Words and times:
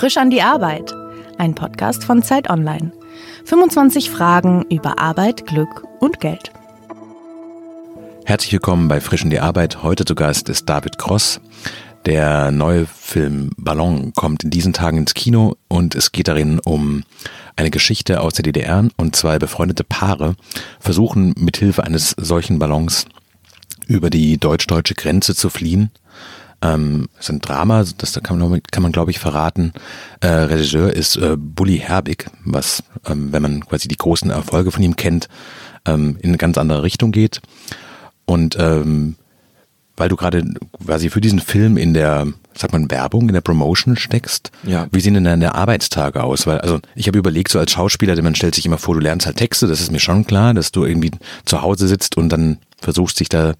Frisch 0.00 0.16
an 0.16 0.30
die 0.30 0.40
Arbeit. 0.40 0.94
Ein 1.36 1.54
Podcast 1.54 2.04
von 2.04 2.22
Zeit 2.22 2.48
Online. 2.48 2.90
25 3.44 4.10
Fragen 4.10 4.64
über 4.70 4.98
Arbeit, 4.98 5.46
Glück 5.46 5.84
und 6.00 6.20
Geld. 6.20 6.52
Herzlich 8.24 8.52
willkommen 8.52 8.88
bei 8.88 9.00
Frisch 9.00 9.22
an 9.22 9.30
die 9.30 9.40
Arbeit. 9.40 9.82
Heute 9.82 10.04
zu 10.04 10.14
Gast 10.14 10.48
ist 10.48 10.68
David 10.68 10.96
Cross. 10.96 11.40
Der 12.06 12.50
neue 12.50 12.86
Film 12.86 13.50
Ballon 13.58 14.12
kommt 14.14 14.42
in 14.42 14.50
diesen 14.50 14.72
Tagen 14.72 14.96
ins 14.96 15.12
Kino 15.12 15.56
und 15.68 15.94
es 15.94 16.12
geht 16.12 16.28
darin 16.28 16.60
um 16.60 17.02
eine 17.56 17.70
Geschichte 17.70 18.22
aus 18.22 18.32
der 18.32 18.44
DDR 18.44 18.88
und 18.96 19.16
zwei 19.16 19.38
befreundete 19.38 19.84
Paare 19.84 20.34
versuchen 20.78 21.34
mithilfe 21.36 21.84
eines 21.84 22.14
solchen 22.18 22.58
Ballons 22.58 23.04
über 23.90 24.10
die 24.10 24.38
deutsch-deutsche 24.38 24.94
Grenze 24.94 25.34
zu 25.34 25.50
fliehen 25.50 25.90
ähm, 26.62 27.08
ist 27.18 27.30
ein 27.30 27.40
Drama, 27.40 27.84
das 27.96 28.20
kann 28.22 28.38
man, 28.38 28.62
kann 28.70 28.82
man 28.82 28.92
glaube 28.92 29.10
ich 29.10 29.18
verraten. 29.18 29.72
Äh, 30.20 30.28
Regisseur 30.28 30.92
ist 30.92 31.16
äh, 31.16 31.36
Bully 31.36 31.78
Herbig, 31.78 32.26
was, 32.44 32.82
ähm, 33.06 33.32
wenn 33.32 33.42
man 33.42 33.66
quasi 33.66 33.88
die 33.88 33.96
großen 33.96 34.30
Erfolge 34.30 34.70
von 34.70 34.82
ihm 34.82 34.96
kennt, 34.96 35.28
ähm, 35.86 36.18
in 36.20 36.30
eine 36.30 36.38
ganz 36.38 36.58
andere 36.58 36.82
Richtung 36.82 37.12
geht. 37.12 37.40
Und 38.26 38.56
ähm, 38.58 39.16
weil 39.96 40.08
du 40.08 40.16
gerade 40.16 40.44
quasi 40.84 41.10
für 41.10 41.20
diesen 41.20 41.40
Film 41.40 41.76
in 41.76 41.92
der, 41.92 42.26
sagt 42.54 42.72
man, 42.72 42.90
Werbung, 42.90 43.28
in 43.28 43.34
der 43.34 43.42
Promotion 43.42 43.96
steckst, 43.96 44.50
ja. 44.62 44.86
wie 44.92 45.00
sehen 45.00 45.14
denn 45.14 45.24
deine 45.24 45.54
Arbeitstage 45.54 46.22
aus? 46.22 46.46
Weil, 46.46 46.58
also 46.60 46.80
ich 46.94 47.06
habe 47.06 47.18
überlegt, 47.18 47.50
so 47.50 47.58
als 47.58 47.72
Schauspieler, 47.72 48.20
man 48.22 48.34
stellt 48.34 48.54
sich 48.54 48.64
immer 48.64 48.78
vor, 48.78 48.94
du 48.94 49.00
lernst 49.00 49.26
halt 49.26 49.36
Texte, 49.36 49.66
das 49.66 49.80
ist 49.80 49.92
mir 49.92 50.00
schon 50.00 50.26
klar, 50.26 50.54
dass 50.54 50.72
du 50.72 50.84
irgendwie 50.84 51.10
zu 51.44 51.60
Hause 51.60 51.86
sitzt 51.86 52.16
und 52.16 52.30
dann 52.30 52.58
versuchst, 52.80 53.20
dich 53.20 53.28
da 53.28 53.54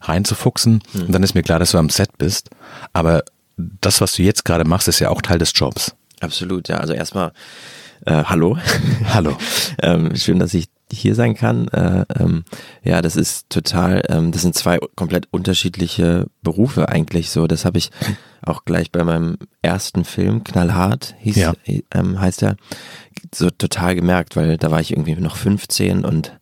reinzufuchsen. 0.00 0.82
Mhm. 0.92 1.02
Und 1.02 1.12
dann 1.12 1.22
ist 1.22 1.34
mir 1.34 1.42
klar, 1.42 1.58
dass 1.58 1.72
du 1.72 1.78
am 1.78 1.90
Set 1.90 2.18
bist. 2.18 2.50
Aber 2.92 3.24
das, 3.56 4.00
was 4.00 4.14
du 4.14 4.22
jetzt 4.22 4.44
gerade 4.44 4.64
machst, 4.64 4.88
ist 4.88 4.98
ja 4.98 5.10
auch 5.10 5.22
Teil 5.22 5.38
des 5.38 5.52
Jobs. 5.54 5.94
Absolut, 6.20 6.68
ja. 6.68 6.78
Also 6.78 6.92
erstmal 6.92 7.32
äh, 8.04 8.24
hallo. 8.24 8.58
Hallo. 9.14 9.36
ähm, 9.82 10.16
schön, 10.16 10.38
dass 10.38 10.54
ich 10.54 10.66
hier 10.90 11.14
sein 11.14 11.34
kann. 11.34 11.68
Äh, 11.68 12.04
ähm, 12.18 12.44
ja, 12.82 13.00
das 13.00 13.16
ist 13.16 13.48
total, 13.48 14.02
ähm, 14.08 14.32
das 14.32 14.42
sind 14.42 14.54
zwei 14.54 14.78
komplett 14.96 15.28
unterschiedliche 15.30 16.26
Berufe 16.42 16.88
eigentlich 16.88 17.30
so. 17.30 17.46
Das 17.46 17.64
habe 17.64 17.78
ich 17.78 17.90
auch 18.42 18.64
gleich 18.64 18.90
bei 18.90 19.04
meinem 19.04 19.38
ersten 19.62 20.04
Film, 20.04 20.42
Knallhart, 20.42 21.14
hieß, 21.20 21.36
ja. 21.36 21.54
ähm, 21.94 22.20
heißt 22.20 22.42
er, 22.42 22.56
so 23.32 23.50
total 23.50 23.94
gemerkt, 23.94 24.36
weil 24.36 24.58
da 24.58 24.70
war 24.70 24.80
ich 24.80 24.90
irgendwie 24.90 25.14
noch 25.14 25.36
15 25.36 26.04
und 26.04 26.32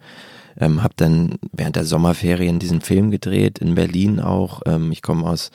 ähm, 0.59 0.83
habe 0.83 0.95
dann 0.97 1.39
während 1.53 1.77
der 1.77 1.85
Sommerferien 1.85 2.59
diesen 2.59 2.81
Film 2.81 3.11
gedreht, 3.11 3.59
in 3.59 3.75
Berlin 3.75 4.21
auch. 4.21 4.63
Ähm, 4.67 4.93
ich 4.93 5.03
komme 5.03 5.27
aus 5.27 5.51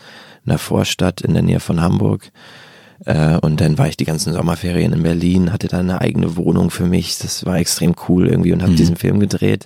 einer 0.46 0.58
Vorstadt 0.58 1.22
in 1.22 1.34
der 1.34 1.44
Nähe 1.44 1.60
von 1.60 1.82
Hamburg 1.82 2.32
äh, 3.06 3.38
und 3.38 3.60
dann 3.62 3.78
war 3.78 3.88
ich 3.88 3.98
die 3.98 4.06
ganzen 4.06 4.34
Sommerferien 4.34 4.94
in 4.94 5.04
Berlin, 5.04 5.52
hatte 5.52 5.68
da 5.68 5.80
eine 5.80 6.02
eigene 6.02 6.38
Wohnung 6.38 6.70
für 6.70 6.86
mich. 6.86 7.18
Das 7.18 7.46
war 7.46 7.58
extrem 7.58 7.96
cool 8.08 8.28
irgendwie 8.28 8.54
und 8.54 8.62
habe 8.62 8.72
mhm. 8.72 8.78
diesen 8.78 8.96
Film 8.96 9.20
gedreht. 9.20 9.66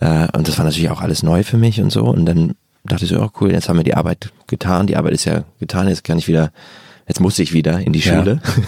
Äh, 0.00 0.28
und 0.36 0.48
das 0.48 0.58
war 0.58 0.64
natürlich 0.64 0.90
auch 0.90 1.02
alles 1.02 1.22
neu 1.22 1.42
für 1.42 1.58
mich 1.58 1.80
und 1.80 1.90
so. 1.90 2.04
Und 2.04 2.26
dann 2.26 2.54
dachte 2.84 3.04
ich 3.04 3.10
so, 3.10 3.20
oh 3.20 3.30
cool, 3.40 3.52
jetzt 3.52 3.68
haben 3.68 3.76
wir 3.76 3.84
die 3.84 3.94
Arbeit 3.94 4.32
getan. 4.46 4.86
Die 4.86 4.96
Arbeit 4.96 5.12
ist 5.12 5.24
ja 5.24 5.44
getan, 5.60 5.88
jetzt 5.88 6.04
kann 6.04 6.18
ich 6.18 6.28
wieder, 6.28 6.52
jetzt 7.08 7.20
muss 7.20 7.38
ich 7.38 7.52
wieder 7.52 7.80
in 7.80 7.92
die 7.92 8.02
Schule. 8.02 8.40
Ja. 8.44 8.62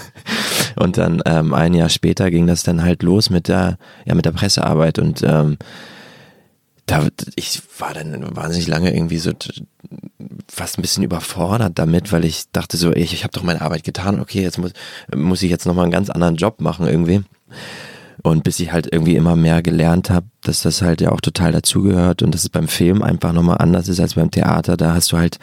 und 0.83 0.99
dann 0.99 1.23
ähm, 1.27 1.55
ein 1.55 1.75
Jahr 1.75 1.89
später 1.89 2.31
ging 2.31 2.47
das 2.47 2.63
dann 2.63 2.83
halt 2.83 3.03
los 3.03 3.31
mit 3.31 3.49
der, 3.49 3.79
ja, 4.07 4.15
mit 4.15 4.25
der 4.25 4.33
Pressearbeit 4.33 4.99
und 4.99 5.23
ähm, 5.23 5.59
da, 6.87 7.07
ich 7.37 7.63
war 7.79 7.95
dann 7.95 8.35
wahnsinnig 8.35 8.67
lange 8.67 8.93
irgendwie 8.93 9.19
so 9.19 9.31
fast 10.49 10.79
ein 10.79 10.83
bisschen 10.83 11.05
überfordert 11.05 11.79
damit, 11.79 12.11
weil 12.11 12.25
ich 12.25 12.51
dachte 12.51 12.77
so, 12.77 12.93
ich, 12.93 13.13
ich 13.13 13.23
habe 13.23 13.33
doch 13.33 13.45
meine 13.45 13.61
Arbeit 13.61 13.85
getan, 13.85 14.19
okay, 14.19 14.43
jetzt 14.43 14.59
muss, 14.59 14.73
muss 15.15 15.43
ich 15.43 15.51
jetzt 15.51 15.67
nochmal 15.67 15.85
einen 15.85 15.93
ganz 15.93 16.11
anderen 16.11 16.37
Job 16.37 16.61
machen 16.61 16.87
irgendwie. 16.87 17.23
Und 18.23 18.45
bis 18.45 18.61
ich 18.61 18.73
halt 18.73 18.93
irgendwie 18.93 19.17
immer 19.17 19.37
mehr 19.37 19.63
gelernt 19.63 20.11
habe, 20.11 20.27
dass 20.43 20.63
das 20.63 20.83
halt 20.83 21.01
ja 21.01 21.11
auch 21.11 21.21
total 21.21 21.53
dazugehört 21.53 22.23
und 22.23 22.35
dass 22.35 22.43
es 22.43 22.51
beim 22.51 22.69
Film 22.69 23.03
einfach 23.03 23.33
nochmal 23.33 23.59
anders 23.59 23.89
ist 23.89 24.01
als 24.01 24.15
beim 24.15 24.31
Theater. 24.31 24.77
Da 24.77 24.95
hast 24.95 25.13
du 25.13 25.17
halt 25.17 25.39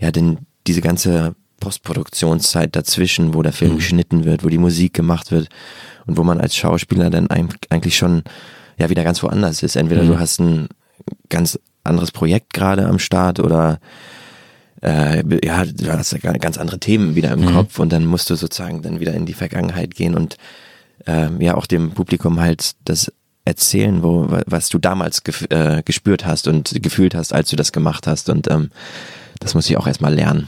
ja 0.00 0.10
den, 0.10 0.38
diese 0.66 0.80
ganze 0.80 1.34
Postproduktionszeit 1.60 2.74
dazwischen, 2.74 3.34
wo 3.34 3.42
der 3.42 3.52
Film 3.52 3.72
mhm. 3.72 3.76
geschnitten 3.76 4.24
wird, 4.24 4.44
wo 4.44 4.48
die 4.48 4.58
Musik 4.58 4.94
gemacht 4.94 5.30
wird 5.30 5.48
und 6.06 6.16
wo 6.16 6.24
man 6.24 6.40
als 6.40 6.56
Schauspieler 6.56 7.10
dann 7.10 7.28
eigentlich 7.28 7.96
schon 7.96 8.22
ja 8.78 8.88
wieder 8.90 9.04
ganz 9.04 9.22
woanders 9.22 9.62
ist. 9.62 9.76
Entweder 9.76 10.02
mhm. 10.02 10.08
du 10.08 10.18
hast 10.18 10.40
ein 10.40 10.68
ganz 11.28 11.58
anderes 11.84 12.12
Projekt 12.12 12.52
gerade 12.52 12.86
am 12.86 12.98
Start 12.98 13.40
oder 13.40 13.80
äh, 14.82 15.22
ja, 15.44 15.64
du 15.64 15.92
hast 15.92 16.20
ganz 16.20 16.58
andere 16.58 16.78
Themen 16.78 17.14
wieder 17.14 17.32
im 17.32 17.40
mhm. 17.40 17.54
Kopf 17.54 17.78
und 17.78 17.92
dann 17.92 18.06
musst 18.06 18.30
du 18.30 18.36
sozusagen 18.36 18.82
dann 18.82 19.00
wieder 19.00 19.14
in 19.14 19.26
die 19.26 19.34
Vergangenheit 19.34 19.94
gehen 19.94 20.14
und 20.14 20.36
äh, 21.06 21.28
ja 21.42 21.56
auch 21.56 21.66
dem 21.66 21.92
Publikum 21.92 22.40
halt 22.40 22.72
das 22.84 23.12
erzählen, 23.44 24.02
wo 24.02 24.28
was 24.46 24.68
du 24.68 24.78
damals 24.78 25.22
äh, 25.48 25.82
gespürt 25.82 26.26
hast 26.26 26.46
und 26.46 26.82
gefühlt 26.82 27.14
hast, 27.14 27.32
als 27.32 27.48
du 27.50 27.56
das 27.56 27.72
gemacht 27.72 28.06
hast 28.06 28.28
und 28.28 28.48
ähm, 28.50 28.70
das 29.40 29.54
muss 29.54 29.68
ich 29.68 29.76
auch 29.76 29.86
erstmal 29.86 30.14
lernen. 30.14 30.46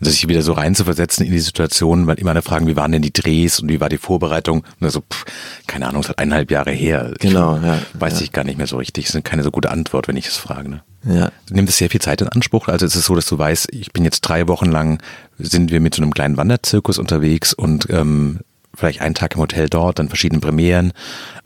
Also 0.00 0.10
sich 0.10 0.28
wieder 0.28 0.42
so 0.42 0.52
reinzuversetzen 0.52 1.24
in 1.24 1.32
die 1.32 1.38
Situation, 1.38 2.06
weil 2.06 2.18
immer 2.18 2.30
alle 2.30 2.42
fragen, 2.42 2.66
wie 2.66 2.76
waren 2.76 2.92
denn 2.92 3.02
die 3.02 3.12
Drehs 3.12 3.60
und 3.60 3.68
wie 3.68 3.80
war 3.80 3.88
die 3.88 3.98
Vorbereitung? 3.98 4.64
Und 4.80 4.84
also, 4.84 5.00
pff, 5.00 5.24
keine 5.66 5.88
Ahnung, 5.88 6.02
es 6.02 6.08
hat 6.08 6.18
eineinhalb 6.18 6.50
Jahre 6.50 6.72
her. 6.72 7.14
Genau, 7.20 7.56
ja. 7.58 7.78
Weiß 7.94 8.18
ja. 8.18 8.24
ich 8.24 8.32
gar 8.32 8.44
nicht 8.44 8.58
mehr 8.58 8.66
so 8.66 8.76
richtig. 8.76 9.06
Das 9.06 9.14
ist 9.14 9.24
keine 9.24 9.42
so 9.42 9.50
gute 9.50 9.70
Antwort, 9.70 10.08
wenn 10.08 10.16
ich 10.16 10.26
es 10.26 10.36
frage. 10.36 10.68
Ne? 10.68 10.82
Ja. 11.04 11.30
Nimmt 11.50 11.68
es 11.68 11.78
sehr 11.78 11.90
viel 11.90 12.00
Zeit 12.00 12.20
in 12.20 12.28
Anspruch? 12.28 12.68
Also 12.68 12.84
ist 12.86 12.96
es 12.96 13.06
so, 13.06 13.14
dass 13.14 13.26
du 13.26 13.38
weißt, 13.38 13.68
ich 13.72 13.92
bin 13.92 14.04
jetzt 14.04 14.22
drei 14.22 14.48
Wochen 14.48 14.66
lang, 14.66 15.00
sind 15.38 15.70
wir 15.70 15.80
mit 15.80 15.94
so 15.94 16.02
einem 16.02 16.12
kleinen 16.12 16.36
Wanderzirkus 16.36 16.98
unterwegs 16.98 17.52
und 17.52 17.88
ähm, 17.90 18.40
vielleicht 18.76 19.00
einen 19.00 19.14
Tag 19.14 19.34
im 19.34 19.40
Hotel 19.40 19.68
dort, 19.68 19.98
dann 19.98 20.08
verschiedene 20.08 20.40
Premieren. 20.40 20.92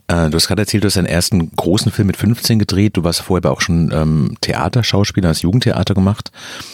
Äh, 0.07 0.29
du 0.29 0.35
hast 0.35 0.47
gerade 0.47 0.61
erzählt, 0.61 0.83
du 0.83 0.87
hast 0.87 0.97
deinen 0.97 1.05
ersten 1.05 1.51
großen 1.55 1.91
Film 1.91 2.07
mit 2.07 2.17
15 2.17 2.59
gedreht. 2.59 2.97
Du 2.97 3.03
warst 3.03 3.21
vorher 3.21 3.45
aber 3.45 3.55
auch 3.55 3.61
schon 3.61 3.91
ähm, 3.91 4.35
Theaterschauspieler, 4.41 5.29
hast 5.29 5.41
Jugendtheater 5.41 5.93
gemacht. 5.93 6.31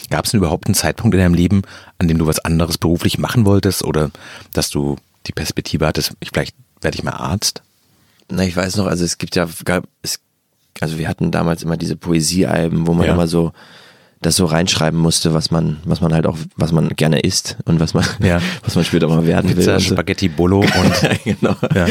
Gab 0.09 0.25
es 0.25 0.31
denn 0.31 0.39
überhaupt 0.39 0.67
einen 0.67 0.75
Zeitpunkt 0.75 1.13
in 1.15 1.21
deinem 1.21 1.35
Leben, 1.35 1.61
an 1.99 2.07
dem 2.07 2.17
du 2.17 2.27
was 2.27 2.39
anderes 2.39 2.77
beruflich 2.77 3.17
machen 3.19 3.45
wolltest 3.45 3.83
oder 3.83 4.11
dass 4.53 4.69
du 4.69 4.97
die 5.27 5.33
Perspektive 5.33 5.85
hattest, 5.85 6.13
ich, 6.19 6.29
vielleicht 6.29 6.55
werde 6.81 6.97
ich 6.97 7.03
mal 7.03 7.11
Arzt? 7.11 7.61
Na, 8.29 8.43
ich 8.43 8.55
weiß 8.55 8.75
noch, 8.77 8.87
also 8.87 9.05
es 9.05 9.17
gibt 9.17 9.35
ja, 9.35 9.47
gab, 9.63 9.85
es, 10.01 10.19
also 10.79 10.97
wir 10.97 11.07
hatten 11.07 11.31
damals 11.31 11.63
immer 11.63 11.77
diese 11.77 11.95
Poesiealben, 11.95 12.87
wo 12.87 12.93
man 12.93 13.07
ja. 13.07 13.13
immer 13.13 13.27
so 13.27 13.51
das 14.21 14.35
so 14.35 14.45
reinschreiben 14.45 14.99
musste, 14.99 15.33
was 15.33 15.51
man, 15.51 15.77
was 15.85 16.01
man 16.01 16.13
halt 16.13 16.25
auch, 16.25 16.37
was 16.55 16.71
man 16.71 16.89
gerne 16.89 17.19
isst 17.19 17.57
und 17.65 17.79
was 17.79 17.93
man, 17.93 18.05
ja. 18.19 18.39
was 18.63 18.75
man 18.75 18.83
später 18.83 19.07
mal 19.07 19.25
werden 19.25 19.53
Pizza, 19.53 19.73
will. 19.73 19.79
So. 19.79 19.93
Spaghetti 19.93 20.27
Bolo 20.27 20.59
und 20.61 21.23
genau, 21.23 21.55
ja. 21.75 21.85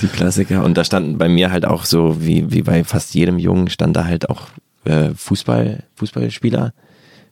die 0.00 0.06
Klassiker. 0.06 0.64
Und 0.64 0.76
da 0.76 0.84
standen 0.84 1.18
bei 1.18 1.28
mir 1.28 1.50
halt 1.50 1.64
auch 1.64 1.84
so, 1.84 2.16
wie, 2.20 2.50
wie 2.52 2.62
bei 2.62 2.84
fast 2.84 3.14
jedem 3.14 3.38
Jungen, 3.38 3.68
stand 3.68 3.96
da 3.96 4.04
halt 4.04 4.30
auch 4.30 4.48
äh, 4.84 5.10
Fußball, 5.14 5.82
Fußballspieler. 5.96 6.72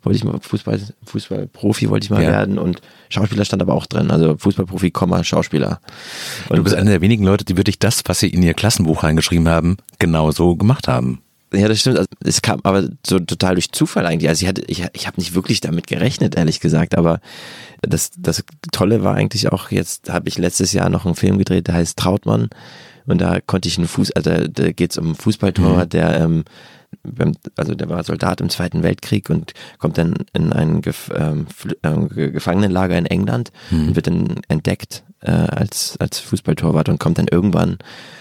Wollte 0.02 0.16
ich 0.16 0.24
mal 0.24 0.40
Fußball, 0.40 0.80
Fußballprofi 1.04 1.88
wollte 1.88 2.04
ich 2.04 2.10
mal 2.10 2.22
ja. 2.22 2.30
werden 2.30 2.58
und 2.58 2.80
Schauspieler 3.08 3.44
stand 3.44 3.62
aber 3.62 3.74
auch 3.74 3.86
drin. 3.86 4.10
Also 4.10 4.36
Fußballprofi, 4.36 4.90
Komma, 4.90 5.22
Schauspieler. 5.22 5.80
Und 6.48 6.56
du 6.56 6.64
bist 6.64 6.74
einer 6.74 6.90
der 6.90 7.00
wenigen 7.00 7.22
Leute, 7.22 7.44
die 7.44 7.56
wirklich 7.56 7.78
das, 7.78 8.02
was 8.06 8.18
sie 8.18 8.28
in 8.28 8.42
ihr 8.42 8.54
Klassenbuch 8.54 9.04
reingeschrieben 9.04 9.48
haben, 9.48 9.76
genauso 10.00 10.56
gemacht 10.56 10.88
haben. 10.88 11.22
Ja, 11.52 11.68
das 11.68 11.80
stimmt. 11.80 11.98
Also, 11.98 12.08
es 12.24 12.42
kam 12.42 12.60
aber 12.62 12.88
so 13.06 13.18
total 13.18 13.54
durch 13.54 13.72
Zufall 13.72 14.06
eigentlich. 14.06 14.28
Also 14.28 14.42
ich 14.42 14.48
hatte, 14.48 14.62
ich, 14.66 14.84
ich 14.92 15.06
habe 15.06 15.20
nicht 15.20 15.34
wirklich 15.34 15.60
damit 15.60 15.86
gerechnet, 15.86 16.36
ehrlich 16.36 16.60
gesagt. 16.60 16.96
Aber 16.96 17.20
das, 17.82 18.10
das 18.16 18.44
Tolle 18.70 19.04
war 19.04 19.14
eigentlich 19.14 19.52
auch, 19.52 19.70
jetzt 19.70 20.10
habe 20.10 20.28
ich 20.28 20.38
letztes 20.38 20.72
Jahr 20.72 20.88
noch 20.88 21.04
einen 21.04 21.14
Film 21.14 21.38
gedreht, 21.38 21.68
der 21.68 21.74
heißt 21.74 21.98
Trautmann. 21.98 22.48
Und 23.06 23.20
da 23.20 23.40
konnte 23.40 23.68
ich 23.68 23.78
einen 23.78 23.88
Fuß, 23.88 24.12
also 24.12 24.48
da 24.48 24.72
geht 24.72 24.92
es 24.92 24.98
um 24.98 25.06
einen 25.06 25.14
Fußballtorwart, 25.16 25.86
mhm. 25.86 25.90
der 25.90 26.20
ähm, 26.20 26.44
also 27.56 27.74
der 27.74 27.88
war 27.88 28.04
Soldat 28.04 28.40
im 28.40 28.48
Zweiten 28.48 28.82
Weltkrieg 28.82 29.30
und 29.30 29.54
kommt 29.78 29.98
dann 29.98 30.14
in 30.32 30.52
ein 30.52 30.82
Gef 30.82 31.10
ähm, 31.14 31.46
äh, 31.82 32.30
Gefangenenlager 32.30 32.96
in 32.96 33.06
England 33.06 33.50
mhm. 33.70 33.88
und 33.88 33.96
wird 33.96 34.06
dann 34.06 34.40
entdeckt 34.48 35.02
äh, 35.20 35.30
als, 35.30 35.96
als 35.98 36.18
Fußballtorwart 36.18 36.88
und 36.88 36.98
kommt 36.98 37.18
dann 37.18 37.28
irgendwann 37.28 37.78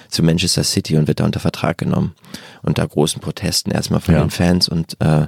zu 0.09 0.23
Manchester 0.23 0.63
City 0.63 0.97
und 0.97 1.07
wird 1.07 1.19
da 1.19 1.25
unter 1.25 1.39
Vertrag 1.39 1.77
genommen. 1.77 2.15
Unter 2.63 2.87
großen 2.87 3.21
Protesten 3.21 3.71
erstmal 3.71 4.01
von 4.01 4.15
ja. 4.15 4.21
den 4.21 4.29
Fans 4.29 4.67
und 4.67 4.95
äh, 4.99 5.27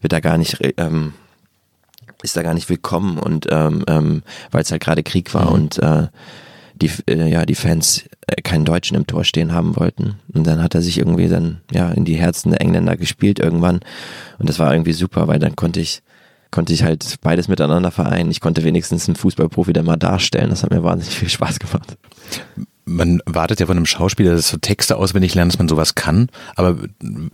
wird 0.00 0.12
da 0.12 0.20
gar 0.20 0.38
nicht, 0.38 0.58
ähm, 0.76 1.14
ist 2.22 2.36
da 2.36 2.42
gar 2.42 2.54
nicht 2.54 2.68
willkommen 2.68 3.18
und 3.18 3.46
ähm, 3.50 3.84
ähm, 3.86 4.22
weil 4.50 4.62
es 4.62 4.70
halt 4.70 4.82
gerade 4.82 5.02
Krieg 5.02 5.34
war 5.34 5.46
mhm. 5.46 5.52
und 5.52 5.78
äh, 5.78 6.08
die, 6.84 7.10
äh, 7.10 7.28
ja, 7.28 7.46
die 7.46 7.54
Fans 7.54 8.04
äh, 8.26 8.42
keinen 8.42 8.64
Deutschen 8.64 8.96
im 8.96 9.06
Tor 9.06 9.24
stehen 9.24 9.52
haben 9.52 9.76
wollten. 9.76 10.16
Und 10.32 10.46
dann 10.46 10.62
hat 10.62 10.74
er 10.74 10.82
sich 10.82 10.98
irgendwie 10.98 11.28
dann 11.28 11.60
ja 11.72 11.90
in 11.90 12.04
die 12.04 12.16
Herzen 12.16 12.50
der 12.50 12.60
Engländer 12.60 12.96
gespielt 12.96 13.38
irgendwann. 13.38 13.80
Und 14.38 14.48
das 14.48 14.58
war 14.58 14.72
irgendwie 14.72 14.92
super, 14.92 15.28
weil 15.28 15.38
dann 15.38 15.56
konnte 15.56 15.80
ich 15.80 16.02
konnte 16.50 16.72
ich 16.72 16.84
halt 16.84 17.16
beides 17.20 17.48
miteinander 17.48 17.90
vereinen. 17.90 18.30
Ich 18.30 18.40
konnte 18.40 18.62
wenigstens 18.62 19.08
einen 19.08 19.16
Fußballprofi 19.16 19.72
der 19.72 19.82
mal 19.82 19.96
darstellen. 19.96 20.50
Das 20.50 20.62
hat 20.62 20.70
mir 20.70 20.84
wahnsinnig 20.84 21.18
viel 21.18 21.28
Spaß 21.28 21.58
gemacht. 21.58 21.96
man 22.84 23.20
wartet 23.26 23.58
ja 23.58 23.66
von 23.66 23.76
einem 23.76 23.86
Schauspieler, 23.86 24.36
dass 24.36 24.50
so 24.50 24.58
Texte 24.58 24.96
auswendig 24.96 25.34
lernen, 25.34 25.50
dass 25.50 25.58
man 25.58 25.68
sowas 25.68 25.94
kann, 25.94 26.28
aber 26.54 26.76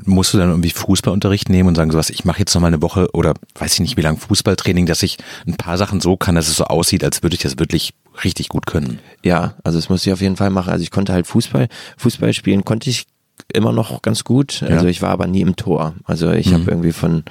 musst 0.05 0.33
du 0.33 0.39
dann 0.39 0.49
irgendwie 0.49 0.71
Fußballunterricht 0.71 1.49
nehmen 1.49 1.69
und 1.69 1.75
sagen 1.75 1.91
sowas, 1.91 2.09
ich 2.09 2.25
mache 2.25 2.39
jetzt 2.39 2.55
noch 2.55 2.63
mal 2.63 2.69
eine 2.69 2.83
Woche 2.83 3.09
oder 3.13 3.35
weiß 3.57 3.75
ich 3.75 3.81
nicht 3.81 3.97
wie 3.97 4.03
lange 4.03 4.19
Fußballtraining, 4.19 4.87
dass 4.87 5.03
ich 5.03 5.19
ein 5.47 5.57
paar 5.57 5.77
Sachen 5.77 6.01
so 6.01 6.17
kann, 6.17 6.37
dass 6.37 6.49
es 6.49 6.57
so 6.57 6.65
aussieht, 6.65 7.05
als 7.05 7.23
würde 7.23 7.35
ich 7.35 7.43
das 7.43 7.59
wirklich 7.59 7.93
richtig 8.25 8.49
gut 8.49 8.67
können. 8.67 8.99
Ja, 9.25 9.55
also 9.65 9.79
das 9.79 9.89
musste 9.89 10.11
ich 10.11 10.15
auf 10.15 10.21
jeden 10.21 10.37
Fall 10.37 10.51
machen. 10.51 10.71
Also 10.71 10.83
ich 10.83 10.91
konnte 10.91 11.13
halt 11.13 11.27
Fußball, 11.27 11.69
Fußball 11.97 12.33
spielen 12.33 12.65
konnte 12.65 12.91
ich 12.91 13.07
immer 13.53 13.73
noch 13.73 14.03
ganz 14.03 14.25
gut. 14.25 14.63
Also 14.63 14.85
ja. 14.85 14.91
ich 14.91 15.03
war 15.03 15.11
aber 15.11 15.27
nie 15.27 15.41
im 15.41 15.57
Tor. 15.57 15.95
Also 16.05 16.31
ich 16.31 16.51
mhm. 16.51 16.55
habe 16.55 16.71
irgendwie 16.71 16.93
von, 16.93 17.25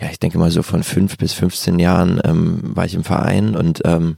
ja, 0.00 0.08
ich 0.10 0.18
denke 0.18 0.38
mal 0.38 0.50
so 0.50 0.62
von 0.62 0.82
fünf 0.82 1.18
bis 1.18 1.32
15 1.32 1.78
Jahren 1.78 2.20
ähm, 2.24 2.60
war 2.62 2.84
ich 2.84 2.94
im 2.94 3.04
Verein 3.04 3.54
und 3.54 3.82
ähm, 3.84 4.16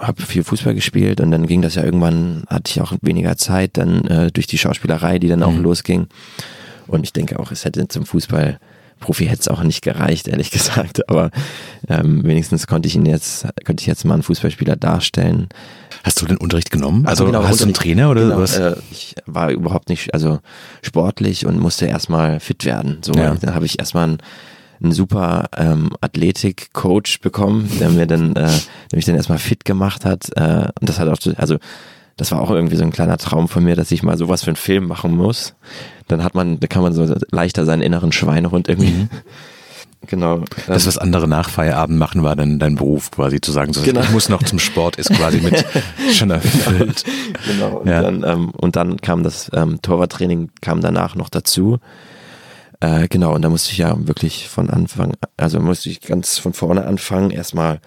habe 0.00 0.22
viel 0.22 0.42
Fußball 0.42 0.74
gespielt 0.74 1.20
und 1.20 1.30
dann 1.30 1.46
ging 1.46 1.62
das 1.62 1.74
ja 1.74 1.84
irgendwann, 1.84 2.44
hatte 2.48 2.70
ich 2.70 2.80
auch 2.80 2.94
weniger 3.02 3.36
Zeit 3.36 3.76
dann 3.76 4.06
äh, 4.06 4.32
durch 4.32 4.46
die 4.46 4.58
Schauspielerei, 4.58 5.18
die 5.18 5.28
dann 5.28 5.42
auch 5.42 5.52
mhm. 5.52 5.62
losging. 5.62 6.06
Und 6.86 7.04
ich 7.04 7.12
denke 7.12 7.38
auch, 7.38 7.52
es 7.52 7.64
hätte 7.64 7.86
zum 7.88 8.06
Fußball 8.06 8.58
Profi 9.02 9.26
hätte 9.26 9.40
es 9.40 9.48
auch 9.48 9.62
nicht 9.62 9.82
gereicht, 9.82 10.28
ehrlich 10.28 10.50
gesagt. 10.52 11.08
Aber 11.08 11.30
ähm, 11.88 12.24
wenigstens 12.24 12.66
konnte 12.66 12.88
ich 12.88 12.96
ihn 12.96 13.04
jetzt, 13.04 13.46
konnte 13.66 13.82
ich 13.82 13.86
jetzt 13.86 14.04
mal 14.04 14.14
einen 14.14 14.22
Fußballspieler 14.22 14.76
darstellen. 14.76 15.48
Hast 16.04 16.20
du 16.20 16.26
den 16.26 16.38
Unterricht 16.38 16.70
genommen? 16.70 17.06
Also, 17.06 17.24
also 17.24 17.32
genau, 17.32 17.46
hast 17.46 17.60
du 17.60 17.64
einen 17.64 17.74
Trainer 17.74 18.10
oder 18.10 18.22
genau, 18.22 18.38
was? 18.38 18.56
Äh, 18.56 18.76
ich 18.90 19.14
war 19.26 19.50
überhaupt 19.50 19.88
nicht, 19.88 20.14
also 20.14 20.40
sportlich 20.82 21.46
und 21.46 21.60
musste 21.60 21.86
erstmal 21.86 22.40
fit 22.40 22.64
werden. 22.64 22.98
So, 23.02 23.12
ja. 23.12 23.34
dann 23.34 23.54
habe 23.54 23.66
ich 23.66 23.78
erstmal 23.78 24.04
einen 24.04 24.18
einen 24.82 24.92
super 24.92 25.48
ähm, 25.56 25.90
Athletik-Coach 26.00 27.20
bekommen, 27.20 27.70
der 27.78 27.90
mir 27.90 28.06
dann, 28.06 28.34
äh, 28.34 28.48
der 28.90 28.96
mich 28.96 29.04
dann 29.04 29.14
erstmal 29.14 29.38
fit 29.38 29.64
gemacht 29.64 30.04
hat. 30.04 30.28
Äh, 30.36 30.70
und 30.80 30.88
das 30.88 30.98
hat 30.98 31.08
auch, 31.08 31.18
also 31.36 31.58
das 32.16 32.32
war 32.32 32.40
auch 32.40 32.50
irgendwie 32.50 32.76
so 32.76 32.84
ein 32.84 32.92
kleiner 32.92 33.16
Traum 33.16 33.48
von 33.48 33.64
mir, 33.64 33.76
dass 33.76 33.90
ich 33.90 34.02
mal 34.02 34.16
sowas 34.16 34.42
für 34.42 34.50
einen 34.50 34.56
Film 34.56 34.86
machen 34.86 35.16
muss. 35.16 35.54
Dann 36.08 36.22
hat 36.22 36.34
man, 36.34 36.60
da 36.60 36.66
kann 36.66 36.82
man 36.82 36.92
so 36.92 37.14
leichter 37.30 37.64
seinen 37.64 37.82
inneren 37.82 38.12
Schweinehund 38.12 38.68
irgendwie. 38.68 38.92
Mhm. 38.92 39.08
Genau. 40.08 40.42
Das, 40.66 40.86
was 40.86 40.98
andere 40.98 41.28
nach 41.28 41.48
Feierabend 41.48 41.98
machen, 41.98 42.24
war 42.24 42.34
dann 42.34 42.58
dein 42.58 42.74
Beruf 42.74 43.10
quasi 43.10 43.40
zu 43.40 43.52
sagen, 43.52 43.72
so, 43.72 43.82
genau. 43.82 44.00
ich 44.00 44.10
muss 44.10 44.28
noch 44.28 44.42
zum 44.42 44.58
Sport, 44.58 44.96
ist 44.96 45.12
quasi 45.12 45.40
mit 45.40 45.64
schon 46.12 46.30
erfüllt. 46.30 47.04
Genau. 47.46 47.78
Und, 47.78 47.88
ja. 47.88 48.02
dann, 48.02 48.24
ähm, 48.24 48.50
und 48.50 48.74
dann 48.74 49.00
kam 49.00 49.22
das 49.22 49.50
ähm, 49.54 49.80
Torwarttraining 49.80 50.50
kam 50.60 50.80
danach 50.80 51.14
noch 51.14 51.28
dazu. 51.28 51.78
Äh, 52.80 53.06
genau, 53.06 53.32
und 53.32 53.42
da 53.42 53.48
musste 53.48 53.70
ich 53.70 53.78
ja 53.78 53.94
wirklich 53.96 54.48
von 54.48 54.68
Anfang, 54.70 55.12
also 55.36 55.60
musste 55.60 55.88
ich 55.88 56.00
ganz 56.00 56.38
von 56.38 56.52
vorne 56.52 56.84
anfangen, 56.84 57.30
erstmal 57.30 57.80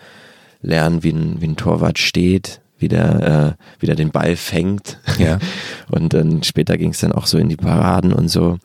lernen, 0.61 1.03
wie 1.03 1.11
ein, 1.11 1.41
wie 1.41 1.47
ein 1.47 1.57
Torwart 1.57 1.99
steht, 1.99 2.61
wie 2.85 2.87
der, 2.87 3.55
äh, 3.57 3.63
wie 3.79 3.87
der 3.87 3.95
den 3.95 4.11
Ball 4.11 4.35
fängt. 4.35 4.99
Ja. 5.17 5.39
Und 5.89 6.13
dann 6.13 6.43
später 6.43 6.77
ging 6.77 6.91
es 6.91 6.99
dann 6.99 7.11
auch 7.11 7.25
so 7.25 7.39
in 7.39 7.49
die 7.49 7.55
Paraden 7.55 8.13
und 8.13 8.27
so. 8.27 8.59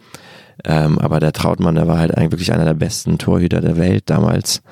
Ähm, 0.65 0.99
aber 0.99 1.21
der 1.21 1.33
Trautmann, 1.33 1.75
der 1.75 1.89
war 1.89 1.99
halt 1.99 2.15
eigentlich 2.15 2.33
wirklich 2.33 2.53
einer 2.53 2.67
der 2.67 2.75
besten 2.75 3.17
Torhüter 3.17 3.63
der 3.63 3.79
Welt 3.79 4.05
damals. 4.07 4.63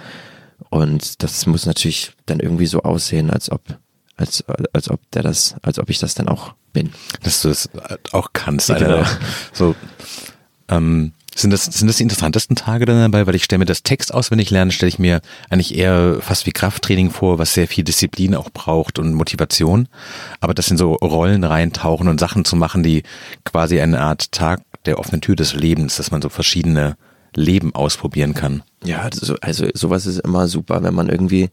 Und 0.68 1.22
das 1.22 1.46
muss 1.46 1.64
natürlich 1.64 2.12
dann 2.26 2.40
irgendwie 2.40 2.66
so 2.66 2.82
aussehen, 2.82 3.30
als 3.30 3.50
ob, 3.50 3.62
als, 4.18 4.44
als 4.74 4.90
ob 4.90 5.00
der 5.12 5.22
das, 5.22 5.54
als 5.62 5.78
ob 5.78 5.88
ich 5.88 5.98
das 5.98 6.14
dann 6.14 6.28
auch 6.28 6.54
bin. 6.74 6.90
Dass 7.22 7.40
du 7.40 7.48
es 7.48 7.70
auch 8.12 8.34
kannst, 8.34 8.70
Alter. 8.70 8.86
Genau. 8.86 9.08
So, 9.54 9.74
ähm, 10.68 11.12
sind 11.40 11.50
das, 11.50 11.64
sind 11.64 11.86
das 11.88 11.96
die 11.96 12.02
interessantesten 12.02 12.56
Tage 12.56 12.84
dann 12.84 13.00
dabei? 13.00 13.26
Weil 13.26 13.34
ich 13.34 13.44
stelle 13.44 13.60
mir 13.60 13.64
das 13.64 13.82
Text 13.82 14.12
auswendig 14.12 14.50
lernen, 14.50 14.70
stelle 14.70 14.88
ich 14.88 14.98
mir 14.98 15.20
eigentlich 15.50 15.76
eher 15.76 16.18
fast 16.20 16.46
wie 16.46 16.52
Krafttraining 16.52 17.10
vor, 17.10 17.38
was 17.38 17.54
sehr 17.54 17.68
viel 17.68 17.84
Disziplin 17.84 18.34
auch 18.34 18.50
braucht 18.50 18.98
und 18.98 19.14
Motivation. 19.14 19.88
Aber 20.40 20.54
das 20.54 20.66
sind 20.66 20.76
so 20.78 20.94
Rollen 20.94 21.44
reintauchen 21.44 22.08
und 22.08 22.20
Sachen 22.20 22.44
zu 22.44 22.56
machen, 22.56 22.82
die 22.82 23.02
quasi 23.44 23.80
eine 23.80 24.00
Art 24.00 24.32
Tag 24.32 24.62
der 24.86 24.98
offenen 24.98 25.20
Tür 25.20 25.36
des 25.36 25.54
Lebens, 25.54 25.96
dass 25.96 26.10
man 26.10 26.22
so 26.22 26.28
verschiedene 26.28 26.96
Leben 27.34 27.74
ausprobieren 27.74 28.34
kann. 28.34 28.62
Ja, 28.84 29.00
also, 29.02 29.36
also 29.40 29.66
sowas 29.74 30.06
ist 30.06 30.20
immer 30.20 30.48
super, 30.48 30.82
wenn 30.82 30.94
man 30.94 31.08
irgendwie 31.08 31.50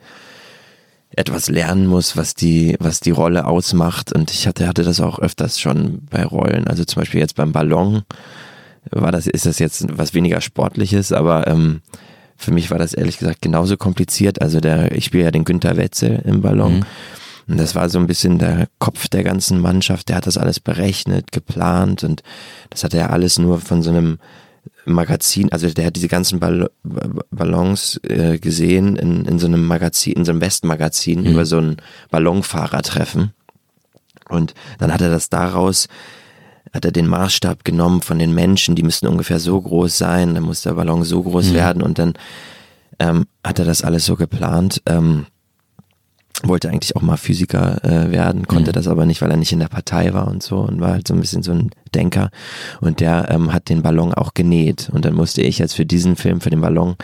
etwas 1.12 1.50
lernen 1.50 1.88
muss, 1.88 2.18
was 2.18 2.34
die, 2.34 2.76
was 2.80 3.00
die 3.00 3.12
Rolle 3.12 3.46
ausmacht. 3.46 4.12
Und 4.14 4.32
ich 4.32 4.48
hatte, 4.48 4.68
hatte 4.68 4.84
das 4.84 5.00
auch 5.00 5.20
öfters 5.20 5.60
schon 5.60 6.02
bei 6.10 6.26
Rollen. 6.26 6.68
Also 6.68 6.84
zum 6.84 7.02
Beispiel 7.02 7.20
jetzt 7.20 7.36
beim 7.36 7.52
Ballon 7.52 8.04
war 8.92 9.12
das, 9.12 9.28
ist 9.28 9.46
das 9.46 9.60
jetzt 9.60 9.86
was 9.98 10.14
weniger 10.14 10.42
Sportliches, 10.42 11.12
aber 11.12 11.48
ähm, 11.48 11.82
für 12.38 12.52
mich 12.52 12.72
war 12.72 12.78
das 12.78 12.94
ehrlich 12.94 13.18
gesagt 13.18 13.42
genauso 13.42 13.78
kompliziert. 13.78 14.42
Also 14.42 14.60
der, 14.60 14.92
ich 14.92 15.06
spiele 15.06 15.26
ja 15.26 15.32
den 15.32 15.46
Günther 15.46 15.78
Wetzel 15.78 16.22
im 16.26 16.42
Ballon. 16.42 16.78
Mhm. 16.78 16.86
Und 17.48 17.58
das 17.58 17.76
war 17.76 17.90
so 17.90 18.00
ein 18.00 18.08
bisschen 18.08 18.40
der 18.40 18.68
Kopf 18.80 19.08
der 19.08 19.24
ganzen 19.24 19.60
Mannschaft, 19.60 20.10
der 20.10 20.18
hat 20.18 20.28
das 20.28 20.38
alles 20.38 20.60
berechnet, 20.60 21.32
geplant 21.32 22.04
und 22.04 22.24
das 22.72 22.84
hat 22.84 22.96
er 22.96 23.12
alles 23.12 23.38
nur 23.38 23.60
von 23.60 23.84
so 23.84 23.92
einem 23.92 24.18
Magazin, 24.86 25.52
also 25.52 25.70
der 25.70 25.88
hat 25.88 25.96
diese 25.96 26.08
ganzen 26.08 26.40
Ball 26.40 26.70
Ballons 27.32 28.00
äh, 28.04 28.40
gesehen 28.40 28.96
in, 28.96 29.26
in 29.26 29.40
so 29.40 29.48
einem 29.48 29.66
Magazin, 29.66 30.14
in 30.14 30.26
so 30.26 30.32
einem 30.32 30.42
Westmagazin 30.42 31.22
mhm. 31.22 31.28
über 31.28 31.46
so 31.46 31.60
ein 31.60 31.78
Ballonfahrertreffen. 32.10 33.34
Und 34.30 34.54
dann 34.80 34.92
hat 34.92 35.02
er 35.02 35.12
das 35.12 35.30
daraus 35.30 35.88
hat 36.76 36.86
er 36.86 36.92
den 36.92 37.08
Maßstab 37.08 37.64
genommen 37.64 38.02
von 38.02 38.20
den 38.20 38.36
Menschen, 38.36 38.76
die 38.76 38.84
müssten 38.84 39.08
ungefähr 39.08 39.40
so 39.40 39.60
groß 39.60 39.98
sein, 39.98 40.36
dann 40.36 40.44
muss 40.44 40.62
der 40.62 40.74
Ballon 40.74 41.04
so 41.04 41.24
groß 41.24 41.52
mhm. 41.52 41.54
werden 41.54 41.82
und 41.82 41.98
dann 41.98 42.14
ähm, 43.00 43.26
hat 43.46 43.60
er 43.60 43.66
das 43.66 43.82
alles 43.82 44.06
so 44.06 44.16
geplant. 44.16 44.82
Ähm, 44.86 45.26
wollte 46.44 46.70
eigentlich 46.70 46.98
auch 46.98 47.02
mal 47.02 47.16
Physiker 47.16 47.84
äh, 47.86 48.12
werden, 48.12 48.46
konnte 48.46 48.72
mhm. 48.72 48.74
das 48.74 48.88
aber 48.88 49.06
nicht, 49.06 49.22
weil 49.22 49.32
er 49.32 49.38
nicht 49.38 49.54
in 49.54 49.60
der 49.60 49.70
Partei 49.70 50.14
war 50.14 50.28
und 50.28 50.44
so 50.44 50.58
und 50.60 50.82
war 50.82 50.92
halt 50.92 51.08
so 51.08 51.14
ein 51.14 51.22
bisschen 51.22 51.44
so 51.44 51.54
ein 51.54 51.72
Denker 51.96 52.30
und 52.82 53.00
der 53.00 53.30
ähm, 53.30 53.54
hat 53.54 53.70
den 53.70 53.82
Ballon 53.82 54.14
auch 54.14 54.34
genäht 54.34 54.90
und 54.92 55.06
dann 55.06 55.14
musste 55.14 55.42
ich 55.42 55.60
jetzt 55.60 55.76
für 55.76 55.86
diesen 55.86 56.18
Film, 56.18 56.42
für 56.42 56.50
den 56.50 56.60
Ballon 56.60 56.96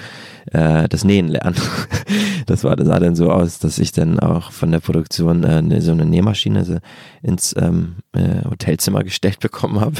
äh, 0.51 0.89
das 0.89 1.05
Nähen 1.05 1.29
lernen. 1.29 1.55
das 2.51 2.65
war, 2.65 2.75
das 2.75 2.87
sah 2.87 2.99
dann 2.99 3.15
so 3.15 3.31
aus, 3.31 3.59
dass 3.59 3.79
ich 3.79 3.93
dann 3.93 4.19
auch 4.19 4.51
von 4.51 4.71
der 4.71 4.81
Produktion 4.81 5.43
äh, 5.45 5.61
ne, 5.61 5.81
so 5.81 5.93
eine 5.93 6.05
Nähmaschine 6.05 6.65
so 6.65 6.77
ins 7.21 7.55
ähm, 7.57 7.95
äh, 8.11 8.43
Hotelzimmer 8.43 9.03
gestellt 9.03 9.39
bekommen 9.39 9.79
habe. 9.79 9.95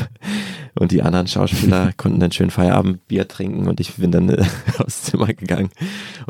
Und 0.77 0.91
die 0.91 1.01
anderen 1.01 1.27
Schauspieler 1.27 1.91
konnten 1.97 2.19
dann 2.19 2.33
schön 2.33 2.49
Feierabendbier 2.49 3.27
trinken 3.27 3.67
und 3.67 3.79
ich 3.79 3.95
bin 3.95 4.11
dann 4.11 4.29
äh, 4.29 4.43
aufs 4.79 5.03
Zimmer 5.03 5.27
gegangen 5.27 5.69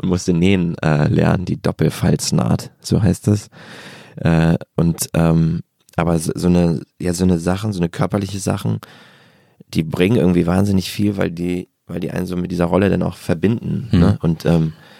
und 0.00 0.08
musste 0.08 0.32
nähen 0.32 0.78
äh, 0.78 1.08
lernen, 1.08 1.44
die 1.44 1.60
Doppelfalznaht, 1.60 2.70
so 2.80 3.02
heißt 3.02 3.26
das. 3.26 3.48
Äh, 4.16 4.58
und 4.76 5.08
ähm, 5.14 5.62
aber 5.96 6.18
so 6.18 6.46
eine, 6.46 6.82
ja, 7.00 7.12
so 7.14 7.24
eine 7.24 7.38
Sachen, 7.38 7.72
so 7.72 7.80
eine 7.80 7.88
körperliche 7.88 8.38
Sachen, 8.38 8.78
die 9.74 9.82
bringen 9.82 10.16
irgendwie 10.16 10.46
wahnsinnig 10.46 10.90
viel, 10.90 11.16
weil 11.16 11.32
die 11.32 11.68
weil 11.86 12.00
die 12.00 12.12
einen 12.12 12.26
so 12.26 12.36
mit 12.36 12.50
dieser 12.50 12.66
Rolle 12.66 12.88
dann 12.88 13.02
auch 13.02 13.16
verbinden. 13.16 13.88
Mhm. 13.90 13.98
Ne? 13.98 14.18
Und 14.22 14.46
ähm, 14.46 14.72
äh, 14.78 14.91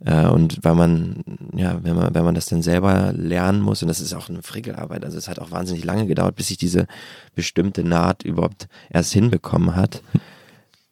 und 0.00 0.58
weil 0.62 0.74
man, 0.76 1.24
ja, 1.56 1.82
wenn 1.82 1.96
man, 1.96 2.14
wenn 2.14 2.24
man 2.24 2.34
das 2.34 2.46
dann 2.46 2.62
selber 2.62 3.12
lernen 3.12 3.60
muss, 3.60 3.82
und 3.82 3.88
das 3.88 4.00
ist 4.00 4.14
auch 4.14 4.28
eine 4.28 4.42
Frickelarbeit, 4.42 5.04
also 5.04 5.18
es 5.18 5.28
hat 5.28 5.40
auch 5.40 5.50
wahnsinnig 5.50 5.84
lange 5.84 6.06
gedauert, 6.06 6.36
bis 6.36 6.48
sich 6.48 6.56
diese 6.56 6.86
bestimmte 7.34 7.82
Naht 7.82 8.22
überhaupt 8.22 8.68
erst 8.90 9.12
hinbekommen 9.12 9.74
hat. 9.74 10.02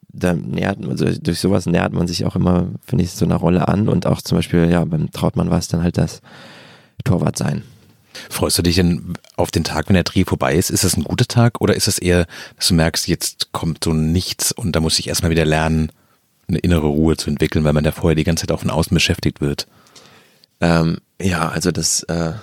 Da 0.09 0.33
nähert 0.33 0.79
man, 0.79 0.91
also 0.91 1.05
durch 1.05 1.39
sowas 1.39 1.67
nähert 1.67 1.93
man 1.93 2.07
sich 2.07 2.25
auch 2.25 2.35
immer, 2.35 2.67
finde 2.85 3.05
ich, 3.05 3.11
so 3.11 3.23
einer 3.23 3.37
Rolle 3.37 3.67
an 3.67 3.87
und 3.87 4.05
auch 4.05 4.21
zum 4.21 4.39
Beispiel, 4.39 4.69
ja, 4.69 4.83
beim 4.83 5.09
Trautmann 5.11 5.49
war 5.49 5.59
es 5.59 5.69
dann 5.69 5.83
halt 5.83 5.97
das 5.97 6.21
Torwart 7.05 7.37
sein. 7.37 7.63
Freust 8.29 8.57
du 8.57 8.63
dich 8.63 8.75
denn 8.75 9.13
auf 9.35 9.51
den 9.51 9.63
Tag, 9.63 9.87
wenn 9.87 9.93
der 9.93 10.03
Dreh 10.03 10.25
vorbei 10.25 10.55
ist? 10.55 10.69
Ist 10.69 10.83
das 10.83 10.97
ein 10.97 11.03
guter 11.03 11.27
Tag 11.27 11.61
oder 11.61 11.75
ist 11.75 11.87
es 11.87 11.97
eher, 11.97 12.25
dass 12.55 12.67
du 12.67 12.73
merkst, 12.73 13.07
jetzt 13.07 13.53
kommt 13.53 13.83
so 13.83 13.93
nichts 13.93 14.51
und 14.51 14.75
da 14.75 14.81
muss 14.81 14.99
ich 14.99 15.07
erstmal 15.07 15.31
wieder 15.31 15.45
lernen, 15.45 15.91
eine 16.47 16.59
innere 16.59 16.87
Ruhe 16.87 17.17
zu 17.17 17.29
entwickeln, 17.29 17.63
weil 17.65 17.73
man 17.73 17.83
da 17.83 17.91
vorher 17.91 18.15
die 18.15 18.23
ganze 18.23 18.47
Zeit 18.47 18.55
auch 18.55 18.61
von 18.61 18.69
außen 18.69 18.93
beschäftigt 18.93 19.41
wird? 19.41 19.67
Ähm, 20.61 20.97
ja, 21.21 21.49
also 21.49 21.71
das 21.71 22.03
äh, 22.03 22.33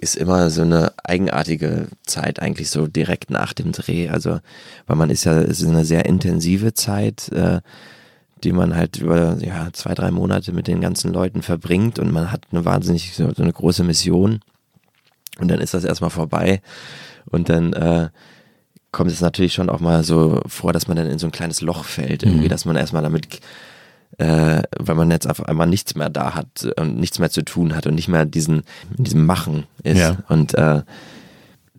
ist 0.00 0.16
immer 0.16 0.50
so 0.50 0.62
eine 0.62 0.92
eigenartige 1.02 1.88
Zeit 2.04 2.40
eigentlich 2.40 2.70
so 2.70 2.86
direkt 2.86 3.30
nach 3.30 3.52
dem 3.52 3.72
Dreh. 3.72 4.08
Also, 4.08 4.40
weil 4.86 4.96
man 4.96 5.10
ist 5.10 5.24
ja, 5.24 5.40
es 5.40 5.60
ist 5.60 5.68
eine 5.68 5.84
sehr 5.84 6.06
intensive 6.06 6.74
Zeit, 6.74 7.30
äh, 7.30 7.60
die 8.42 8.52
man 8.52 8.76
halt 8.76 8.98
über 8.98 9.38
ja, 9.40 9.68
zwei, 9.72 9.94
drei 9.94 10.10
Monate 10.10 10.52
mit 10.52 10.66
den 10.66 10.80
ganzen 10.80 11.12
Leuten 11.12 11.40
verbringt 11.42 11.98
und 11.98 12.12
man 12.12 12.30
hat 12.30 12.42
eine 12.52 12.64
wahnsinnig 12.64 13.14
so, 13.14 13.32
so 13.32 13.42
eine 13.42 13.52
große 13.52 13.84
Mission. 13.84 14.40
Und 15.38 15.48
dann 15.48 15.60
ist 15.60 15.74
das 15.74 15.84
erstmal 15.84 16.10
vorbei. 16.10 16.60
Und 17.26 17.48
dann 17.48 17.72
äh, 17.72 18.10
kommt 18.94 19.10
es 19.10 19.20
natürlich 19.20 19.52
schon 19.52 19.68
auch 19.68 19.80
mal 19.80 20.04
so 20.04 20.40
vor, 20.46 20.72
dass 20.72 20.86
man 20.86 20.96
dann 20.96 21.10
in 21.10 21.18
so 21.18 21.26
ein 21.26 21.32
kleines 21.32 21.60
Loch 21.60 21.84
fällt, 21.84 22.22
irgendwie, 22.22 22.44
mhm. 22.44 22.48
dass 22.48 22.64
man 22.64 22.76
erstmal 22.76 23.02
damit, 23.02 23.40
äh, 24.18 24.62
weil 24.78 24.94
man 24.94 25.10
jetzt 25.10 25.26
einfach 25.26 25.46
einmal 25.46 25.66
nichts 25.66 25.96
mehr 25.96 26.08
da 26.08 26.34
hat 26.34 26.72
und 26.78 26.98
nichts 27.00 27.18
mehr 27.18 27.28
zu 27.28 27.44
tun 27.44 27.74
hat 27.74 27.88
und 27.88 27.96
nicht 27.96 28.06
mehr 28.06 28.24
diesen, 28.24 28.62
in 28.96 29.02
diesem 29.02 29.26
Machen 29.26 29.64
ist. 29.82 29.98
Ja. 29.98 30.18
Und 30.28 30.54
äh, 30.54 30.82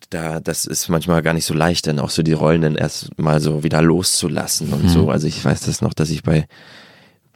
da, 0.09 0.41
das 0.41 0.65
ist 0.65 0.89
manchmal 0.89 1.21
gar 1.21 1.33
nicht 1.33 1.45
so 1.45 1.53
leicht, 1.53 1.87
dann 1.87 1.99
auch 1.99 2.09
so 2.09 2.21
die 2.21 2.33
Rollen 2.33 2.61
dann 2.61 2.75
erst 2.75 3.17
mal 3.17 3.39
so 3.39 3.63
wieder 3.63 3.81
loszulassen 3.81 4.73
und 4.73 4.83
mhm. 4.83 4.89
so. 4.89 5.09
Also 5.09 5.25
ich 5.25 5.43
weiß 5.43 5.61
das 5.61 5.81
noch, 5.81 5.93
dass 5.93 6.09
ich 6.09 6.21
bei 6.21 6.47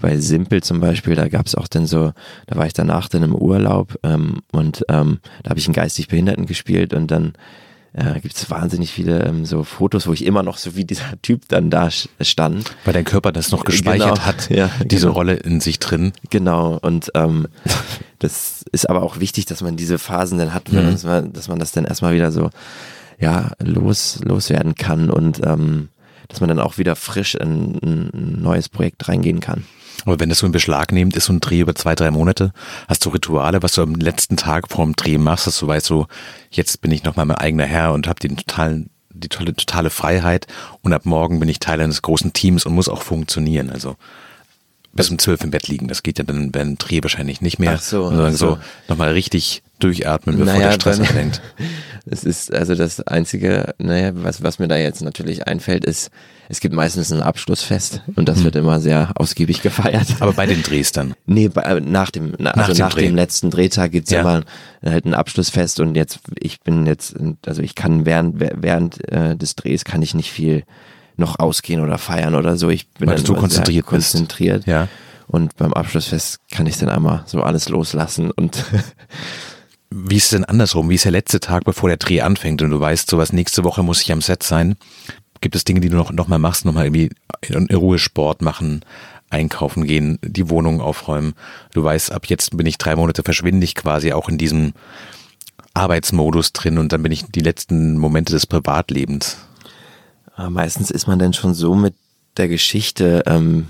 bei 0.02 0.18
Simpel 0.18 0.64
zum 0.64 0.80
Beispiel, 0.80 1.16
da 1.16 1.28
gab 1.28 1.46
es 1.46 1.56
auch 1.56 1.68
dann 1.68 1.86
so, 1.86 2.14
da 2.48 2.56
war 2.56 2.66
ich 2.66 2.72
danach 2.72 3.10
dann 3.10 3.22
im 3.22 3.36
Urlaub 3.36 3.98
ähm, 4.04 4.40
und 4.52 4.86
ähm, 4.88 5.20
da 5.44 5.50
habe 5.50 5.60
ich 5.60 5.68
einen 5.68 5.74
geistig 5.74 6.08
Behinderten 6.08 6.46
gespielt 6.46 6.94
und 6.94 7.12
dann 7.12 7.34
äh, 7.94 8.20
gibt 8.20 8.36
es 8.36 8.50
wahnsinnig 8.50 8.92
viele 8.92 9.24
ähm, 9.26 9.46
so 9.46 9.64
Fotos, 9.64 10.08
wo 10.08 10.14
ich 10.14 10.26
immer 10.26 10.44
noch 10.44 10.58
so 10.58 10.76
wie 10.76 10.86
dieser 10.86 11.20
Typ 11.22 11.48
dann 11.48 11.70
da 11.70 11.90
stand. 11.92 12.72
Weil 12.86 12.94
dein 12.94 13.06
Körper 13.06 13.32
das 13.32 13.52
noch 13.52 13.66
gespeichert 13.66 14.16
genau. 14.16 14.26
hat, 14.26 14.50
ja, 14.52 14.70
diese 14.86 15.08
genau. 15.08 15.18
Rolle 15.18 15.34
in 15.36 15.60
sich 15.60 15.80
drin. 15.80 16.14
Genau, 16.30 16.78
und 16.82 17.12
ähm, 17.16 17.48
das 18.20 18.64
ist 18.72 18.90
aber 18.90 19.02
auch 19.02 19.20
wichtig, 19.20 19.46
dass 19.46 19.62
man 19.62 19.76
diese 19.76 19.98
Phasen 19.98 20.38
dann 20.38 20.54
hat, 20.54 20.72
mhm. 20.72 20.92
dass, 20.92 21.04
man, 21.04 21.34
dass 21.34 21.48
man 21.48 21.60
das 21.60 21.72
dann 21.72 21.86
erstmal 21.86 22.14
wieder 22.14 22.32
so 22.32 22.50
ja, 23.20 23.52
los, 23.62 24.20
loswerden 24.24 24.76
kann 24.76 25.10
und 25.10 25.42
ähm, 25.46 25.90
dass 26.28 26.42
man 26.42 26.48
dann 26.48 26.60
auch 26.60 26.78
wieder 26.78 26.96
frisch 26.96 27.36
in, 27.36 27.76
in 27.76 28.10
ein 28.14 28.42
neues 28.42 28.70
Projekt 28.70 29.08
reingehen 29.08 29.40
kann. 29.40 29.66
Aber 30.06 30.20
wenn 30.20 30.30
das 30.30 30.40
so 30.40 30.46
in 30.46 30.52
Beschlag 30.52 30.92
nimmt, 30.92 31.16
ist 31.16 31.26
so 31.26 31.34
ein 31.34 31.40
Dreh 31.40 31.60
über 31.60 31.76
zwei, 31.76 31.96
drei 31.96 32.12
Monate, 32.12 32.54
hast 32.88 33.06
du 33.06 33.10
Rituale, 33.10 33.62
was 33.62 33.74
du 33.74 33.82
am 33.82 33.96
letzten 33.96 34.38
Tag 34.38 34.70
vorm 34.70 34.96
Dreh 34.96 35.18
machst, 35.18 35.48
dass 35.48 35.60
du 35.60 35.68
weißt, 35.68 35.86
so, 35.86 36.08
jetzt 36.52 36.82
bin 36.82 36.92
ich 36.92 37.04
nochmal 37.04 37.26
mein 37.26 37.38
eigener 37.38 37.66
Herr 37.66 37.94
und 37.94 38.08
habe 38.08 38.20
den 38.20 38.38
totalen, 38.38 38.90
die 39.10 39.30
tolle, 39.30 39.54
totale 39.54 39.90
Freiheit 39.90 40.48
und 40.82 40.94
ab 40.94 41.06
morgen 41.06 41.40
bin 41.40 41.50
ich 41.50 41.60
Teil 41.60 41.82
eines 41.82 42.02
großen 42.02 42.34
Teams 42.34 42.66
und 42.66 42.74
muss 42.74 42.90
auch 42.90 43.02
funktionieren. 43.02 43.70
Also 43.70 43.96
bis 44.94 45.10
um 45.10 45.20
zwölf 45.20 45.44
im 45.44 45.52
Bett 45.52 45.68
liegen. 45.68 45.88
Das 45.88 46.04
geht 46.04 46.18
ja 46.18 46.24
dann 46.24 46.52
beim 46.52 46.78
Dreh 46.78 47.02
wahrscheinlich 47.04 47.42
nicht 47.42 47.60
mehr. 47.60 47.76
Ach 47.76 47.82
so. 47.82 48.10
Sondern 48.10 48.36
so, 48.36 48.56
so 48.56 48.60
nochmal 48.88 49.12
richtig 49.12 49.62
durchatmen, 49.80 50.38
bevor 50.38 50.54
naja, 50.54 50.68
der 50.68 50.74
Stress 50.74 51.00
anfängt. 51.00 51.42
Es 52.12 52.24
ist 52.24 52.52
also 52.52 52.74
das 52.74 53.02
Einzige, 53.02 53.76
naja, 53.78 54.12
was, 54.16 54.42
was 54.42 54.58
mir 54.58 54.68
da 54.68 54.78
jetzt 54.78 55.04
natürlich 55.04 55.48
einfällt, 55.48 55.86
ist, 55.86 56.10
es 56.48 56.60
gibt 56.60 56.74
meistens 56.74 57.12
ein 57.12 57.22
Abschlussfest 57.22 58.02
und 58.16 58.28
das 58.28 58.38
hm. 58.38 58.46
wird 58.46 58.56
immer 58.56 58.80
sehr 58.80 59.12
ausgiebig 59.16 59.62
gefeiert. 59.62 60.08
Aber 60.20 60.34
bei 60.34 60.48
den 60.48 60.64
Drehs 60.64 60.92
dann? 60.92 61.14
Nee, 61.28 61.50
bei, 61.50 61.62
äh, 61.62 61.80
nach 61.82 62.10
dem, 62.10 62.34
na, 62.40 62.52
also 62.52 62.72
nach, 62.72 62.90
nach 62.90 62.94
dem, 62.96 63.10
dem, 63.10 63.16
letzten 63.16 63.52
Drehtag 63.52 63.92
gibt's 63.92 64.10
ja. 64.10 64.22
immer 64.22 64.42
halt 64.84 65.06
ein 65.06 65.14
Abschlussfest 65.14 65.80
und 65.82 65.96
jetzt, 65.96 66.20
ich 66.40 66.62
bin 66.62 66.88
jetzt, 66.88 67.16
also 67.46 67.62
ich 67.62 67.76
kann 67.76 68.08
während, 68.08 68.40
während 68.40 69.08
äh, 69.12 69.36
des 69.36 69.56
Drehs 69.56 69.86
kann 69.86 70.02
ich 70.02 70.16
nicht 70.16 70.32
viel 70.32 70.64
noch 71.18 71.38
ausgehen 71.38 71.82
oder 71.82 72.00
feiern 72.00 72.34
oder 72.34 72.58
so. 72.58 72.70
Ich 72.70 72.88
bin 72.94 73.10
Weil 73.10 73.18
dann 73.18 73.26
du 73.26 73.36
konzentriert 73.36 73.86
konzentriert. 73.86 74.66
Ja. 74.66 74.88
Und 75.28 75.56
beim 75.58 75.74
Abschlussfest 75.74 76.40
kann 76.50 76.66
ich 76.66 76.80
dann 76.80 76.90
einmal 76.90 77.22
so 77.28 77.44
alles 77.44 77.70
loslassen 77.70 78.32
und 78.32 78.66
Wie 79.92 80.18
ist 80.18 80.26
es 80.26 80.30
denn 80.32 80.46
andersrum? 80.46 80.90
Wie 80.90 80.96
ist 80.96 81.06
der 81.06 81.12
letzte 81.12 81.40
Tag, 81.40 81.64
bevor 81.64 81.90
der 81.90 81.98
Dreh 81.98 82.22
anfängt 82.22 82.62
und 82.62 82.70
du 82.70 82.80
weißt, 82.80 83.10
sowas 83.10 83.34
nächste 83.34 83.64
Woche 83.64 83.82
muss 83.82 84.02
ich 84.02 84.12
am 84.12 84.22
Set 84.22 84.44
sein? 84.44 84.76
Gibt 85.42 85.56
es 85.56 85.64
Dinge, 85.64 85.80
die 85.80 85.90
du 85.90 85.96
noch, 85.96 86.12
noch 86.12 86.28
mal 86.28 86.38
machst, 86.38 86.66
noch 86.66 86.74
mal 86.74 86.86
irgendwie 86.86 87.10
in 87.48 87.66
Ruhe 87.74 87.98
Sport 87.98 88.42
machen, 88.42 88.82
einkaufen 89.30 89.86
gehen, 89.86 90.20
die 90.22 90.50
Wohnung 90.50 90.80
aufräumen? 90.82 91.34
Du 91.74 91.84
weißt, 91.84 92.12
ab 92.12 92.28
jetzt 92.28 92.56
bin 92.56 92.68
ich 92.68 92.78
drei 92.78 92.96
Monate 92.96 93.24
verschwinde 93.24 93.64
ich 93.64 93.74
quasi 93.74 94.14
auch 94.14 94.30
in 94.30 94.38
diesem 94.38 94.74
Arbeitsmodus 95.74 96.54
drin 96.54 96.78
und 96.78 96.94
dann 96.94 97.02
bin 97.02 97.12
ich 97.12 97.26
die 97.26 97.40
letzten 97.40 97.98
Momente 97.98 98.34
des 98.34 98.46
Privatlebens. 98.46 99.38
Meistens 100.50 100.92
ist 100.92 101.08
man 101.08 101.20
dann 101.20 101.34
schon 101.34 101.54
so 101.54 101.76
mit 101.76 101.96
der 102.38 102.48
Geschichte 102.48 103.24
ähm, 103.26 103.68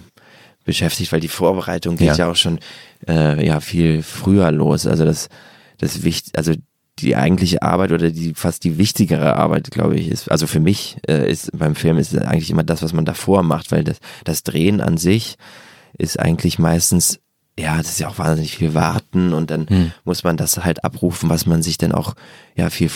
beschäftigt, 0.66 1.12
weil 1.12 1.20
die 1.20 1.28
Vorbereitung 1.28 1.98
geht 1.98 2.08
ja, 2.08 2.16
ja 2.16 2.32
auch 2.32 2.36
schon 2.36 2.60
äh, 3.08 3.44
ja 3.46 3.60
viel 3.60 4.04
früher 4.04 4.52
los. 4.52 4.86
Also 4.86 5.06
das 5.06 5.30
das 5.80 6.04
wichtig, 6.04 6.38
also 6.38 6.54
die 7.00 7.16
eigentliche 7.16 7.62
Arbeit 7.62 7.92
oder 7.92 8.12
die 8.12 8.34
fast 8.34 8.64
die 8.64 8.78
wichtigere 8.78 9.36
Arbeit, 9.36 9.72
glaube 9.72 9.96
ich, 9.96 10.10
ist, 10.10 10.30
also 10.30 10.48
für 10.48 10.60
mich 10.60 10.98
äh, 11.08 11.30
ist 11.32 11.58
beim 11.58 11.76
Film 11.76 11.98
ist 11.98 12.18
eigentlich 12.18 12.52
immer 12.52 12.64
das, 12.64 12.84
was 12.84 12.94
man 12.94 13.06
davor 13.06 13.44
macht, 13.44 13.72
weil 13.72 13.84
das, 13.84 13.98
das 14.24 14.44
Drehen 14.44 14.82
an 14.82 14.98
sich 14.98 15.38
ist 15.98 16.20
eigentlich 16.20 16.60
meistens, 16.60 17.20
ja, 17.58 17.78
das 17.78 17.90
ist 17.90 18.00
ja 18.00 18.10
auch 18.10 18.20
wahnsinnig 18.20 18.58
viel 18.58 18.74
warten 18.74 19.34
und 19.34 19.50
dann 19.50 19.68
hm. 19.68 19.92
muss 20.06 20.24
man 20.24 20.38
das 20.38 20.64
halt 20.64 20.84
abrufen, 20.84 21.30
was 21.30 21.46
man 21.46 21.62
sich 21.62 21.78
dann 21.78 21.92
auch 21.92 22.14
ja 22.56 22.70
viel 22.70 22.92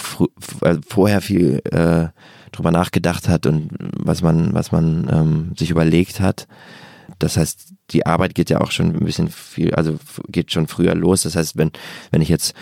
äh, 0.62 0.76
vorher 0.88 1.22
viel 1.22 1.62
äh, 1.72 2.08
drüber 2.52 2.72
nachgedacht 2.72 3.28
hat 3.28 3.46
und 3.46 3.70
was 3.80 4.22
man, 4.22 4.54
was 4.54 4.72
man 4.72 5.10
ähm, 5.12 5.52
sich 5.58 5.70
überlegt 5.70 6.20
hat. 6.20 6.48
Das 7.20 7.38
heißt, 7.38 7.74
die 7.92 8.06
Arbeit 8.06 8.36
geht 8.36 8.50
ja 8.50 8.62
auch 8.62 8.72
schon 8.72 8.96
ein 8.96 9.06
bisschen 9.06 9.30
viel, 9.30 9.74
also 9.76 9.98
geht 10.28 10.52
schon 10.52 10.68
früher 10.68 10.96
los. 10.96 11.24
Das 11.24 11.36
heißt, 11.36 11.58
wenn, 11.58 11.72
wenn 12.12 12.22
ich 12.22 12.30
jetzt 12.30 12.54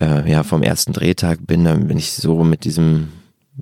äh, 0.00 0.30
ja 0.30 0.42
vom 0.42 0.62
ersten 0.62 0.92
Drehtag 0.92 1.46
bin, 1.46 1.64
dann 1.64 1.88
bin 1.88 1.98
ich 1.98 2.12
so 2.12 2.44
mit 2.44 2.64
diesem 2.64 3.08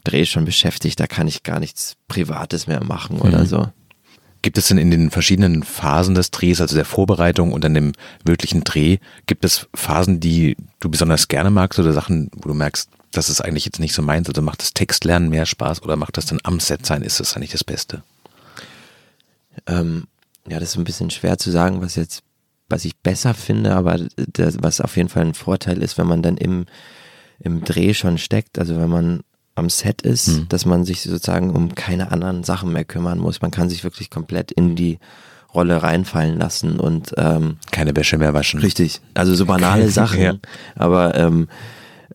Dreh 0.02 0.25
schon 0.25 0.44
beschäftigt, 0.44 0.99
da 0.99 1.06
kann 1.06 1.28
ich 1.28 1.42
gar 1.42 1.61
nichts 1.61 1.96
Privates 2.08 2.66
mehr 2.66 2.82
machen 2.82 3.20
oder 3.20 3.40
mhm. 3.40 3.46
so. 3.46 3.68
Gibt 4.42 4.58
es 4.58 4.68
denn 4.68 4.76
in 4.76 4.90
den 4.90 5.11
verschiedenen 5.11 5.62
Phasen 5.62 6.14
des 6.14 6.30
Drehs, 6.30 6.61
also 6.61 6.75
der 6.75 6.84
Vorbereitung 6.84 7.52
und 7.52 7.64
dann 7.64 7.75
dem 7.75 7.92
wirklichen 8.25 8.64
Dreh, 8.64 8.99
gibt 9.26 9.44
es 9.44 9.68
Phasen, 9.75 10.20
die 10.20 10.56
du 10.80 10.90
besonders 10.90 11.28
gerne 11.28 11.50
magst 11.50 11.78
oder 11.78 11.92
Sachen, 11.92 12.30
wo 12.34 12.49
du 12.49 12.54
merkst, 12.54 12.90
das 13.12 13.30
ist 13.30 13.40
eigentlich 13.40 13.64
jetzt 13.64 13.78
nicht 13.78 13.94
so 13.94 14.02
meins, 14.02 14.28
also 14.28 14.42
macht 14.42 14.61
das 14.61 14.75
Textlernen 14.75 15.30
mehr 15.30 15.46
Spaß 15.46 15.82
oder 15.82 15.96
macht 15.96 16.16
das 16.16 16.26
dann 16.26 16.40
am 16.42 16.61
Set 16.61 16.84
sein, 16.84 17.02
ist 17.02 17.20
das 17.20 17.37
eigentlich 17.37 17.52
das 17.52 17.64
Beste? 17.64 18.02
Ähm, 19.66 20.04
ja, 20.49 20.61
das 20.61 20.70
ist 20.70 20.76
ein 20.76 20.84
bisschen 20.84 21.11
schwer 21.11 21.38
zu 21.38 21.50
sagen, 21.50 21.80
was 21.80 21.96
jetzt, 21.96 22.23
was 22.68 22.84
ich 22.84 22.96
besser 22.96 23.34
finde, 23.34 23.75
aber 23.75 23.99
das, 24.16 24.56
was 24.61 24.80
auf 24.80 24.96
jeden 24.96 25.08
Fall 25.08 25.25
ein 25.25 25.34
Vorteil 25.34 25.82
ist, 25.82 25.99
wenn 25.99 26.06
man 26.06 26.23
dann 26.23 26.37
im, 26.37 26.66
im 27.38 27.64
Dreh 27.64 27.94
schon 27.94 28.18
steckt, 28.18 28.58
also 28.58 28.76
wenn 28.76 28.90
man 28.90 29.20
am 29.54 29.70
Set 29.70 30.02
ist, 30.02 30.28
mhm. 30.28 30.49
dass 30.49 30.66
man 30.66 30.84
sich 30.84 31.02
sozusagen 31.02 31.50
um 31.50 31.75
keine 31.75 32.11
anderen 32.11 32.42
Sachen 32.42 32.73
mehr 32.73 32.84
kümmern 32.84 33.18
muss. 33.18 33.40
Man 33.40 33.52
kann 33.52 33.70
sich 33.70 33.84
wirklich 33.84 34.11
komplett 34.11 34.50
in 34.50 34.75
die 34.75 34.99
Rolle 35.54 35.82
reinfallen 35.82 36.38
lassen 36.38 36.80
und 36.80 37.14
ähm, 37.16 37.58
keine 37.70 37.94
Wäsche 37.94 38.18
mehr 38.18 38.34
waschen. 38.34 38.61
Richtig. 38.61 39.00
Also 39.14 39.34
so 39.34 39.46
banale 39.46 39.88
Sachen, 39.90 40.20
ja. 40.20 40.34
aber 40.75 41.14
ähm, 41.14 41.49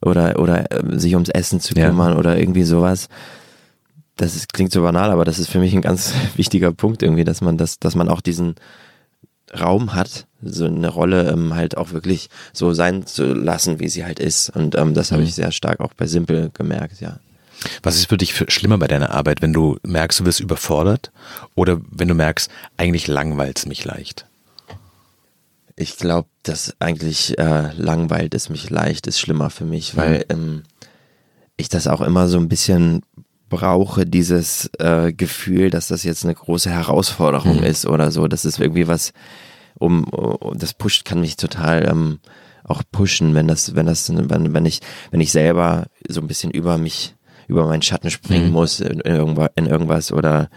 oder 0.02 0.40
oder 0.40 0.72
äh, 0.72 1.00
sich 1.00 1.14
ums 1.14 1.30
Essen 1.30 1.60
zu 1.62 1.74
kümmern 1.74 2.14
ja. 2.14 2.20
oder 2.20 2.38
irgendwie 2.38 2.64
sowas 2.64 3.08
das 4.20 4.36
ist, 4.36 4.54
klingt 4.54 4.72
so 4.72 4.82
banal, 4.82 5.12
aber 5.12 5.24
das 5.24 5.40
ist 5.40 5.50
für 5.50 5.60
mich 5.60 5.74
ein 5.74 5.82
ganz 5.82 6.14
wichtiger 6.36 6.72
Punkt 6.72 7.02
irgendwie, 7.02 7.24
dass 7.24 7.42
man 7.42 7.58
das, 7.58 7.80
dass 7.80 7.96
man 7.96 8.10
auch 8.10 8.22
diesen 8.22 8.56
Raum 9.58 9.96
hat, 9.96 10.28
so 10.44 10.66
eine 10.66 10.90
Rolle 10.90 11.32
ähm, 11.32 11.56
halt 11.56 11.78
auch 11.78 11.92
wirklich 11.92 12.30
so 12.54 12.74
sein 12.74 13.06
zu 13.08 13.34
lassen, 13.34 13.80
wie 13.80 13.90
sie 13.90 14.06
halt 14.06 14.20
ist. 14.20 14.50
Und 14.50 14.76
ähm, 14.76 14.94
das 14.94 15.12
habe 15.12 15.22
mhm. 15.22 15.28
ich 15.28 15.36
sehr 15.36 15.52
stark 15.52 15.80
auch 15.80 15.94
bei 15.94 16.06
Simple 16.06 16.52
gemerkt, 16.54 17.02
ja. 17.02 17.20
Was 17.84 17.96
ist 17.96 18.08
für 18.08 18.18
dich 18.18 18.34
für 18.34 18.50
schlimmer 18.50 18.78
bei 18.78 18.88
deiner 18.88 19.12
Arbeit, 19.12 19.42
wenn 19.42 19.52
du 19.52 19.78
merkst, 19.84 20.20
du 20.20 20.26
wirst 20.26 20.40
überfordert 20.40 21.12
oder 21.56 21.82
wenn 21.90 22.08
du 22.08 22.14
merkst, 22.14 22.50
eigentlich 22.78 23.08
langweilt 23.08 23.58
es 23.60 23.66
mich 23.66 23.84
leicht? 23.84 24.28
Ich 25.76 25.98
glaube, 25.98 26.30
dass 26.44 26.76
eigentlich 26.80 27.38
äh, 27.38 27.72
langweilt 27.74 28.34
es 28.34 28.50
mich 28.50 28.70
leicht 28.70 29.08
ist 29.08 29.20
schlimmer 29.20 29.50
für 29.50 29.66
mich, 29.66 29.98
weil 29.98 30.20
mhm. 30.20 30.24
ähm, 30.30 30.64
ich 31.58 31.70
das 31.70 31.88
auch 31.88 32.02
immer 32.02 32.28
so 32.28 32.38
ein 32.38 32.50
bisschen 32.50 33.02
brauche 33.50 34.06
dieses 34.06 34.70
äh, 34.80 35.12
Gefühl, 35.12 35.70
dass 35.70 35.88
das 35.88 36.04
jetzt 36.04 36.24
eine 36.24 36.36
große 36.36 36.70
Herausforderung 36.70 37.58
mhm. 37.58 37.64
ist 37.64 37.86
oder 37.86 38.12
so. 38.12 38.28
Das 38.28 38.46
ist 38.46 38.60
irgendwie 38.60 38.88
was, 38.88 39.12
um, 39.78 40.04
um 40.06 40.58
das 40.58 40.74
pusht, 40.74 41.06
kann 41.06 41.22
mich 41.22 41.36
total 41.36 41.88
ähm, 41.90 42.20
auch 42.64 42.84
pushen, 42.92 43.34
wenn 43.36 43.48
das, 43.48 43.76
wenn 43.76 43.88
das, 43.88 44.10
wenn, 44.16 44.54
wenn 44.54 44.66
ich, 44.66 44.80
wenn 45.12 45.22
ich 45.22 45.32
selber 45.32 45.88
so 46.08 46.22
ein 46.22 46.28
bisschen 46.28 46.52
über 46.52 46.78
mich, 46.78 47.16
über 47.48 47.66
meinen 47.66 47.82
Schatten 47.82 48.12
springen 48.12 48.48
mhm. 48.48 48.54
muss 48.54 48.80
in, 48.80 49.00
in, 49.02 49.16
irgendwas, 49.16 49.50
in 49.56 49.66
irgendwas 49.66 50.12
oder 50.12 50.50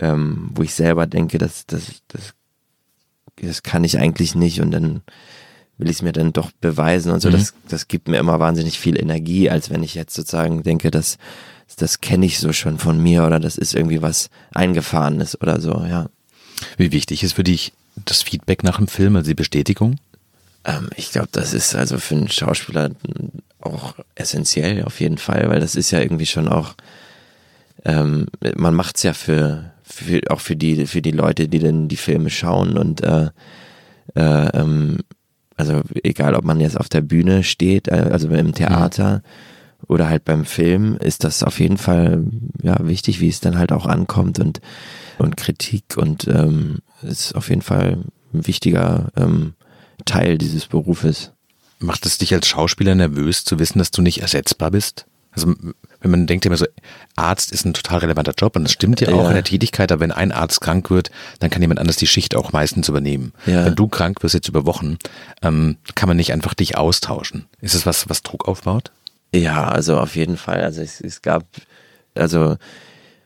ähm, 0.00 0.50
wo 0.54 0.62
ich 0.62 0.74
selber 0.74 1.06
denke, 1.06 1.38
das, 1.38 1.66
das, 1.66 2.02
das, 2.08 2.34
das 3.36 3.62
kann 3.62 3.84
ich 3.84 3.98
eigentlich 3.98 4.34
nicht 4.34 4.60
und 4.60 4.72
dann 4.72 5.02
will 5.78 5.90
ich 5.90 5.96
es 5.96 6.02
mir 6.02 6.12
dann 6.12 6.32
doch 6.32 6.50
beweisen 6.60 7.12
und 7.12 7.20
so. 7.20 7.28
Mhm. 7.28 7.32
Das, 7.32 7.54
das 7.68 7.88
gibt 7.88 8.08
mir 8.08 8.18
immer 8.18 8.40
wahnsinnig 8.40 8.78
viel 8.78 8.98
Energie, 8.98 9.50
als 9.50 9.70
wenn 9.70 9.82
ich 9.82 9.94
jetzt 9.94 10.14
sozusagen 10.14 10.62
denke, 10.62 10.90
dass 10.90 11.18
das 11.76 12.00
kenne 12.00 12.26
ich 12.26 12.38
so 12.38 12.52
schon 12.52 12.78
von 12.78 13.02
mir 13.02 13.24
oder 13.24 13.40
das 13.40 13.58
ist 13.58 13.74
irgendwie 13.74 14.02
was 14.02 14.30
Eingefahrenes 14.54 15.40
oder 15.40 15.60
so, 15.60 15.84
ja. 15.88 16.08
Wie 16.78 16.92
wichtig 16.92 17.22
ist 17.22 17.34
für 17.34 17.44
dich 17.44 17.72
das 18.04 18.22
Feedback 18.22 18.62
nach 18.62 18.78
dem 18.78 18.88
Film, 18.88 19.16
also 19.16 19.28
die 19.28 19.34
Bestätigung? 19.34 19.96
Ähm, 20.64 20.88
ich 20.96 21.10
glaube, 21.10 21.28
das 21.32 21.52
ist 21.52 21.74
also 21.74 21.98
für 21.98 22.14
einen 22.14 22.28
Schauspieler 22.28 22.90
auch 23.60 23.94
essentiell 24.14 24.84
auf 24.84 25.00
jeden 25.00 25.18
Fall, 25.18 25.48
weil 25.48 25.60
das 25.60 25.74
ist 25.74 25.90
ja 25.90 26.00
irgendwie 26.00 26.26
schon 26.26 26.48
auch, 26.48 26.74
ähm, 27.84 28.26
man 28.54 28.74
macht 28.74 28.96
es 28.96 29.02
ja 29.02 29.12
für, 29.12 29.72
für, 29.82 30.22
auch 30.30 30.40
für 30.40 30.56
die, 30.56 30.86
für 30.86 31.02
die 31.02 31.10
Leute, 31.10 31.48
die 31.48 31.58
dann 31.58 31.88
die 31.88 31.96
Filme 31.96 32.30
schauen 32.30 32.78
und 32.78 33.02
äh, 33.02 33.30
äh, 34.14 34.48
ähm, 34.58 34.98
also 35.56 35.82
egal, 36.04 36.34
ob 36.34 36.44
man 36.44 36.60
jetzt 36.60 36.78
auf 36.78 36.88
der 36.88 37.00
Bühne 37.00 37.42
steht, 37.42 37.88
äh, 37.88 38.08
also 38.10 38.28
im 38.28 38.54
Theater, 38.54 39.18
mhm 39.18 39.55
oder 39.88 40.08
halt 40.08 40.24
beim 40.24 40.44
Film 40.44 40.96
ist 40.96 41.24
das 41.24 41.42
auf 41.42 41.60
jeden 41.60 41.78
Fall 41.78 42.24
ja 42.62 42.76
wichtig, 42.80 43.20
wie 43.20 43.28
es 43.28 43.40
dann 43.40 43.58
halt 43.58 43.72
auch 43.72 43.86
ankommt 43.86 44.38
und 44.38 44.60
und 45.18 45.36
Kritik 45.36 45.96
und 45.96 46.28
ähm, 46.28 46.78
ist 47.02 47.34
auf 47.34 47.48
jeden 47.48 47.62
Fall 47.62 48.04
ein 48.34 48.46
wichtiger 48.46 49.08
ähm, 49.16 49.54
Teil 50.04 50.38
dieses 50.38 50.66
Berufes. 50.66 51.32
Macht 51.78 52.06
es 52.06 52.18
dich 52.18 52.32
als 52.34 52.46
Schauspieler 52.46 52.94
nervös 52.94 53.44
zu 53.44 53.58
wissen, 53.58 53.78
dass 53.78 53.90
du 53.90 54.02
nicht 54.02 54.22
ersetzbar 54.22 54.70
bist? 54.70 55.06
Also 55.30 55.54
wenn 56.00 56.10
man 56.10 56.26
denkt 56.26 56.46
immer 56.46 56.56
so, 56.56 56.66
Arzt 57.14 57.52
ist 57.52 57.66
ein 57.66 57.74
total 57.74 57.98
relevanter 57.98 58.32
Job 58.36 58.56
und 58.56 58.64
das 58.64 58.72
stimmt 58.72 59.00
ja 59.02 59.08
auch 59.08 59.24
ja. 59.24 59.28
in 59.28 59.34
der 59.34 59.44
Tätigkeit, 59.44 59.92
aber 59.92 60.00
wenn 60.00 60.12
ein 60.12 60.32
Arzt 60.32 60.62
krank 60.62 60.90
wird, 60.90 61.10
dann 61.40 61.50
kann 61.50 61.60
jemand 61.60 61.78
anders 61.78 61.96
die 61.96 62.06
Schicht 62.06 62.34
auch 62.34 62.52
meistens 62.52 62.88
übernehmen. 62.88 63.32
Ja. 63.44 63.66
Wenn 63.66 63.74
du 63.74 63.86
krank 63.86 64.22
wirst 64.22 64.34
jetzt 64.34 64.48
über 64.48 64.64
Wochen, 64.64 64.96
ähm, 65.42 65.76
kann 65.94 66.08
man 66.08 66.16
nicht 66.16 66.32
einfach 66.32 66.54
dich 66.54 66.78
austauschen. 66.78 67.46
Ist 67.60 67.74
es 67.74 67.84
was, 67.84 68.08
was 68.08 68.22
Druck 68.22 68.48
aufbaut? 68.48 68.92
Ja, 69.34 69.68
also 69.68 69.98
auf 69.98 70.16
jeden 70.16 70.36
Fall. 70.36 70.62
Also 70.62 70.82
es, 70.82 71.00
es 71.00 71.22
gab, 71.22 71.44
also 72.14 72.56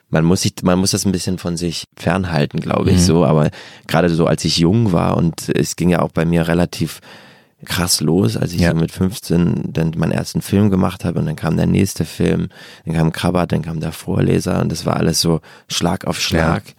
man 0.09 0.25
muss 0.25 0.43
sich, 0.43 0.55
man 0.63 0.79
muss 0.79 0.91
das 0.91 1.05
ein 1.05 1.13
bisschen 1.13 1.39
von 1.39 1.57
sich 1.57 1.85
fernhalten, 1.97 2.61
glaube 2.61 2.91
ich, 2.91 2.97
mhm. 2.97 3.03
so. 3.03 3.25
Aber 3.25 3.51
gerade 3.87 4.11
so, 4.11 4.27
als 4.27 4.45
ich 4.45 4.59
jung 4.59 4.93
war 4.93 5.17
und 5.17 5.49
es 5.49 5.77
ging 5.77 5.89
ja 5.89 6.01
auch 6.01 6.11
bei 6.11 6.25
mir 6.25 6.49
relativ 6.49 7.01
krass 7.65 8.01
los, 8.01 8.37
als 8.37 8.53
ich 8.53 8.61
ja. 8.61 8.71
so 8.71 8.77
mit 8.77 8.91
15 8.91 9.73
dann 9.73 9.93
meinen 9.97 10.13
ersten 10.13 10.41
Film 10.41 10.71
gemacht 10.71 11.05
habe 11.05 11.19
und 11.19 11.27
dann 11.27 11.37
kam 11.37 11.57
der 11.57 11.67
nächste 11.67 12.05
Film, 12.05 12.49
dann 12.85 12.95
kam 12.95 13.13
Krabbert, 13.13 13.53
dann 13.53 13.63
kam 13.63 13.81
der 13.81 13.93
Vorleser 13.93 14.61
und 14.61 14.73
das 14.73 14.87
war 14.87 14.97
alles 14.97 15.21
so 15.21 15.41
Schlag 15.69 16.07
auf 16.07 16.21
Schlag. 16.21 16.65
Ja. 16.67 16.75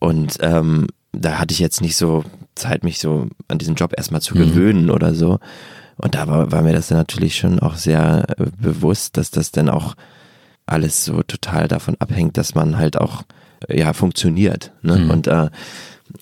Und 0.00 0.36
ähm, 0.40 0.86
da 1.12 1.38
hatte 1.38 1.52
ich 1.52 1.60
jetzt 1.60 1.80
nicht 1.80 1.96
so 1.96 2.24
Zeit, 2.54 2.84
mich 2.84 2.98
so 2.98 3.28
an 3.48 3.58
diesen 3.58 3.74
Job 3.74 3.94
erstmal 3.96 4.20
zu 4.20 4.34
mhm. 4.34 4.40
gewöhnen 4.40 4.90
oder 4.90 5.14
so. 5.14 5.38
Und 5.98 6.14
da 6.14 6.26
war, 6.26 6.52
war 6.52 6.62
mir 6.62 6.72
das 6.72 6.88
dann 6.88 6.98
natürlich 6.98 7.36
schon 7.36 7.58
auch 7.58 7.76
sehr 7.76 8.26
äh, 8.38 8.46
bewusst, 8.58 9.16
dass 9.16 9.30
das 9.30 9.50
dann 9.50 9.68
auch 9.68 9.94
alles 10.66 11.04
so 11.04 11.22
total 11.22 11.68
davon 11.68 11.96
abhängt, 12.00 12.36
dass 12.36 12.54
man 12.54 12.76
halt 12.76 12.98
auch 12.98 13.22
ja 13.68 13.92
funktioniert. 13.92 14.72
Ne? 14.82 14.98
Mhm. 14.98 15.10
Und 15.10 15.26
äh, 15.28 15.48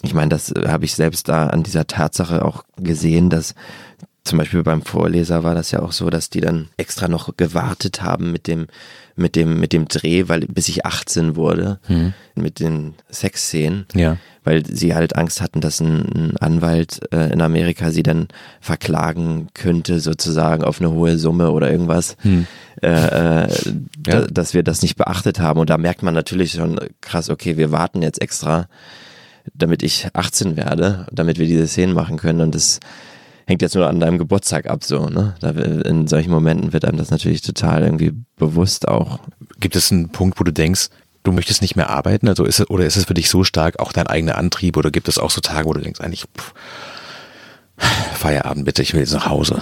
ich 0.02 0.14
meine, 0.14 0.28
das 0.28 0.52
habe 0.66 0.84
ich 0.84 0.94
selbst 0.94 1.28
da 1.28 1.48
an 1.48 1.62
dieser 1.62 1.86
Tatsache 1.86 2.44
auch 2.44 2.64
gesehen, 2.76 3.30
dass 3.30 3.54
zum 4.24 4.38
Beispiel 4.38 4.62
beim 4.62 4.82
Vorleser 4.82 5.44
war 5.44 5.54
das 5.54 5.70
ja 5.70 5.80
auch 5.80 5.92
so, 5.92 6.08
dass 6.08 6.30
die 6.30 6.40
dann 6.40 6.68
extra 6.78 7.08
noch 7.08 7.36
gewartet 7.36 8.02
haben 8.02 8.32
mit 8.32 8.46
dem, 8.46 8.68
mit 9.16 9.36
dem, 9.36 9.60
mit 9.60 9.74
dem 9.74 9.86
Dreh, 9.86 10.28
weil 10.28 10.40
bis 10.40 10.68
ich 10.68 10.86
18 10.86 11.36
wurde, 11.36 11.78
mhm. 11.88 12.14
mit 12.34 12.58
den 12.58 12.94
Sexszenen. 13.10 13.86
Ja. 13.94 14.16
Weil 14.44 14.64
sie 14.66 14.94
halt 14.94 15.16
Angst 15.16 15.40
hatten, 15.40 15.60
dass 15.60 15.80
ein, 15.80 16.36
Anwalt 16.38 17.00
äh, 17.12 17.32
in 17.32 17.40
Amerika 17.40 17.90
sie 17.90 18.02
dann 18.02 18.28
verklagen 18.60 19.48
könnte, 19.54 20.00
sozusagen 20.00 20.62
auf 20.62 20.80
eine 20.80 20.90
hohe 20.90 21.18
Summe 21.18 21.50
oder 21.50 21.70
irgendwas, 21.70 22.16
mhm. 22.22 22.46
äh, 22.82 22.88
äh, 22.88 23.48
ja. 24.06 24.20
da, 24.20 24.20
dass 24.26 24.54
wir 24.54 24.62
das 24.62 24.82
nicht 24.82 24.96
beachtet 24.96 25.40
haben. 25.40 25.60
Und 25.60 25.70
da 25.70 25.78
merkt 25.78 26.02
man 26.02 26.14
natürlich 26.14 26.52
schon 26.52 26.78
krass, 27.00 27.30
okay, 27.30 27.56
wir 27.56 27.72
warten 27.72 28.02
jetzt 28.02 28.20
extra, 28.20 28.68
damit 29.54 29.82
ich 29.82 30.08
18 30.12 30.56
werde, 30.56 31.06
damit 31.10 31.38
wir 31.38 31.46
diese 31.46 31.66
Szenen 31.66 31.94
machen 31.94 32.18
können. 32.18 32.40
Und 32.40 32.54
das 32.54 32.80
hängt 33.46 33.62
jetzt 33.62 33.74
nur 33.74 33.88
an 33.88 34.00
deinem 34.00 34.18
Geburtstag 34.18 34.68
ab, 34.68 34.84
so, 34.84 35.08
ne? 35.08 35.34
Da, 35.40 35.50
in 35.50 36.06
solchen 36.06 36.30
Momenten 36.30 36.72
wird 36.72 36.84
einem 36.84 36.98
das 36.98 37.10
natürlich 37.10 37.42
total 37.42 37.82
irgendwie 37.82 38.12
bewusst 38.36 38.88
auch. 38.88 39.20
Gibt 39.60 39.76
es 39.76 39.92
einen 39.92 40.10
Punkt, 40.10 40.40
wo 40.40 40.44
du 40.44 40.52
denkst, 40.52 40.88
du 41.24 41.32
möchtest 41.32 41.62
nicht 41.62 41.76
mehr 41.76 41.90
arbeiten? 41.90 42.28
Also 42.28 42.44
ist 42.44 42.60
es, 42.60 42.70
oder 42.70 42.86
ist 42.86 42.96
es 42.96 43.06
für 43.06 43.14
dich 43.14 43.28
so 43.28 43.42
stark 43.42 43.80
auch 43.80 43.92
dein 43.92 44.06
eigener 44.06 44.38
Antrieb 44.38 44.76
oder 44.76 44.90
gibt 44.90 45.08
es 45.08 45.18
auch 45.18 45.30
so 45.30 45.40
Tage, 45.40 45.66
wo 45.66 45.72
du 45.72 45.80
denkst, 45.80 46.00
eigentlich, 46.00 46.26
pff, 46.38 46.54
Feierabend 48.14 48.64
bitte, 48.64 48.82
ich 48.82 48.92
will 48.92 49.00
jetzt 49.00 49.12
nach 49.12 49.28
Hause? 49.28 49.60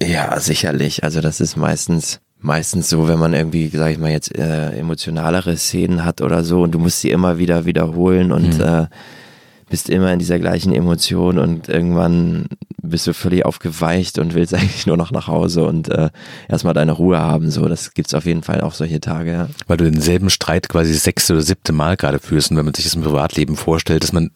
Ja, 0.00 0.38
sicherlich. 0.38 1.02
Also 1.02 1.20
das 1.20 1.40
ist 1.40 1.56
meistens 1.56 2.20
meistens 2.40 2.88
so, 2.88 3.08
wenn 3.08 3.18
man 3.18 3.34
irgendwie, 3.34 3.68
sag 3.68 3.90
ich 3.90 3.98
mal, 3.98 4.10
jetzt 4.10 4.36
äh, 4.36 4.70
emotionalere 4.70 5.56
Szenen 5.56 6.04
hat 6.04 6.20
oder 6.20 6.44
so 6.44 6.62
und 6.62 6.72
du 6.72 6.78
musst 6.78 7.00
sie 7.00 7.10
immer 7.10 7.38
wieder 7.38 7.64
wiederholen 7.64 8.32
und 8.32 8.58
mhm. 8.58 8.64
äh, 8.64 8.86
bist 9.68 9.90
immer 9.90 10.12
in 10.12 10.18
dieser 10.18 10.38
gleichen 10.38 10.72
Emotion 10.72 11.38
und 11.38 11.68
irgendwann 11.68 12.46
bist 12.82 13.06
du 13.06 13.14
völlig 13.14 13.44
aufgeweicht 13.44 14.18
und 14.18 14.34
willst 14.34 14.54
eigentlich 14.54 14.86
nur 14.86 14.96
noch 14.96 15.10
nach 15.10 15.26
Hause 15.28 15.64
und 15.64 15.88
äh, 15.88 16.10
erstmal 16.48 16.74
deine 16.74 16.92
Ruhe 16.92 17.18
haben. 17.18 17.50
So, 17.50 17.66
das 17.68 17.94
gibt's 17.94 18.14
auf 18.14 18.24
jeden 18.24 18.42
Fall 18.42 18.60
auch 18.60 18.74
solche 18.74 19.00
Tage, 19.00 19.32
ja. 19.32 19.48
Weil 19.66 19.76
du 19.76 19.90
denselben 19.90 20.30
Streit 20.30 20.68
quasi 20.68 20.94
sechste 20.94 21.34
oder 21.34 21.42
siebte 21.42 21.72
Mal 21.72 21.96
gerade 21.96 22.18
führst 22.18 22.50
und 22.50 22.56
wenn 22.56 22.64
man 22.64 22.74
sich 22.74 22.84
das 22.84 22.94
im 22.94 23.02
Privatleben 23.02 23.56
vorstellt, 23.56 24.02
dass 24.02 24.12
man 24.12 24.30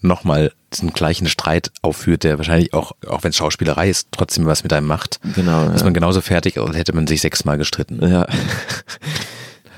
nochmal 0.00 0.52
diesen 0.72 0.92
gleichen 0.92 1.26
Streit 1.26 1.70
aufführt, 1.82 2.24
der 2.24 2.38
wahrscheinlich 2.38 2.74
auch, 2.74 2.92
auch 3.08 3.24
wenn 3.24 3.30
es 3.30 3.36
Schauspielerei 3.36 3.88
ist, 3.88 4.08
trotzdem 4.12 4.46
was 4.46 4.62
mit 4.62 4.72
einem 4.72 4.86
macht. 4.86 5.20
Genau. 5.34 5.70
Ist 5.70 5.78
ja. 5.80 5.84
man 5.84 5.94
genauso 5.94 6.20
fertig, 6.20 6.58
als 6.58 6.76
hätte 6.76 6.94
man 6.94 7.06
sich 7.06 7.20
sechsmal 7.20 7.58
gestritten. 7.58 8.06
Ja. 8.06 8.26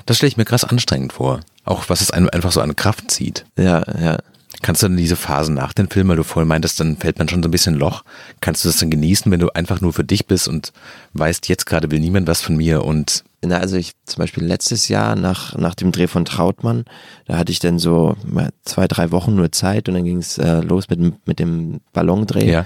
Das 0.05 0.17
stelle 0.17 0.29
ich 0.29 0.37
mir 0.37 0.45
krass 0.45 0.63
anstrengend 0.63 1.13
vor. 1.13 1.41
Auch 1.65 1.83
was 1.87 2.01
es 2.01 2.09
einem 2.09 2.29
einfach 2.29 2.51
so 2.51 2.61
an 2.61 2.75
Kraft 2.75 3.11
zieht. 3.11 3.45
Ja, 3.57 3.83
ja. 4.01 4.17
Kannst 4.61 4.83
du 4.83 4.87
dann 4.87 4.97
diese 4.97 5.15
Phasen 5.15 5.55
nach 5.55 5.71
dem 5.73 5.89
Film, 5.89 6.09
weil 6.09 6.17
du 6.17 6.23
vorhin 6.23 6.47
meintest, 6.47 6.79
dann 6.79 6.97
fällt 6.97 7.17
man 7.17 7.29
schon 7.29 7.41
so 7.41 7.47
ein 7.47 7.51
bisschen 7.51 7.75
Loch, 7.75 8.03
kannst 8.41 8.63
du 8.63 8.69
das 8.69 8.77
dann 8.77 8.89
genießen, 8.89 9.31
wenn 9.31 9.39
du 9.39 9.49
einfach 9.55 9.79
nur 9.79 9.93
für 9.93 10.03
dich 10.03 10.27
bist 10.27 10.47
und 10.49 10.73
weißt, 11.13 11.47
jetzt 11.47 11.65
gerade 11.65 11.91
will 11.91 11.99
niemand 11.99 12.27
was 12.27 12.41
von 12.41 12.57
mir 12.57 12.83
und 12.83 13.23
na, 13.41 13.57
also 13.59 13.77
ich 13.77 13.93
zum 14.05 14.21
Beispiel 14.21 14.43
letztes 14.43 14.89
Jahr 14.89 15.15
nach, 15.15 15.55
nach 15.55 15.73
dem 15.73 15.93
Dreh 15.93 16.07
von 16.07 16.25
Trautmann, 16.25 16.83
da 17.25 17.37
hatte 17.37 17.53
ich 17.53 17.59
dann 17.59 17.79
so 17.79 18.17
zwei, 18.65 18.87
drei 18.87 19.11
Wochen 19.11 19.35
nur 19.35 19.51
Zeit 19.53 19.87
und 19.87 19.95
dann 19.95 20.03
ging 20.03 20.17
es 20.17 20.37
äh, 20.37 20.59
los 20.59 20.89
mit, 20.89 21.25
mit 21.25 21.39
dem 21.39 21.79
Ballondreh. 21.93 22.51
Ja. 22.51 22.65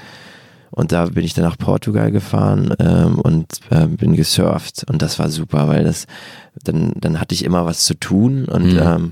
Und 0.72 0.92
da 0.92 1.06
bin 1.06 1.24
ich 1.24 1.36
dann 1.36 1.46
nach 1.46 1.60
Portugal 1.60 2.12
gefahren 2.12 2.74
ähm, 2.80 3.20
und 3.20 3.46
äh, 3.70 3.86
bin 3.86 4.16
gesurft. 4.16 4.84
Und 4.90 5.04
das 5.04 5.20
war 5.20 5.30
super, 5.30 5.68
weil 5.68 5.84
das, 5.84 6.08
dann, 6.64 6.94
dann 6.96 7.20
hatte 7.20 7.36
ich 7.36 7.46
immer 7.46 7.66
was 7.68 7.86
zu 7.86 7.94
tun 7.94 8.46
und 8.46 8.74
mhm. 8.74 8.80
ähm, 8.82 9.12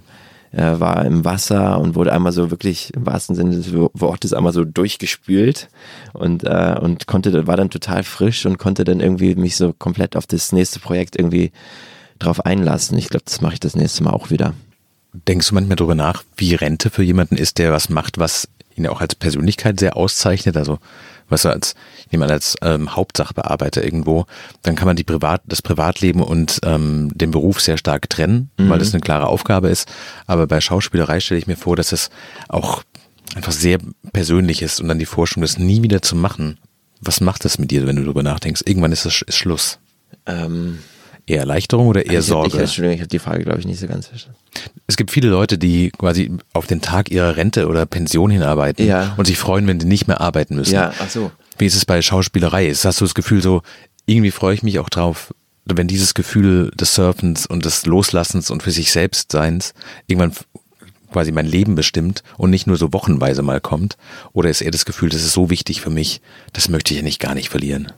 er 0.52 0.82
war 0.82 1.06
im 1.06 1.24
Wasser 1.24 1.80
und 1.80 1.96
wurde 1.96 2.12
einmal 2.12 2.34
so 2.34 2.52
wirklich 2.52 2.94
im 2.94 3.06
wahrsten 3.06 3.36
Sinne 3.36 3.56
des 3.56 3.74
Wortes 3.74 4.34
einmal 4.34 4.52
so 4.52 4.66
durchgespült 4.66 5.70
und, 6.12 6.44
äh, 6.44 6.78
und 6.80 7.08
konnte, 7.08 7.48
war 7.48 7.56
dann 7.56 7.70
total 7.70 8.04
frisch 8.04 8.46
und 8.46 8.58
konnte 8.58 8.84
dann 8.84 9.00
irgendwie 9.00 9.36
mich 9.36 9.56
so 9.56 9.72
komplett 9.72 10.18
auf 10.18 10.28
das 10.28 10.52
nächste 10.52 10.80
Projekt 10.80 11.16
irgendwie 11.16 11.52
drauf 12.20 12.46
einlassen. 12.46 12.98
Ich 12.98 13.08
glaube, 13.08 13.24
das 13.26 13.40
mache 13.40 13.54
ich 13.54 13.60
das 13.62 13.76
nächste 13.76 14.04
Mal 14.04 14.12
auch 14.12 14.30
wieder. 14.30 14.54
Denkst 15.14 15.50
du 15.50 15.56
manchmal 15.56 15.78
darüber 15.78 15.96
nach, 15.96 16.24
wie 16.36 16.54
Rente 16.56 16.90
für 16.90 17.04
jemanden 17.04 17.38
ist, 17.38 17.58
der 17.58 17.72
was 17.72 17.90
macht, 17.90 18.18
was 18.18 18.50
ihn 18.76 18.88
auch 18.88 19.00
als 19.00 19.16
Persönlichkeit 19.16 19.80
sehr 19.80 19.96
auszeichnet? 19.96 20.58
Also 20.58 20.80
was 21.32 21.46
er 21.46 21.52
als 21.52 21.76
jemand 22.10 22.32
als 22.32 22.56
ähm, 22.62 22.96
Hauptsachbearbeiter 22.96 23.84
irgendwo, 23.84 24.26
dann 24.62 24.76
kann 24.76 24.86
man 24.86 24.96
die 24.96 25.04
Privat, 25.04 25.42
das 25.46 25.62
Privatleben 25.62 26.22
und 26.22 26.60
ähm, 26.64 27.10
den 27.16 27.32
Beruf 27.32 27.62
sehr 27.62 27.78
stark 27.78 28.10
trennen, 28.10 28.52
mhm. 28.58 28.70
weil 28.70 28.80
das 28.80 28.94
eine 28.94 29.02
klare 29.02 29.28
Aufgabe 29.28 29.70
ist. 29.70 29.92
Aber 30.28 30.48
bei 30.48 30.62
Schauspielerei 30.62 31.20
stelle 31.20 31.40
ich 31.40 31.48
mir 31.48 31.58
vor, 31.58 31.76
dass 31.76 31.92
es 31.92 32.10
auch 32.50 32.84
einfach 33.36 33.52
sehr 33.54 33.80
persönlich 34.14 34.62
ist 34.62 34.82
und 34.82 34.88
dann 34.88 35.00
die 35.00 35.06
Forschung, 35.06 35.42
das 35.42 35.58
nie 35.58 35.82
wieder 35.82 36.02
zu 36.02 36.16
machen. 36.16 36.58
Was 37.00 37.22
macht 37.22 37.46
das 37.46 37.58
mit 37.58 37.72
dir, 37.72 37.88
wenn 37.88 37.96
du 37.96 38.04
darüber 38.04 38.24
nachdenkst? 38.24 38.62
Irgendwann 38.66 38.92
ist 38.92 39.06
es 39.06 39.22
ist 39.22 39.38
Schluss. 39.38 39.80
Ähm, 40.26 40.80
eher 41.32 41.40
Erleichterung 41.40 41.88
oder 41.88 42.06
eher 42.06 42.20
ich 42.20 42.26
Sorge? 42.26 42.50
Ich, 42.50 42.56
Entschuldigung, 42.56 42.96
ich 42.96 43.02
habe 43.02 43.10
die 43.10 43.20
Frage, 43.20 43.44
glaube 43.44 43.60
ich, 43.60 43.66
nicht 43.66 43.80
so 43.80 43.88
ganz 43.88 44.08
verstanden. 44.08 44.38
Es 44.88 44.98
gibt 44.98 45.12
viele 45.12 45.30
Leute, 45.30 45.58
die 45.58 45.92
quasi 45.92 46.32
auf 46.54 46.68
den 46.68 46.82
Tag 46.82 47.10
ihrer 47.10 47.36
Rente 47.36 47.68
oder 47.68 47.86
Pension 47.86 48.30
hinarbeiten 48.30 48.86
ja. 48.86 49.14
und 49.18 49.26
sich 49.26 49.38
freuen, 49.38 49.66
wenn 49.68 49.80
sie 49.80 49.88
nicht 49.88 50.08
mehr 50.08 50.22
arbeiten 50.22 50.56
müssen. 50.56 50.74
Ja, 50.74 50.94
ach 51.00 51.10
so. 51.10 51.32
Wie 51.58 51.66
ist 51.66 51.76
es 51.76 51.86
bei 51.86 52.02
Schauspielerei? 52.02 52.72
Hast 52.74 53.00
du 53.00 53.06
das 53.06 53.16
Gefühl 53.16 53.42
so, 53.42 53.62
irgendwie 54.06 54.32
freue 54.32 54.54
ich 54.54 54.64
mich 54.64 54.80
auch 54.80 54.90
drauf, 54.90 55.34
wenn 55.66 55.88
dieses 55.88 56.14
Gefühl 56.14 56.72
des 56.72 56.96
Surfens 56.96 57.46
und 57.46 57.66
des 57.66 57.86
Loslassens 57.86 58.50
und 58.50 58.64
für 58.64 58.72
sich 58.72 58.92
selbst 58.92 59.32
Seins 59.32 59.74
irgendwann 60.08 60.34
quasi 61.12 61.32
mein 61.32 61.46
Leben 61.46 61.76
bestimmt 61.76 62.24
und 62.38 62.50
nicht 62.50 62.68
nur 62.68 62.78
so 62.78 62.94
wochenweise 62.94 63.42
mal 63.42 63.62
kommt? 63.62 63.98
Oder 64.34 64.50
ist 64.50 64.62
eher 64.62 64.72
das 64.72 64.86
Gefühl, 64.86 65.10
das 65.10 65.24
ist 65.24 65.34
so 65.34 65.50
wichtig 65.50 65.82
für 65.82 65.90
mich, 65.90 66.22
das 66.54 66.70
möchte 66.70 66.94
ich 66.94 67.00
ja 67.00 67.04
nicht 67.04 67.20
gar 67.20 67.36
nicht 67.36 67.50
verlieren? 67.50 67.92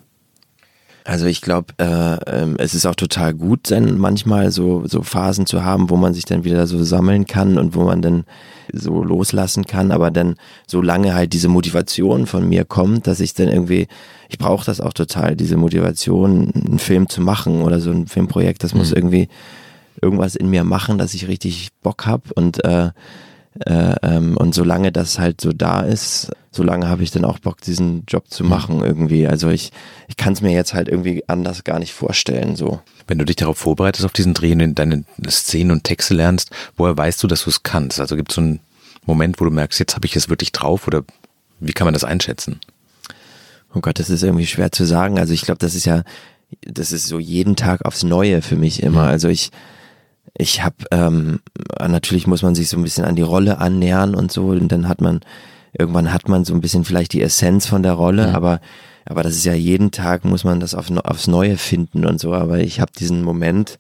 Also 1.05 1.25
ich 1.25 1.41
glaube, 1.41 1.73
äh, 1.79 2.15
äh, 2.15 2.55
es 2.59 2.73
ist 2.73 2.85
auch 2.85 2.95
total 2.95 3.33
gut, 3.33 3.71
dann 3.71 3.97
manchmal 3.97 4.51
so, 4.51 4.87
so 4.87 5.03
Phasen 5.03 5.45
zu 5.45 5.63
haben, 5.63 5.89
wo 5.89 5.97
man 5.97 6.13
sich 6.13 6.23
dann 6.23 6.45
wieder 6.45 6.65
so 6.65 6.81
sammeln 6.83 7.25
kann 7.25 7.57
und 7.57 7.75
wo 7.75 7.83
man 7.83 8.01
dann 8.01 8.23
so 8.71 9.03
loslassen 9.03 9.65
kann, 9.65 9.91
aber 9.91 10.11
dann 10.11 10.35
solange 10.65 11.13
halt 11.13 11.33
diese 11.33 11.49
Motivation 11.49 12.25
von 12.25 12.47
mir 12.47 12.63
kommt, 12.63 13.07
dass 13.07 13.19
ich 13.19 13.33
dann 13.33 13.49
irgendwie, 13.49 13.87
ich 14.29 14.37
brauche 14.37 14.65
das 14.65 14.79
auch 14.79 14.93
total, 14.93 15.35
diese 15.35 15.57
Motivation, 15.57 16.51
einen 16.53 16.79
Film 16.79 17.09
zu 17.09 17.21
machen 17.21 17.61
oder 17.63 17.81
so 17.81 17.91
ein 17.91 18.07
Filmprojekt, 18.07 18.63
das 18.63 18.73
mhm. 18.73 18.79
muss 18.79 18.93
irgendwie 18.93 19.27
irgendwas 20.01 20.35
in 20.35 20.49
mir 20.49 20.63
machen, 20.63 20.97
dass 20.97 21.13
ich 21.13 21.27
richtig 21.27 21.69
Bock 21.81 22.05
hab 22.05 22.31
und 22.31 22.63
äh, 22.63 22.91
äh, 23.59 23.95
ähm, 24.01 24.37
und 24.37 24.55
solange 24.55 24.91
das 24.91 25.19
halt 25.19 25.39
so 25.39 25.51
da 25.51 25.81
ist, 25.81 26.31
solange 26.51 26.87
habe 26.87 27.03
ich 27.03 27.11
dann 27.11 27.25
auch 27.25 27.39
Bock, 27.39 27.61
diesen 27.61 28.03
Job 28.07 28.29
zu 28.29 28.43
mhm. 28.43 28.49
machen 28.49 28.83
irgendwie. 28.83 29.27
Also 29.27 29.49
ich, 29.49 29.71
ich 30.07 30.17
kann 30.17 30.33
es 30.33 30.41
mir 30.41 30.51
jetzt 30.51 30.73
halt 30.73 30.87
irgendwie 30.87 31.23
anders 31.27 31.63
gar 31.63 31.79
nicht 31.79 31.93
vorstellen. 31.93 32.55
So. 32.55 32.81
Wenn 33.07 33.19
du 33.19 33.25
dich 33.25 33.35
darauf 33.35 33.57
vorbereitest, 33.57 34.05
auf 34.05 34.13
diesen 34.13 34.33
Dreh 34.33 34.53
und 34.53 34.75
deine 34.75 35.03
Szenen 35.27 35.71
und 35.71 35.83
Texte 35.83 36.13
lernst, 36.13 36.51
woher 36.77 36.97
weißt 36.97 37.21
du, 37.21 37.27
dass 37.27 37.43
du 37.43 37.49
es 37.49 37.63
kannst? 37.63 37.99
Also 37.99 38.15
gibt 38.15 38.31
es 38.31 38.35
so 38.35 38.41
einen 38.41 38.59
Moment, 39.05 39.39
wo 39.39 39.45
du 39.45 39.51
merkst, 39.51 39.79
jetzt 39.79 39.95
habe 39.95 40.05
ich 40.05 40.15
es 40.15 40.29
wirklich 40.29 40.51
drauf 40.51 40.87
oder 40.87 41.03
wie 41.59 41.73
kann 41.73 41.85
man 41.85 41.93
das 41.93 42.03
einschätzen? 42.03 42.59
Oh 43.75 43.81
Gott, 43.81 43.99
das 43.99 44.09
ist 44.09 44.23
irgendwie 44.23 44.47
schwer 44.47 44.71
zu 44.71 44.85
sagen. 44.85 45.19
Also 45.19 45.33
ich 45.33 45.41
glaube, 45.41 45.59
das 45.59 45.75
ist 45.75 45.85
ja, 45.85 46.03
das 46.61 46.91
ist 46.91 47.07
so 47.07 47.19
jeden 47.19 47.55
Tag 47.55 47.85
aufs 47.85 48.03
Neue 48.03 48.41
für 48.41 48.55
mich 48.55 48.81
immer. 48.83 49.03
Mhm. 49.03 49.09
Also 49.09 49.27
ich, 49.29 49.51
ich 50.37 50.63
habe 50.63 50.75
ähm, 50.91 51.39
natürlich 51.79 52.27
muss 52.27 52.41
man 52.41 52.55
sich 52.55 52.69
so 52.69 52.77
ein 52.77 52.83
bisschen 52.83 53.05
an 53.05 53.15
die 53.15 53.21
Rolle 53.21 53.59
annähern 53.59 54.15
und 54.15 54.31
so 54.31 54.47
und 54.47 54.71
dann 54.71 54.87
hat 54.87 55.01
man 55.01 55.21
irgendwann 55.77 56.13
hat 56.13 56.27
man 56.27 56.45
so 56.45 56.53
ein 56.53 56.61
bisschen 56.61 56.85
vielleicht 56.85 57.13
die 57.13 57.21
Essenz 57.21 57.65
von 57.65 57.83
der 57.83 57.93
Rolle, 57.93 58.29
mhm. 58.29 58.35
aber 58.35 58.61
aber 59.05 59.23
das 59.23 59.35
ist 59.35 59.45
ja 59.45 59.53
jeden 59.53 59.91
Tag 59.91 60.25
muss 60.25 60.43
man 60.43 60.59
das 60.59 60.75
auf, 60.75 60.89
aufs 61.03 61.27
Neue 61.27 61.57
finden 61.57 62.05
und 62.05 62.19
so. 62.19 62.33
Aber 62.33 62.59
ich 62.59 62.79
habe 62.79 62.91
diesen 62.97 63.21
Moment, 63.21 63.79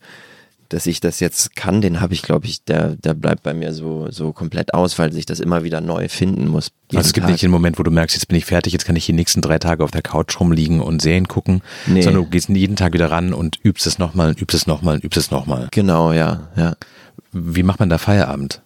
dass 0.73 0.87
ich 0.87 0.99
das 0.99 1.19
jetzt 1.19 1.55
kann, 1.55 1.81
den 1.81 2.01
habe 2.01 2.13
ich, 2.13 2.23
glaube 2.23 2.47
ich, 2.47 2.63
der, 2.63 2.95
der 2.95 3.13
bleibt 3.13 3.43
bei 3.43 3.53
mir 3.53 3.73
so, 3.73 4.09
so 4.09 4.33
komplett 4.33 4.73
aus, 4.73 4.97
weil 4.97 5.13
sich 5.13 5.25
das 5.25 5.39
immer 5.39 5.63
wieder 5.63 5.81
neu 5.81 6.09
finden 6.09 6.47
muss. 6.47 6.71
Also 6.91 7.01
es 7.01 7.13
gibt 7.13 7.25
Tag. 7.25 7.31
nicht 7.31 7.43
den 7.43 7.51
Moment, 7.51 7.77
wo 7.77 7.83
du 7.83 7.91
merkst, 7.91 8.15
jetzt 8.15 8.27
bin 8.27 8.37
ich 8.37 8.45
fertig, 8.45 8.73
jetzt 8.73 8.85
kann 8.85 8.95
ich 8.95 9.05
die 9.05 9.13
nächsten 9.13 9.41
drei 9.41 9.59
Tage 9.59 9.83
auf 9.83 9.91
der 9.91 10.01
Couch 10.01 10.39
rumliegen 10.39 10.81
und 10.81 11.01
Serien 11.01 11.27
gucken, 11.27 11.61
nee. 11.85 12.01
sondern 12.01 12.23
du 12.23 12.29
gehst 12.29 12.49
jeden 12.49 12.75
Tag 12.75 12.93
wieder 12.93 13.11
ran 13.11 13.33
und 13.33 13.59
übst 13.63 13.85
es 13.85 13.99
nochmal 13.99 14.29
und 14.29 14.41
übst 14.41 14.55
es 14.55 14.65
nochmal 14.65 14.95
und 14.95 15.03
übst 15.03 15.17
es 15.17 15.31
nochmal. 15.31 15.67
Genau, 15.71 16.11
ja, 16.11 16.49
ja. 16.55 16.75
Wie 17.31 17.63
macht 17.63 17.79
man 17.79 17.89
da 17.89 17.99
Feierabend? 17.99 18.61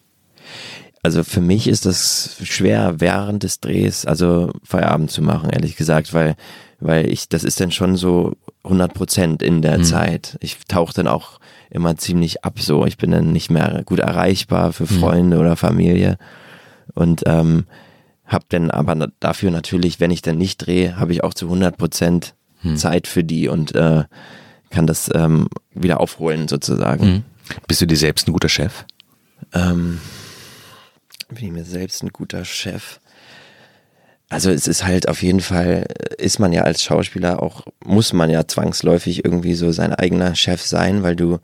Also 1.03 1.23
für 1.23 1.41
mich 1.41 1.67
ist 1.67 1.85
das 1.85 2.37
schwer 2.43 2.95
während 2.99 3.43
des 3.43 3.59
Drehs, 3.59 4.05
also 4.05 4.51
Feierabend 4.63 5.11
zu 5.11 5.21
machen, 5.21 5.49
ehrlich 5.49 5.75
gesagt, 5.75 6.13
weil, 6.13 6.35
weil 6.79 7.09
ich, 7.09 7.29
das 7.29 7.43
ist 7.43 7.59
dann 7.59 7.71
schon 7.71 7.95
so 7.95 8.33
100 8.63 8.93
Prozent 8.93 9.41
in 9.41 9.61
der 9.61 9.79
mhm. 9.79 9.83
Zeit. 9.83 10.37
Ich 10.41 10.57
tauche 10.67 10.93
dann 10.93 11.07
auch 11.07 11.39
immer 11.69 11.97
ziemlich 11.97 12.43
ab 12.43 12.59
so. 12.59 12.85
Ich 12.85 12.97
bin 12.97 13.11
dann 13.11 13.31
nicht 13.31 13.49
mehr 13.49 13.81
gut 13.85 13.99
erreichbar 13.99 14.73
für 14.73 14.83
mhm. 14.83 14.99
Freunde 14.99 15.37
mhm. 15.37 15.41
oder 15.41 15.55
Familie 15.55 16.17
und 16.93 17.23
ähm, 17.25 17.65
habe 18.25 18.45
dann 18.49 18.71
aber 18.71 19.09
dafür 19.19 19.51
natürlich, 19.51 19.99
wenn 19.99 20.11
ich 20.11 20.21
dann 20.21 20.37
nicht 20.37 20.57
drehe, 20.57 20.97
habe 20.97 21.13
ich 21.13 21.23
auch 21.23 21.33
zu 21.33 21.45
100 21.45 21.77
Prozent 21.77 22.35
mhm. 22.61 22.75
Zeit 22.75 23.07
für 23.07 23.23
die 23.23 23.47
und 23.47 23.73
äh, 23.75 24.03
kann 24.69 24.87
das 24.87 25.09
ähm, 25.13 25.47
wieder 25.73 25.99
aufholen 25.99 26.47
sozusagen. 26.47 27.05
Mhm. 27.05 27.23
Bist 27.67 27.81
du 27.81 27.87
dir 27.87 27.95
selbst 27.95 28.27
ein 28.27 28.33
guter 28.33 28.49
Chef? 28.49 28.85
Ähm, 29.53 29.99
bin 31.29 31.45
ich 31.45 31.51
mir 31.51 31.63
selbst 31.63 32.03
ein 32.03 32.09
guter 32.09 32.43
Chef? 32.43 32.99
Also 34.29 34.51
es 34.51 34.67
ist 34.67 34.85
halt 34.85 35.07
auf 35.07 35.23
jeden 35.23 35.39
Fall, 35.39 35.85
ist 36.17 36.39
man 36.39 36.51
ja 36.51 36.63
als 36.63 36.83
Schauspieler 36.83 37.41
auch, 37.41 37.65
muss 37.85 38.11
man 38.11 38.29
ja 38.29 38.45
zwangsläufig 38.45 39.23
irgendwie 39.23 39.53
so 39.53 39.71
sein 39.71 39.93
eigener 39.93 40.35
Chef 40.35 40.61
sein, 40.61 41.01
weil 41.01 41.15
du, 41.15 41.39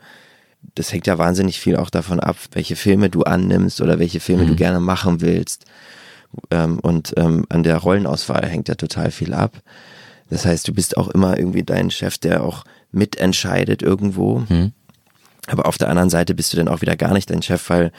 das 0.75 0.91
hängt 0.91 1.07
ja 1.07 1.17
wahnsinnig 1.17 1.59
viel 1.59 1.77
auch 1.77 1.89
davon 1.89 2.19
ab, 2.19 2.35
welche 2.51 2.75
Filme 2.75 3.09
du 3.09 3.23
annimmst 3.23 3.79
oder 3.79 3.99
welche 3.99 4.19
Filme 4.19 4.43
mhm. 4.43 4.47
du 4.47 4.55
gerne 4.55 4.81
machen 4.81 5.21
willst. 5.21 5.65
Ähm, 6.51 6.79
und 6.79 7.13
ähm, 7.15 7.45
an 7.49 7.63
der 7.63 7.77
Rollenauswahl 7.77 8.45
hängt 8.47 8.67
ja 8.67 8.75
total 8.75 9.11
viel 9.11 9.33
ab. 9.33 9.61
Das 10.29 10.45
heißt, 10.45 10.67
du 10.67 10.73
bist 10.73 10.97
auch 10.97 11.07
immer 11.09 11.37
irgendwie 11.37 11.63
dein 11.63 11.89
Chef, 11.89 12.17
der 12.17 12.43
auch 12.43 12.65
mitentscheidet 12.91 13.81
irgendwo. 13.81 14.39
Mhm. 14.49 14.73
Aber 15.47 15.65
auf 15.65 15.77
der 15.77 15.89
anderen 15.89 16.09
Seite 16.09 16.33
bist 16.33 16.53
du 16.53 16.57
dann 16.57 16.67
auch 16.67 16.81
wieder 16.81 16.95
gar 16.95 17.13
nicht 17.13 17.29
dein 17.29 17.41
Chef, 17.41 17.69
weil 17.69 17.91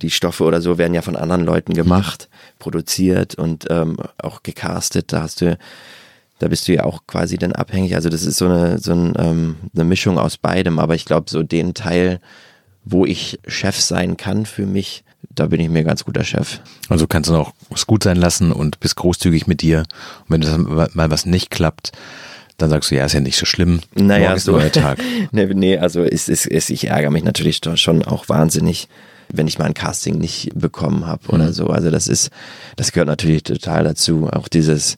die 0.00 0.10
Stoffe 0.10 0.44
oder 0.44 0.60
so 0.60 0.78
werden 0.78 0.94
ja 0.94 1.02
von 1.02 1.16
anderen 1.16 1.44
Leuten 1.44 1.74
gemacht, 1.74 2.28
mhm. 2.30 2.58
produziert 2.58 3.34
und 3.34 3.66
ähm, 3.70 3.96
auch 4.18 4.42
gecastet. 4.42 5.12
Da 5.12 5.22
hast 5.22 5.40
du, 5.40 5.58
da 6.38 6.48
bist 6.48 6.68
du 6.68 6.74
ja 6.74 6.84
auch 6.84 7.06
quasi 7.06 7.38
dann 7.38 7.52
abhängig. 7.52 7.94
Also 7.94 8.08
das 8.08 8.22
ist 8.22 8.36
so 8.36 8.46
eine, 8.46 8.78
so 8.78 8.92
ein, 8.92 9.14
ähm, 9.18 9.56
eine 9.74 9.84
Mischung 9.84 10.18
aus 10.18 10.36
beidem. 10.36 10.78
Aber 10.78 10.94
ich 10.94 11.04
glaube, 11.04 11.28
so 11.28 11.42
den 11.42 11.74
Teil, 11.74 12.20
wo 12.84 13.04
ich 13.04 13.40
Chef 13.46 13.78
sein 13.80 14.16
kann 14.16 14.46
für 14.46 14.66
mich, 14.66 15.04
da 15.30 15.46
bin 15.46 15.60
ich 15.60 15.68
mir 15.68 15.84
ganz 15.84 16.04
guter 16.04 16.24
Chef. 16.24 16.60
Also 16.88 17.06
kannst 17.06 17.30
du 17.30 17.36
auch 17.36 17.52
es 17.74 17.86
gut 17.86 18.04
sein 18.04 18.16
lassen 18.16 18.52
und 18.52 18.80
bist 18.80 18.96
großzügig 18.96 19.46
mit 19.46 19.62
dir. 19.62 19.84
Und 20.28 20.30
wenn 20.30 20.40
das 20.40 20.94
mal 20.94 21.10
was 21.10 21.26
nicht 21.26 21.50
klappt, 21.50 21.92
dann 22.62 22.70
sagst 22.70 22.90
du, 22.90 22.94
ja, 22.94 23.04
ist 23.04 23.12
ja 23.12 23.20
nicht 23.20 23.36
so 23.36 23.46
schlimm. 23.46 23.80
Naja, 23.94 24.28
Morgen 24.28 24.36
ist 24.36 24.44
so. 24.44 24.58
Tag. 24.80 24.98
nee, 25.32 25.46
nee, 25.46 25.78
also 25.78 26.02
ist, 26.02 26.28
ist, 26.28 26.46
ist, 26.46 26.70
ich 26.70 26.88
ärgere 26.88 27.10
mich 27.10 27.24
natürlich 27.24 27.60
schon 27.74 28.02
auch 28.04 28.28
wahnsinnig, 28.28 28.88
wenn 29.32 29.46
ich 29.46 29.58
mal 29.58 29.66
ein 29.66 29.74
Casting 29.74 30.18
nicht 30.18 30.50
bekommen 30.54 31.06
habe 31.06 31.22
mhm. 31.28 31.34
oder 31.34 31.52
so. 31.52 31.66
Also 31.68 31.90
das 31.90 32.08
ist, 32.08 32.30
das 32.76 32.92
gehört 32.92 33.08
natürlich 33.08 33.42
total 33.42 33.84
dazu. 33.84 34.28
Auch 34.32 34.48
dieses, 34.48 34.96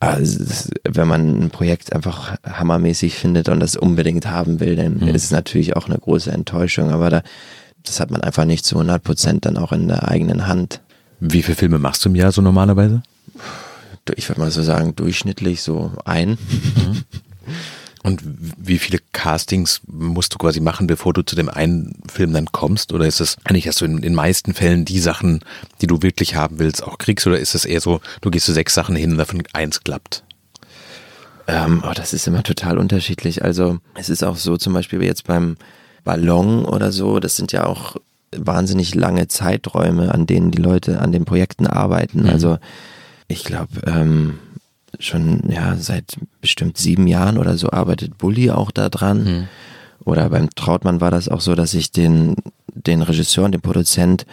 also 0.00 0.44
das, 0.44 0.70
wenn 0.88 1.08
man 1.08 1.44
ein 1.44 1.50
Projekt 1.50 1.92
einfach 1.92 2.36
hammermäßig 2.44 3.14
findet 3.14 3.48
und 3.48 3.60
das 3.60 3.76
unbedingt 3.76 4.26
haben 4.26 4.60
will, 4.60 4.76
dann 4.76 4.98
mhm. 4.98 5.08
ist 5.08 5.24
es 5.24 5.30
natürlich 5.30 5.76
auch 5.76 5.86
eine 5.86 5.98
große 5.98 6.30
Enttäuschung. 6.30 6.90
Aber 6.90 7.10
da, 7.10 7.22
das 7.84 8.00
hat 8.00 8.10
man 8.10 8.22
einfach 8.22 8.44
nicht 8.44 8.64
zu 8.64 8.76
100 8.76 9.02
Prozent 9.02 9.46
dann 9.46 9.56
auch 9.56 9.72
in 9.72 9.88
der 9.88 10.08
eigenen 10.08 10.46
Hand. 10.46 10.80
Wie 11.20 11.42
viele 11.42 11.56
Filme 11.56 11.78
machst 11.78 12.04
du 12.04 12.08
im 12.08 12.16
Jahr 12.16 12.32
so 12.32 12.42
normalerweise? 12.42 13.02
Ich 14.16 14.28
würde 14.28 14.40
mal 14.40 14.50
so 14.50 14.62
sagen, 14.62 14.96
durchschnittlich 14.96 15.62
so 15.62 15.92
ein. 16.04 16.30
Mhm. 16.30 17.04
Und 18.02 18.20
wie 18.24 18.78
viele 18.78 18.98
Castings 19.12 19.80
musst 19.86 20.34
du 20.34 20.38
quasi 20.38 20.58
machen, 20.58 20.88
bevor 20.88 21.12
du 21.12 21.22
zu 21.22 21.36
dem 21.36 21.48
einen 21.48 21.94
Film 22.12 22.32
dann 22.32 22.46
kommst? 22.46 22.92
Oder 22.92 23.06
ist 23.06 23.20
es 23.20 23.36
eigentlich, 23.44 23.64
dass 23.64 23.76
du 23.76 23.84
in 23.84 24.00
den 24.00 24.14
meisten 24.14 24.54
Fällen 24.54 24.84
die 24.84 24.98
Sachen, 24.98 25.40
die 25.80 25.86
du 25.86 26.02
wirklich 26.02 26.34
haben 26.34 26.58
willst, 26.58 26.82
auch 26.82 26.98
kriegst? 26.98 27.26
Oder 27.28 27.38
ist 27.38 27.54
es 27.54 27.64
eher 27.64 27.80
so, 27.80 28.00
du 28.20 28.30
gehst 28.30 28.46
zu 28.46 28.52
sechs 28.52 28.74
Sachen 28.74 28.96
hin 28.96 29.12
und 29.12 29.18
davon 29.18 29.44
eins 29.52 29.84
klappt? 29.84 30.24
Ähm, 31.46 31.82
oh, 31.86 31.92
das 31.94 32.12
ist 32.12 32.26
immer 32.26 32.42
total 32.42 32.78
unterschiedlich. 32.78 33.44
Also 33.44 33.78
es 33.94 34.08
ist 34.08 34.24
auch 34.24 34.36
so, 34.36 34.56
zum 34.56 34.72
Beispiel 34.72 34.98
wie 34.98 35.06
jetzt 35.06 35.26
beim 35.26 35.56
Ballon 36.02 36.64
oder 36.64 36.90
so, 36.90 37.20
das 37.20 37.36
sind 37.36 37.52
ja 37.52 37.66
auch 37.66 37.96
wahnsinnig 38.36 38.94
lange 38.94 39.28
Zeiträume, 39.28 40.12
an 40.12 40.26
denen 40.26 40.50
die 40.50 40.62
Leute 40.62 41.00
an 41.00 41.12
den 41.12 41.24
Projekten 41.24 41.66
arbeiten. 41.66 42.22
Mhm. 42.22 42.30
Also 42.30 42.58
ich 43.32 43.44
glaube, 43.44 43.80
ähm, 43.86 44.38
schon 44.98 45.42
ja 45.48 45.76
seit 45.76 46.16
bestimmt 46.40 46.76
sieben 46.76 47.06
Jahren 47.06 47.38
oder 47.38 47.56
so 47.56 47.70
arbeitet 47.70 48.18
Bully 48.18 48.50
auch 48.50 48.70
da 48.70 48.88
dran. 48.88 49.24
Mhm. 49.24 49.48
Oder 50.04 50.30
beim 50.30 50.50
Trautmann 50.50 51.00
war 51.00 51.10
das 51.10 51.28
auch 51.28 51.40
so, 51.40 51.54
dass 51.54 51.74
ich 51.74 51.92
den, 51.92 52.36
den 52.74 53.02
Regisseur 53.02 53.44
und 53.44 53.52
den 53.52 53.60
Produzent 53.60 54.26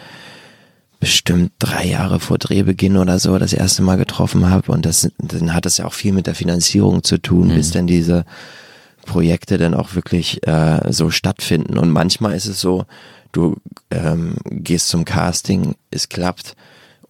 bestimmt 0.98 1.52
drei 1.58 1.86
Jahre 1.86 2.20
vor 2.20 2.38
Drehbeginn 2.38 2.98
oder 2.98 3.18
so 3.18 3.38
das 3.38 3.52
erste 3.52 3.82
Mal 3.82 3.96
getroffen 3.96 4.50
habe. 4.50 4.70
Und 4.72 4.84
das, 4.84 5.10
dann 5.18 5.54
hat 5.54 5.64
das 5.64 5.78
ja 5.78 5.86
auch 5.86 5.94
viel 5.94 6.12
mit 6.12 6.26
der 6.26 6.34
Finanzierung 6.34 7.02
zu 7.02 7.18
tun, 7.18 7.48
mhm. 7.48 7.54
bis 7.54 7.70
dann 7.70 7.86
diese 7.86 8.24
Projekte 9.06 9.56
dann 9.56 9.74
auch 9.74 9.94
wirklich 9.94 10.46
äh, 10.46 10.92
so 10.92 11.10
stattfinden. 11.10 11.78
Und 11.78 11.90
manchmal 11.90 12.34
ist 12.34 12.46
es 12.46 12.60
so, 12.60 12.84
du 13.32 13.56
ähm, 13.90 14.34
gehst 14.44 14.88
zum 14.88 15.04
Casting, 15.04 15.76
es 15.90 16.08
klappt 16.08 16.54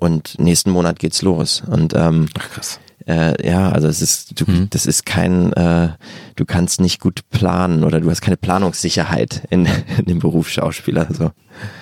und 0.01 0.39
nächsten 0.39 0.71
Monat 0.71 0.99
geht's 0.99 1.23
los. 1.23 1.63
Und 1.67 1.95
ähm, 1.95 2.29
Ach, 2.39 2.51
krass. 2.51 2.81
Äh, 3.07 3.49
ja, 3.49 3.71
also 3.71 3.89
es 3.89 4.03
ist, 4.03 4.41
du, 4.41 4.51
mhm. 4.51 4.71
das 4.71 4.87
ist 4.87 5.07
kein, 5.07 5.53
äh, 5.55 5.91
du 6.37 6.45
kannst 6.45 6.81
nicht 6.81 7.01
gut 7.01 7.29
planen 7.31 7.85
oder 7.85 8.01
du 8.01 8.11
hast 8.11 8.21
keine 8.21 8.37
Planungssicherheit 8.37 9.43
in, 9.51 9.67
in 9.99 10.05
dem 10.05 10.19
Beruf 10.19 10.49
Schauspieler. 10.49 11.09
So. 11.11 11.33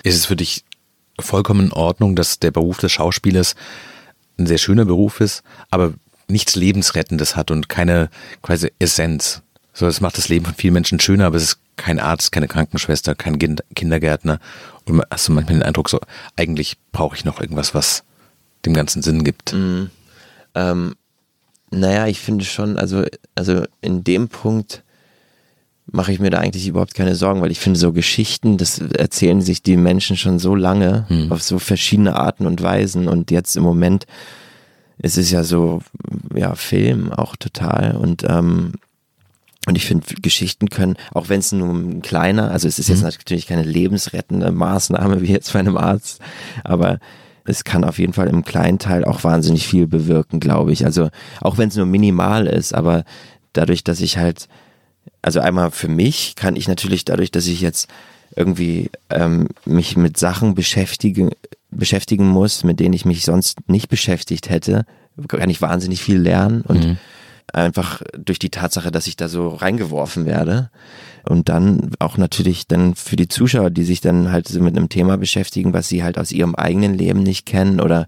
Ist 0.03 0.17
es 0.17 0.27
für 0.27 0.37
dich 0.37 0.65
vollkommen 1.21 1.67
in 1.67 1.73
Ordnung, 1.73 2.17
dass 2.17 2.39
der 2.39 2.51
Beruf 2.51 2.79
des 2.79 2.93
Schauspielers 2.93 3.55
ein 4.39 4.47
sehr 4.47 4.59
schöner 4.59 4.85
Beruf 4.85 5.21
ist, 5.21 5.43
aber 5.71 5.95
nichts 6.29 6.55
Lebensrettendes 6.55 7.37
hat 7.37 7.51
und 7.51 7.69
keine 7.69 8.11
quasi 8.43 8.71
Essenz. 8.79 9.43
So, 9.73 9.87
das 9.87 10.01
macht 10.01 10.19
das 10.19 10.29
Leben 10.29 10.45
von 10.45 10.55
vielen 10.55 10.75
Menschen 10.75 11.01
schöner, 11.01 11.27
aber 11.27 11.37
es 11.37 11.45
ist 11.45 11.59
kein 11.77 12.01
Arzt, 12.01 12.33
keine 12.33 12.49
Krankenschwester, 12.49 13.15
kein 13.15 13.39
Kindergärtner. 13.39 14.41
Und 14.85 15.03
hast 15.11 15.29
du 15.29 15.33
manchmal 15.33 15.59
den 15.59 15.63
Eindruck, 15.63 15.89
so, 15.89 16.01
eigentlich 16.37 16.77
brauche 16.93 17.17
ich 17.17 17.25
noch 17.25 17.41
irgendwas, 17.41 17.75
was 17.75 18.05
dem 18.65 18.75
ganzen 18.75 19.03
Sinn 19.03 19.25
gibt. 19.25 19.53
Mhm. 19.53 19.91
Ähm, 20.55 20.95
naja, 21.71 22.07
ich 22.07 22.21
finde 22.21 22.45
schon, 22.45 22.79
also, 22.79 23.05
also 23.35 23.65
in 23.81 24.05
dem 24.05 24.29
Punkt 24.29 24.83
mache 25.91 26.13
ich 26.13 26.19
mir 26.19 26.31
da 26.31 26.39
eigentlich 26.39 26.67
überhaupt 26.67 26.95
keine 26.95 27.15
Sorgen, 27.15 27.41
weil 27.41 27.51
ich 27.51 27.61
finde, 27.61 27.79
so 27.79 27.93
Geschichten, 27.93 28.59
das 28.59 28.79
erzählen 28.79 29.41
sich 29.41 29.63
die 29.63 29.77
Menschen 29.77 30.17
schon 30.17 30.39
so 30.39 30.55
lange 30.55 31.07
hm. 31.09 31.33
auf 31.33 31.43
so 31.43 31.59
verschiedene 31.59 32.17
Arten 32.17 32.47
und 32.47 32.63
Weisen 32.63 33.09
und 33.09 33.31
jetzt 33.31 33.57
im 33.57 33.63
Moment 33.63 34.07
ist 34.99 35.17
es 35.17 35.31
ja 35.31 35.45
so, 35.45 35.81
ja, 36.35 36.55
Film 36.55 37.13
auch 37.13 37.37
total 37.37 37.97
und 37.97 38.25
ähm, 38.29 38.73
und 39.67 39.77
ich 39.77 39.85
finde, 39.85 40.07
Geschichten 40.23 40.71
können, 40.71 40.97
auch 41.13 41.29
wenn 41.29 41.41
es 41.41 41.53
nur 41.53 41.69
ein 41.69 42.01
kleiner, 42.01 42.51
also 42.51 42.67
es 42.67 42.79
ist 42.79 42.89
jetzt 42.89 43.03
mhm. 43.03 43.09
natürlich 43.09 43.47
keine 43.47 43.65
lebensrettende 43.65 44.51
Maßnahme 44.51 45.21
wie 45.21 45.31
jetzt 45.31 45.53
bei 45.53 45.59
einem 45.59 45.77
Arzt, 45.77 46.21
aber 46.65 47.01
es 47.49 47.65
kann 47.65 47.83
auf 47.83 47.99
jeden 47.99 48.13
Fall 48.13 48.29
im 48.29 48.45
kleinen 48.45 48.79
Teil 48.79 49.05
auch 49.05 49.25
wahnsinnig 49.25 49.67
viel 49.67 49.87
bewirken, 49.87 50.39
glaube 50.39 50.73
ich. 50.73 50.85
Also 50.85 51.09
auch 51.41 51.57
wenn 51.57 51.71
es 51.71 51.77
nur 51.77 51.87
minimal 51.87 52.47
ist, 52.47 52.75
aber 52.75 53.05
dadurch, 53.55 53.83
dass 53.85 54.01
ich 54.01 54.19
halt, 54.19 54.49
also 55.23 55.41
einmal 55.41 55.71
für 55.71 55.89
mich 55.89 56.35
kann 56.37 56.57
ich 56.57 56.69
natürlich 56.69 57.07
dadurch, 57.07 57.31
dass 57.31 57.47
ich 57.47 57.63
jetzt 57.63 57.89
irgendwie 58.37 58.91
ähm, 59.09 59.49
mich 59.65 59.97
mit 59.97 60.19
Sachen 60.19 60.55
beschäftigen, 60.55 61.31
beschäftigen 61.71 62.29
muss, 62.29 62.65
mit 62.65 62.81
denen 62.81 62.93
ich 62.93 63.07
mich 63.07 63.25
sonst 63.25 63.69
nicht 63.69 63.89
beschäftigt 63.89 64.51
hätte, 64.51 64.85
kann 65.27 65.49
ich 65.49 65.63
wahnsinnig 65.63 66.03
viel 66.03 66.19
lernen 66.19 66.61
und 66.63 66.85
mhm. 66.85 66.99
Einfach 67.53 68.03
durch 68.17 68.39
die 68.39 68.51
Tatsache, 68.51 68.91
dass 68.91 69.07
ich 69.07 69.17
da 69.17 69.29
so 69.29 69.49
reingeworfen 69.49 70.27
werde. 70.27 70.71
Und 71.29 71.49
dann 71.49 71.91
auch 71.99 72.17
natürlich 72.17 72.67
dann 72.67 72.95
für 72.95 73.17
die 73.17 73.29
Zuschauer, 73.29 73.71
die 73.71 73.85
sich 73.85 74.01
dann 74.01 74.33
halt 74.33 74.49
so 74.49 74.61
mit 74.61 74.77
einem 74.77 74.89
Thema 74.89 75.19
beschäftigen, 75.19 75.73
was 75.73 75.89
sie 75.89 76.03
halt 76.03 76.19
aus 76.19 76.33
ihrem 76.33 76.55
eigenen 76.55 76.95
Leben 76.95 77.23
nicht 77.23 77.47
kennen 77.47 77.81
oder 77.81 78.07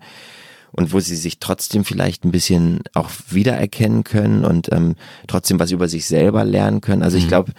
und 0.72 0.92
wo 0.92 1.00
sie 1.00 1.16
sich 1.16 1.40
trotzdem 1.40 1.84
vielleicht 1.84 2.24
ein 2.24 2.30
bisschen 2.30 2.80
auch 2.94 3.10
wiedererkennen 3.28 4.04
können 4.04 4.44
und 4.44 4.72
ähm, 4.72 4.94
trotzdem 5.26 5.58
was 5.58 5.72
über 5.72 5.88
sich 5.88 6.06
selber 6.06 6.44
lernen 6.44 6.80
können. 6.80 7.02
Also 7.02 7.16
ich 7.16 7.24
mhm. 7.24 7.28
glaube, 7.28 7.52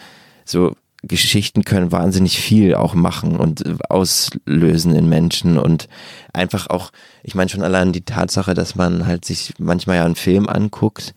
so 0.45 0.75
Geschichten 1.03 1.63
können 1.63 1.91
wahnsinnig 1.91 2.39
viel 2.39 2.75
auch 2.75 2.93
machen 2.93 3.35
und 3.35 3.63
auslösen 3.89 4.95
in 4.95 5.09
Menschen 5.09 5.57
und 5.57 5.87
einfach 6.31 6.67
auch, 6.69 6.91
ich 7.23 7.33
meine 7.33 7.49
schon 7.49 7.63
allein 7.63 7.91
die 7.91 8.05
Tatsache, 8.05 8.53
dass 8.53 8.75
man 8.75 9.07
halt 9.07 9.25
sich 9.25 9.53
manchmal 9.57 9.97
ja 9.97 10.05
einen 10.05 10.15
Film 10.15 10.47
anguckt 10.47 11.15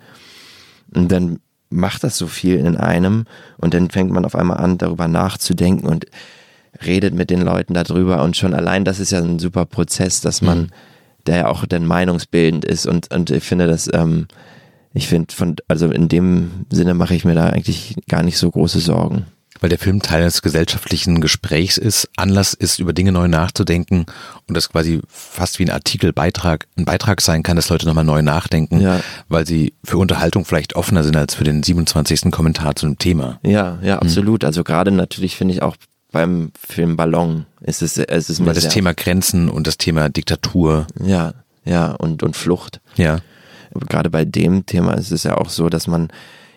und 0.95 1.11
dann 1.11 1.41
macht 1.71 2.05
das 2.05 2.17
so 2.19 2.27
viel 2.27 2.57
in 2.57 2.77
einem 2.77 3.25
und 3.59 3.75
dann 3.75 3.91
fängt 3.91 4.11
man 4.11 4.25
auf 4.25 4.37
einmal 4.37 4.59
an, 4.59 4.79
darüber 4.79 5.09
nachzudenken 5.09 5.87
und 5.87 6.07
redet 6.85 7.15
mit 7.15 7.31
den 7.31 7.43
Leuten 7.43 7.75
darüber 7.75 8.23
und 8.23 8.37
schon 8.37 8.55
allein 8.55 8.85
das 8.85 9.01
ist 9.01 9.13
ja 9.13 9.21
ein 9.21 9.39
super 9.39 9.65
Prozess, 9.65 10.21
dass 10.21 10.43
man, 10.43 10.63
mhm. 10.63 10.69
der 11.27 11.37
ja 11.37 11.49
auch 11.49 11.67
dann 11.67 11.87
meinungsbildend 11.87 12.65
ist 12.65 12.87
und, 12.87 13.13
und 13.13 13.31
ich 13.31 13.45
finde 13.45 13.67
das, 13.67 13.91
ähm, 13.93 14.27
ich 14.93 15.09
finde 15.09 15.35
von, 15.35 15.57
also 15.67 15.91
in 15.91 16.09
dem 16.09 16.67
Sinne 16.71 16.95
mache 16.95 17.15
ich 17.15 17.25
mir 17.25 17.35
da 17.35 17.49
eigentlich 17.49 17.97
gar 18.09 18.23
nicht 18.23 18.39
so 18.39 18.51
große 18.51 18.81
Sorgen 18.81 19.27
weil 19.65 19.71
der 19.71 19.79
Film 19.79 20.03
Teil 20.03 20.25
des 20.25 20.43
gesellschaftlichen 20.43 21.23
Gesprächs 21.23 21.79
ist, 21.79 22.11
Anlass 22.19 22.53
ist, 22.53 22.81
über 22.81 22.93
Dinge 22.93 23.13
neu 23.13 23.29
nachzudenken 23.29 24.05
und 24.47 24.55
das 24.55 24.69
quasi 24.69 25.01
fast 25.09 25.59
wie 25.59 25.65
ein 25.65 25.71
Artikel, 25.71 26.13
Beitrag, 26.13 26.67
ein 26.77 26.85
Beitrag 26.85 27.23
sein 27.23 27.43
kann, 27.43 27.57
dass 27.57 27.71
Leute 27.71 27.87
nochmal 27.87 28.05
neu 28.05 28.21
nachdenken, 28.21 28.83
ja. 28.83 29.01
weil 29.31 29.47
sie 29.47 29.73
für 29.83 29.97
Unterhaltung 29.97 30.45
vielleicht 30.45 30.77
offener 30.77 31.03
sind 31.03 31.17
als 31.17 31.35
für 31.35 31.45
den 31.45 31.63
27. 31.63 32.31
Kommentar 32.31 32.77
zu 32.77 32.85
einem 32.85 32.99
Thema. 32.99 33.41
Ja, 33.43 33.79
ja, 33.81 34.01
absolut. 34.01 34.43
Mhm. 34.43 34.49
Also 34.49 34.65
gerade 34.65 34.91
natürlich 34.91 35.35
finde 35.35 35.55
ich 35.55 35.63
auch 35.63 35.77
beim 36.13 36.53
Film 36.61 36.99
Ballon 36.99 37.47
ist 37.63 37.81
es, 37.81 37.97
es 37.97 38.29
ist 38.29 38.41
mir 38.41 38.53
das 38.53 38.69
Thema 38.69 38.93
Grenzen 38.93 39.49
und 39.49 39.67
das 39.67 39.79
Thema 39.79 40.11
Diktatur. 40.11 40.89
Ja, 41.03 41.33
ja, 41.65 41.93
und, 41.93 42.23
und 42.23 42.37
Flucht. 42.37 42.83
Ja. 42.97 43.21
Gerade 43.89 44.11
bei 44.11 44.27
dem 44.27 44.67
Thema 44.67 44.93
ist 44.93 45.11
es 45.11 45.23
ja 45.23 45.39
auch 45.39 45.49
so, 45.49 45.71
dass 45.71 45.87
man 45.87 46.09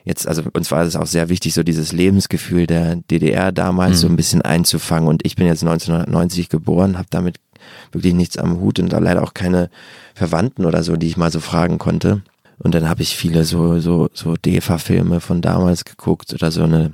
jetzt, 0.08 0.28
also 0.28 0.44
uns 0.54 0.72
war 0.72 0.84
es 0.84 0.96
auch 0.96 1.06
sehr 1.06 1.30
wichtig, 1.30 1.54
so 1.54 1.64
dieses 1.64 1.92
Lebensgefühl 1.92 2.66
der 2.66 2.96
DDR 2.96 3.52
damals 3.52 3.98
mhm. 3.98 4.02
so 4.02 4.08
ein 4.08 4.16
bisschen 4.16 4.42
einzufangen. 4.42 5.08
Und 5.08 5.26
ich 5.26 5.36
bin 5.36 5.48
jetzt 5.48 5.64
1990 5.64 6.50
geboren, 6.50 6.98
habe 6.98 7.08
damit 7.10 7.38
wirklich 7.92 8.14
nichts 8.14 8.38
am 8.38 8.60
Hut 8.60 8.80
und 8.80 8.92
leider 8.92 9.22
auch 9.24 9.34
keine 9.34 9.70
Verwandten 10.16 10.66
oder 10.66 10.84
so, 10.84 10.96
die 10.96 11.08
ich 11.08 11.18
mal 11.18 11.32
so 11.32 11.40
fragen 11.40 11.78
konnte. 11.78 12.22
Und 12.60 12.74
dann 12.74 12.90
habe 12.90 13.02
ich 13.02 13.16
viele 13.16 13.44
so, 13.44 13.80
so, 13.80 14.10
so 14.14 14.36
DEFA-Filme 14.36 15.20
von 15.20 15.42
damals 15.42 15.86
geguckt 15.86 16.34
oder 16.34 16.52
so 16.52 16.64
eine 16.64 16.92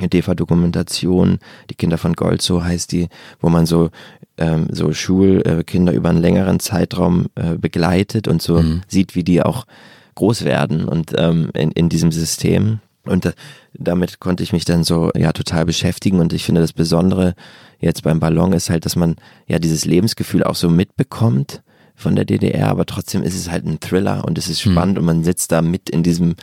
DEFA-Dokumentation, 0.00 1.38
die 1.68 1.74
Kinder 1.74 1.98
von 1.98 2.14
Gold, 2.14 2.40
so 2.40 2.64
heißt 2.64 2.92
die, 2.92 3.08
wo 3.40 3.50
man 3.50 3.66
so, 3.66 3.90
ähm, 4.38 4.68
so 4.70 4.92
Schulkinder 4.92 5.92
über 5.92 6.08
einen 6.08 6.22
längeren 6.22 6.60
Zeitraum 6.60 7.26
äh, 7.34 7.56
begleitet 7.56 8.28
und 8.28 8.40
so 8.40 8.62
mhm. 8.62 8.82
sieht, 8.88 9.14
wie 9.14 9.24
die 9.24 9.42
auch 9.42 9.66
groß 10.14 10.44
werden 10.44 10.84
und 10.84 11.12
ähm, 11.16 11.50
in, 11.54 11.70
in 11.72 11.88
diesem 11.88 12.12
System. 12.12 12.80
Und 13.04 13.26
äh, 13.26 13.32
damit 13.74 14.20
konnte 14.20 14.42
ich 14.42 14.52
mich 14.52 14.64
dann 14.64 14.84
so 14.84 15.10
ja 15.16 15.32
total 15.32 15.64
beschäftigen. 15.64 16.20
Und 16.20 16.32
ich 16.32 16.44
finde 16.44 16.60
das 16.60 16.72
Besondere 16.72 17.34
jetzt 17.80 18.02
beim 18.02 18.20
Ballon 18.20 18.52
ist 18.52 18.70
halt, 18.70 18.84
dass 18.84 18.96
man 18.96 19.16
ja 19.46 19.58
dieses 19.58 19.84
Lebensgefühl 19.84 20.44
auch 20.44 20.54
so 20.54 20.68
mitbekommt 20.68 21.62
von 21.94 22.16
der 22.16 22.24
DDR, 22.24 22.68
aber 22.68 22.86
trotzdem 22.86 23.22
ist 23.22 23.34
es 23.34 23.50
halt 23.50 23.66
ein 23.66 23.80
Thriller 23.80 24.24
und 24.24 24.38
es 24.38 24.48
ist 24.48 24.64
hm. 24.64 24.72
spannend 24.72 24.94
mhm. 24.94 25.00
und 25.00 25.04
man 25.04 25.24
sitzt 25.24 25.52
da 25.52 25.62
mit 25.62 25.90
in 25.90 26.02
diesem, 26.02 26.36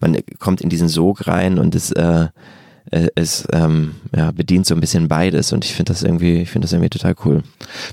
man 0.00 0.18
kommt 0.38 0.60
in 0.60 0.68
diesen 0.68 0.88
Sog 0.88 1.26
rein 1.26 1.58
und 1.58 1.74
es 1.74 1.92
äh, 1.92 2.02
äh, 2.02 2.28
es 2.90 3.46
ähm, 3.52 3.96
ja, 4.16 4.30
bedient 4.30 4.66
so 4.66 4.74
ein 4.74 4.80
bisschen 4.80 5.08
beides 5.08 5.52
und 5.52 5.64
ich 5.64 5.74
finde 5.74 5.92
das 5.92 6.02
irgendwie, 6.02 6.42
ich 6.42 6.50
finde 6.50 6.66
das 6.66 6.72
irgendwie 6.72 6.90
total 6.90 7.14
cool. 7.24 7.42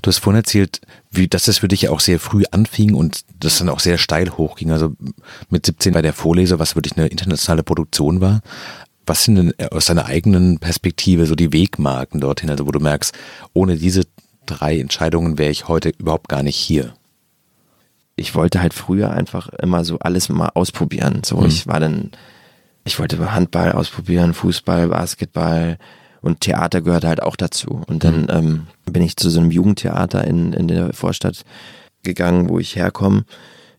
Du 0.02 0.08
hast 0.08 0.18
vorhin 0.18 0.40
erzählt, 0.40 0.80
wie 1.10 1.28
dass 1.28 1.44
das 1.44 1.58
für 1.58 1.68
dich 1.68 1.88
auch 1.88 2.00
sehr 2.00 2.18
früh 2.18 2.44
anfing 2.50 2.94
und 2.94 3.20
das 3.40 3.58
dann 3.58 3.68
auch 3.68 3.80
sehr 3.80 3.98
steil 3.98 4.30
hochging. 4.30 4.70
Also 4.70 4.94
mit 5.50 5.66
17 5.66 5.92
bei 5.92 6.02
der 6.02 6.12
Vorleser, 6.12 6.58
was 6.58 6.76
wirklich 6.76 6.96
eine 6.96 7.08
internationale 7.08 7.62
Produktion 7.62 8.20
war. 8.20 8.40
Was 9.06 9.24
sind 9.24 9.36
denn 9.36 9.54
aus 9.70 9.86
deiner 9.86 10.06
eigenen 10.06 10.58
Perspektive 10.58 11.26
so 11.26 11.34
die 11.34 11.52
Wegmarken 11.52 12.20
dorthin, 12.20 12.50
also 12.50 12.66
wo 12.66 12.72
du 12.72 12.80
merkst, 12.80 13.14
ohne 13.52 13.76
diese 13.76 14.02
drei 14.46 14.78
Entscheidungen 14.78 15.38
wäre 15.38 15.50
ich 15.50 15.68
heute 15.68 15.90
überhaupt 15.90 16.28
gar 16.28 16.42
nicht 16.42 16.56
hier? 16.56 16.94
Ich 18.16 18.34
wollte 18.34 18.62
halt 18.62 18.72
früher 18.72 19.10
einfach 19.10 19.50
immer 19.50 19.84
so 19.84 19.98
alles 19.98 20.28
mal 20.30 20.50
ausprobieren. 20.54 21.22
So, 21.24 21.36
mhm. 21.36 21.46
ich 21.46 21.66
war 21.66 21.80
dann 21.80 22.10
ich 22.86 22.98
wollte 23.00 23.34
Handball 23.34 23.72
ausprobieren, 23.72 24.32
Fußball, 24.32 24.88
Basketball 24.88 25.76
und 26.20 26.40
Theater 26.40 26.80
gehört 26.80 27.04
halt 27.04 27.22
auch 27.22 27.36
dazu. 27.36 27.82
Und 27.86 28.04
dann 28.04 28.22
mhm. 28.22 28.30
ähm, 28.30 28.66
bin 28.90 29.02
ich 29.02 29.16
zu 29.16 29.28
so 29.28 29.40
einem 29.40 29.50
Jugendtheater 29.50 30.24
in, 30.24 30.52
in 30.52 30.68
der 30.68 30.92
Vorstadt 30.92 31.44
gegangen, 32.02 32.48
wo 32.48 32.58
ich 32.58 32.76
herkomme, 32.76 33.24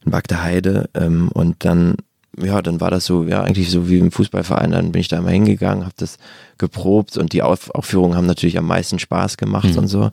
in 0.05 0.11
Bagdeheide. 0.11 0.89
Ähm, 0.93 1.29
und 1.33 1.63
dann, 1.63 1.95
ja, 2.37 2.61
dann 2.61 2.81
war 2.81 2.91
das 2.91 3.05
so, 3.05 3.23
ja, 3.23 3.43
eigentlich 3.43 3.71
so 3.71 3.89
wie 3.89 3.97
im 3.97 4.11
Fußballverein. 4.11 4.71
Dann 4.71 4.91
bin 4.91 4.99
ich 4.99 5.07
da 5.07 5.21
mal 5.21 5.31
hingegangen, 5.31 5.85
habe 5.85 5.95
das 5.97 6.17
geprobt 6.57 7.15
und 7.15 7.31
die 7.31 7.43
Auf 7.43 7.69
Aufführungen 7.71 8.17
haben 8.17 8.27
natürlich 8.27 8.57
am 8.57 8.67
meisten 8.67 8.99
Spaß 8.99 9.37
gemacht 9.37 9.71
mhm. 9.71 9.77
und 9.77 9.87
so. 9.87 10.11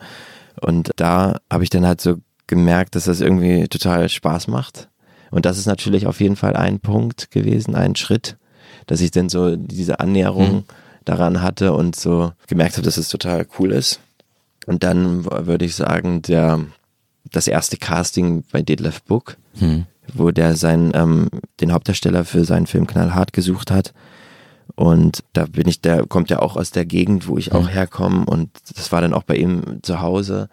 Und 0.61 0.93
da 0.97 1.41
habe 1.51 1.65
ich 1.65 1.71
dann 1.71 1.85
halt 1.85 2.01
so 2.01 2.19
gemerkt, 2.47 2.95
dass 2.95 3.05
das 3.05 3.21
irgendwie 3.21 3.67
total 3.67 4.09
Spaß 4.09 4.47
macht. 4.47 4.89
Und 5.33 5.47
das 5.47 5.59
ist 5.59 5.67
natürlich 5.67 6.07
auf 6.07 6.21
jeden 6.21 6.37
Fall 6.37 6.55
ein 6.55 6.79
Punkt 6.79 7.33
gewesen, 7.33 7.75
ein 7.75 7.97
Schritt 7.97 8.37
dass 8.87 9.01
ich 9.01 9.11
dann 9.11 9.29
so 9.29 9.57
diese 9.57 10.01
Annäherung 10.01 10.53
mhm. 10.53 10.65
daran 11.05 11.43
hatte 11.43 11.73
und 11.73 11.97
so 11.97 12.33
gemerkt 12.47 12.77
habe, 12.77 12.85
dass 12.85 12.97
es 12.97 13.09
total 13.09 13.47
cool 13.59 13.73
ist. 13.73 14.01
Und 14.67 14.83
dann 14.83 15.25
würde 15.25 15.65
ich 15.65 15.75
sagen, 15.75 16.23
der, 16.23 16.61
das 17.31 17.49
erste 17.49 17.77
Casting 17.77 18.45
bei 18.51 18.63
Detlef 18.63 19.03
Book, 19.03 19.37
mhm. 19.59 19.87
wo 20.13 20.31
der 20.31 20.57
seinen, 20.57 20.93
ähm, 20.95 21.29
den 21.61 21.73
Hauptdarsteller 21.73 22.25
für 22.25 22.45
seinen 22.45 22.67
Film 22.67 22.87
Knallhart 22.87 23.33
gesucht 23.33 23.71
hat. 23.71 23.93
Und 24.77 25.23
da 25.35 25.45
bin 25.47 25.69
ich, 25.69 25.81
der 25.81 26.07
kommt 26.07 26.31
ja 26.31 26.41
auch 26.41 26.57
aus 26.57 26.71
der 26.71 26.87
Gegend, 26.87 27.29
wo 27.29 27.37
ich 27.37 27.53
auch 27.53 27.65
mhm. 27.65 27.69
herkomme. 27.69 28.25
Und 28.25 28.51
das 28.75 28.91
war 28.93 29.01
dann 29.01 29.15
auch 29.15 29.23
bei 29.23 29.37
ihm 29.37 29.81
zu 29.83 30.01
Hause. 30.01 30.49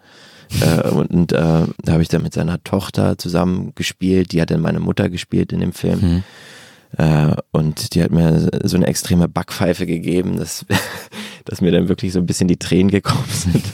äh, 0.60 0.88
und 0.88 1.32
äh, 1.32 1.36
da 1.82 1.92
habe 1.92 2.02
ich 2.02 2.08
dann 2.08 2.22
mit 2.22 2.34
seiner 2.34 2.62
Tochter 2.62 3.16
zusammen 3.16 3.72
gespielt. 3.74 4.32
Die 4.32 4.42
hat 4.42 4.50
dann 4.50 4.60
meine 4.60 4.80
Mutter 4.80 5.08
gespielt 5.08 5.52
in 5.52 5.60
dem 5.60 5.72
Film. 5.72 6.00
Mhm. 6.00 6.24
Äh, 6.98 7.34
und 7.50 7.94
die 7.94 8.02
hat 8.02 8.10
mir 8.10 8.50
so 8.64 8.76
eine 8.76 8.86
extreme 8.86 9.28
Backpfeife 9.28 9.86
gegeben, 9.86 10.36
dass, 10.36 10.66
dass 11.44 11.60
mir 11.60 11.72
dann 11.72 11.88
wirklich 11.88 12.12
so 12.12 12.18
ein 12.18 12.26
bisschen 12.26 12.48
die 12.48 12.58
Tränen 12.58 12.90
gekommen 12.90 13.24
sind 13.28 13.64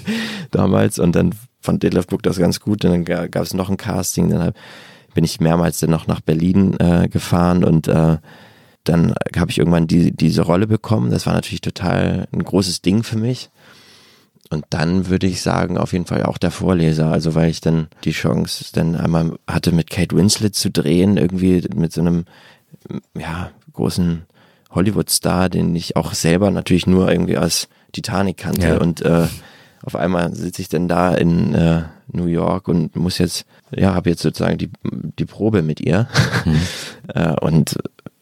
damals. 0.50 0.98
Und 0.98 1.14
dann 1.16 1.34
fand 1.60 1.82
Detlef 1.82 2.06
Book 2.06 2.22
das 2.22 2.38
ganz 2.38 2.60
gut. 2.60 2.84
Und 2.84 2.90
dann 2.90 3.30
gab 3.30 3.42
es 3.42 3.54
noch 3.54 3.70
ein 3.70 3.76
Casting. 3.76 4.30
Dann 4.30 4.52
bin 5.14 5.24
ich 5.24 5.40
mehrmals 5.40 5.80
dann 5.80 5.90
noch 5.90 6.06
nach 6.06 6.20
Berlin 6.20 6.78
äh, 6.78 7.08
gefahren 7.08 7.64
und 7.64 7.88
äh, 7.88 8.18
dann 8.84 9.14
habe 9.36 9.50
ich 9.50 9.58
irgendwann 9.58 9.86
die, 9.86 10.12
diese 10.12 10.42
Rolle 10.42 10.66
bekommen. 10.66 11.10
Das 11.10 11.26
war 11.26 11.34
natürlich 11.34 11.60
total 11.60 12.26
ein 12.32 12.42
großes 12.42 12.82
Ding 12.82 13.02
für 13.02 13.18
mich. 13.18 13.50
Und 14.50 14.64
dann 14.70 15.08
würde 15.08 15.26
ich 15.26 15.42
sagen, 15.42 15.76
auf 15.76 15.92
jeden 15.92 16.06
Fall 16.06 16.22
auch 16.22 16.38
der 16.38 16.50
Vorleser. 16.50 17.10
Also 17.10 17.34
weil 17.34 17.50
ich 17.50 17.60
dann 17.60 17.88
die 18.04 18.12
Chance 18.12 18.66
dann 18.72 18.94
einmal 18.94 19.38
hatte, 19.46 19.72
mit 19.72 19.90
Kate 19.90 20.16
Winslet 20.16 20.54
zu 20.54 20.70
drehen, 20.70 21.18
irgendwie 21.18 21.66
mit 21.74 21.92
so 21.92 22.00
einem 22.00 22.24
ja, 23.16 23.50
großen 23.72 24.24
Hollywood-Star, 24.70 25.48
den 25.48 25.74
ich 25.74 25.96
auch 25.96 26.14
selber 26.14 26.50
natürlich 26.50 26.86
nur 26.86 27.10
irgendwie 27.10 27.36
als 27.36 27.68
Titanic 27.92 28.38
kannte. 28.38 28.68
Ja. 28.68 28.78
Und 28.78 29.00
äh, 29.02 29.26
auf 29.82 29.96
einmal 29.96 30.34
sitze 30.34 30.62
ich 30.62 30.68
dann 30.68 30.88
da 30.88 31.14
in 31.14 31.54
äh, 31.54 31.82
New 32.12 32.26
York 32.26 32.68
und 32.68 32.96
muss 32.96 33.18
jetzt, 33.18 33.46
ja, 33.74 33.94
habe 33.94 34.10
jetzt 34.10 34.22
sozusagen 34.22 34.58
die, 34.58 34.70
die 35.18 35.24
Probe 35.24 35.62
mit 35.62 35.80
ihr. 35.80 36.08
Mhm. 36.44 36.60
äh, 37.14 37.34
und 37.40 37.76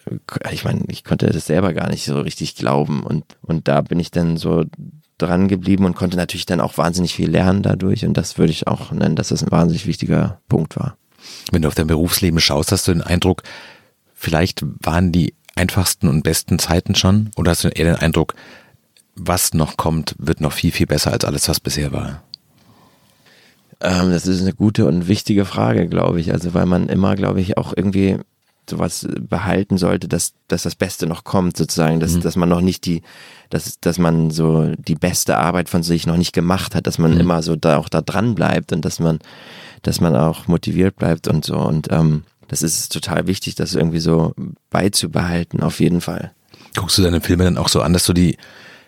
äh, 0.06 0.52
ich 0.52 0.64
meine, 0.64 0.85
ich 0.88 1.04
konnte 1.04 1.26
das 1.26 1.46
selber 1.46 1.72
gar 1.72 1.88
nicht 1.88 2.04
so 2.04 2.20
richtig 2.20 2.54
glauben. 2.54 3.02
Und, 3.02 3.24
und 3.42 3.68
da 3.68 3.80
bin 3.80 3.98
ich 3.98 4.11
dann 4.11 4.37
so 4.37 4.64
dran 5.18 5.48
geblieben 5.48 5.85
und 5.85 5.96
konnte 5.96 6.16
natürlich 6.16 6.46
dann 6.46 6.61
auch 6.61 6.76
wahnsinnig 6.76 7.14
viel 7.14 7.30
lernen 7.30 7.62
dadurch. 7.62 8.04
Und 8.04 8.16
das 8.16 8.38
würde 8.38 8.52
ich 8.52 8.66
auch 8.66 8.92
nennen, 8.92 9.16
dass 9.16 9.28
das 9.28 9.42
ein 9.42 9.50
wahnsinnig 9.50 9.87
wichtiger 9.87 10.40
Punkt 10.48 10.76
war. 10.76 10.96
Wenn 11.50 11.62
du 11.62 11.68
auf 11.68 11.74
dein 11.74 11.87
Berufsleben 11.87 12.38
schaust, 12.38 12.70
hast 12.70 12.87
du 12.87 12.92
den 12.92 13.02
Eindruck, 13.02 13.42
vielleicht 14.26 14.64
waren 14.82 15.12
die 15.12 15.34
einfachsten 15.54 16.08
und 16.08 16.24
besten 16.24 16.58
Zeiten 16.58 16.96
schon? 16.96 17.30
Oder 17.36 17.52
hast 17.52 17.62
du 17.62 17.68
eher 17.68 17.94
den 17.94 18.02
Eindruck, 18.02 18.34
was 19.14 19.54
noch 19.54 19.76
kommt, 19.76 20.16
wird 20.18 20.40
noch 20.40 20.52
viel, 20.52 20.72
viel 20.72 20.88
besser 20.88 21.12
als 21.12 21.24
alles, 21.24 21.48
was 21.48 21.60
bisher 21.60 21.92
war? 21.92 22.24
Ähm, 23.80 24.10
das 24.10 24.26
ist 24.26 24.40
eine 24.40 24.52
gute 24.52 24.86
und 24.86 25.06
wichtige 25.06 25.44
Frage, 25.44 25.86
glaube 25.86 26.18
ich. 26.18 26.32
Also, 26.32 26.54
weil 26.54 26.66
man 26.66 26.88
immer, 26.88 27.14
glaube 27.14 27.40
ich, 27.40 27.56
auch 27.56 27.72
irgendwie 27.76 28.18
sowas 28.68 29.06
behalten 29.20 29.78
sollte, 29.78 30.08
dass, 30.08 30.32
dass 30.48 30.64
das 30.64 30.74
Beste 30.74 31.06
noch 31.06 31.22
kommt, 31.22 31.56
sozusagen, 31.56 32.00
dass, 32.00 32.14
mhm. 32.14 32.22
dass 32.22 32.34
man 32.34 32.48
noch 32.48 32.62
nicht 32.62 32.84
die, 32.84 33.02
dass, 33.48 33.78
dass 33.78 33.96
man 33.98 34.32
so 34.32 34.72
die 34.76 34.96
beste 34.96 35.38
Arbeit 35.38 35.68
von 35.68 35.84
sich 35.84 36.04
noch 36.04 36.16
nicht 36.16 36.32
gemacht 36.32 36.74
hat, 36.74 36.88
dass 36.88 36.98
man 36.98 37.14
mhm. 37.14 37.20
immer 37.20 37.42
so 37.42 37.54
da 37.54 37.76
auch 37.76 37.88
da 37.88 38.00
dran 38.00 38.34
bleibt 38.34 38.72
und 38.72 38.84
dass 38.84 38.98
man, 38.98 39.20
dass 39.82 40.00
man 40.00 40.16
auch 40.16 40.48
motiviert 40.48 40.96
bleibt 40.96 41.28
und 41.28 41.44
so. 41.44 41.58
Und 41.58 41.92
ähm, 41.92 42.24
das 42.48 42.62
ist 42.62 42.92
total 42.92 43.26
wichtig, 43.26 43.54
das 43.54 43.74
irgendwie 43.74 44.00
so 44.00 44.35
beizubehalten, 44.70 45.61
auf 45.61 45.80
jeden 45.80 46.00
Fall. 46.00 46.32
Guckst 46.76 46.98
du 46.98 47.02
deine 47.02 47.20
Filme 47.20 47.44
dann 47.44 47.59
auch 47.59 47.68
so 47.68 47.80
an, 47.80 47.92
dass 47.92 48.04
du 48.04 48.12
die 48.12 48.37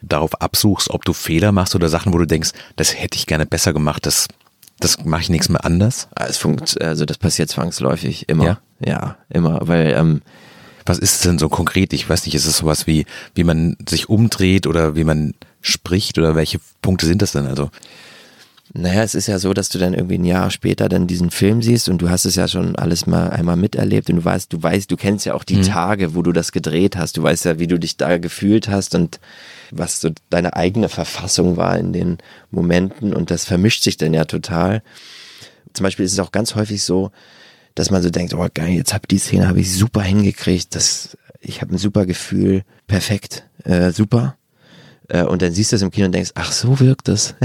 darauf 0.03 0.41
absuchst, 0.41 0.91
ob 0.91 1.05
du 1.05 1.13
Fehler 1.13 1.53
machst 1.53 1.75
oder 1.75 1.89
Sachen, 1.89 2.13
wo 2.13 2.19
du 2.19 2.27
denkst, 2.27 2.51
das 2.77 2.95
hätte 2.95 3.17
ich 3.17 3.27
gerne 3.27 3.47
besser 3.47 3.73
gemacht, 3.73 4.07
das, 4.07 4.29
das 4.79 5.05
mache 5.05 5.23
ich 5.23 5.31
nichts 5.31 5.49
mehr 5.49 5.65
anders? 5.65 6.09
Ah, 6.15 6.27
es 6.29 6.37
funkt, 6.37 6.81
also 6.81 7.05
das 7.05 7.19
passiert 7.19 7.51
zwangsläufig 7.51 8.29
immer. 8.29 8.45
Ja, 8.45 8.59
ja 8.85 9.17
immer, 9.29 9.67
weil 9.67 9.93
ähm, 9.97 10.23
was 10.87 10.99
ist 10.99 11.17
es 11.17 11.21
denn 11.21 11.39
so 11.39 11.49
konkret? 11.49 11.93
Ich 11.93 12.09
weiß 12.09 12.25
nicht, 12.25 12.35
ist 12.35 12.47
es 12.47 12.59
sowas 12.59 12.87
wie, 12.87 13.07
wie 13.35 13.45
man 13.45 13.77
sich 13.89 14.09
umdreht 14.09 14.67
oder 14.67 14.97
wie 14.97 15.05
man 15.05 15.35
spricht 15.61 16.19
oder 16.19 16.35
welche 16.35 16.61
Punkte 16.81 17.07
sind 17.07 17.21
das 17.23 17.33
denn 17.33 17.47
also? 17.47 17.71
Naja, 18.75 19.03
es 19.03 19.15
ist 19.15 19.29
ja 19.29 19.39
so, 19.39 19.55
dass 19.55 19.71
du 19.71 19.79
dann 19.79 19.95
irgendwie 19.95 20.19
ein 20.19 20.25
Jahr 20.25 20.51
später 20.51 20.89
dann 20.89 21.07
diesen 21.07 21.31
Film 21.31 21.63
siehst 21.63 21.89
und 21.89 22.03
du 22.03 22.11
hast 22.11 22.27
es 22.27 22.35
ja 22.35 22.49
schon 22.49 22.77
alles 22.77 23.07
mal 23.07 23.31
einmal 23.31 23.57
miterlebt 23.57 24.11
und 24.11 24.17
du 24.17 24.25
weißt, 24.25 24.53
du 24.53 24.63
weißt, 24.63 24.91
du 24.91 24.97
kennst 24.97 25.25
ja 25.25 25.35
auch 25.35 25.45
die 25.45 25.57
mhm. 25.57 25.63
Tage, 25.63 26.15
wo 26.15 26.23
du 26.23 26.33
das 26.33 26.53
gedreht 26.53 26.97
hast. 26.97 27.17
Du 27.17 27.23
weißt 27.23 27.47
ja, 27.47 27.59
wie 27.59 27.67
du 27.67 27.79
dich 27.79 27.97
da 27.97 28.19
gefühlt 28.19 28.69
hast 28.69 28.95
und 28.95 29.21
was 29.71 30.01
so 30.01 30.11
deine 30.29 30.55
eigene 30.55 30.89
Verfassung 30.89 31.57
war 31.57 31.79
in 31.79 31.93
den 31.93 32.19
Momenten 32.51 33.15
und 33.15 33.31
das 33.31 33.47
vermischt 33.47 33.83
sich 33.83 33.97
dann 33.97 34.13
ja 34.13 34.27
total. 34.27 34.83
Zum 35.73 35.85
Beispiel 35.85 36.05
ist 36.05 36.13
es 36.13 36.21
auch 36.21 36.33
ganz 36.33 36.55
häufig 36.55 36.83
so, 36.83 37.11
dass 37.75 37.91
man 37.91 38.03
so 38.03 38.11
denkt, 38.11 38.35
oh 38.35 38.47
geil, 38.53 38.71
jetzt 38.71 38.93
hab 38.93 39.09
die 39.09 39.19
Szene 39.19 39.49
habe 39.49 39.61
ich 39.61 39.73
super 39.73 40.03
hingekriegt, 40.03 40.75
das, 40.75 41.17
ich 41.41 41.63
habe 41.63 41.75
ein 41.75 41.79
super 41.79 42.05
Gefühl, 42.05 42.65
perfekt, 42.87 43.45
äh, 43.65 43.93
super. 43.93 44.37
Äh, 45.09 45.25
und 45.25 45.43
dann 45.43 45.53
siehst 45.53 45.73
du 45.73 45.77
es 45.77 45.83
im 45.83 45.91
Kino 45.91 46.07
und 46.07 46.13
denkst, 46.13 46.33
ach, 46.35 46.53
so 46.53 46.79
wirkt 46.81 47.09
es. 47.09 47.35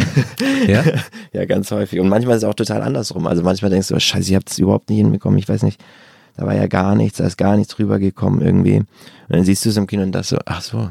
Ja? 0.68 0.82
ja, 1.34 1.44
ganz 1.44 1.72
häufig. 1.72 2.00
Und 2.00 2.08
manchmal 2.08 2.38
ist 2.38 2.44
es 2.44 2.50
auch 2.50 2.54
total 2.54 2.82
andersrum. 2.84 3.28
Also 3.28 3.44
manchmal 3.44 3.70
denkst 3.70 3.90
du, 3.90 3.96
oh, 3.96 4.00
scheiße, 4.00 4.30
ich 4.30 4.36
habe 4.36 4.46
es 4.48 4.58
überhaupt 4.60 4.90
nicht 4.90 5.00
hinbekommen. 5.00 5.38
Ich 5.38 5.50
weiß 5.50 5.62
nicht, 5.64 5.84
da 6.38 6.46
war 6.46 6.56
ja 6.56 6.68
gar 6.68 6.96
nichts, 6.96 7.18
da 7.18 7.26
ist 7.26 7.38
gar 7.38 7.58
nichts 7.58 7.78
rübergekommen 7.78 8.42
irgendwie. 8.42 8.78
Und 8.78 8.88
dann 9.28 9.44
siehst 9.44 9.66
du 9.66 9.70
es 9.70 9.76
im 9.76 9.88
Kino 9.88 10.04
und 10.04 10.14
das 10.14 10.30
so, 10.30 10.38
ach 10.46 10.62
so, 10.62 10.90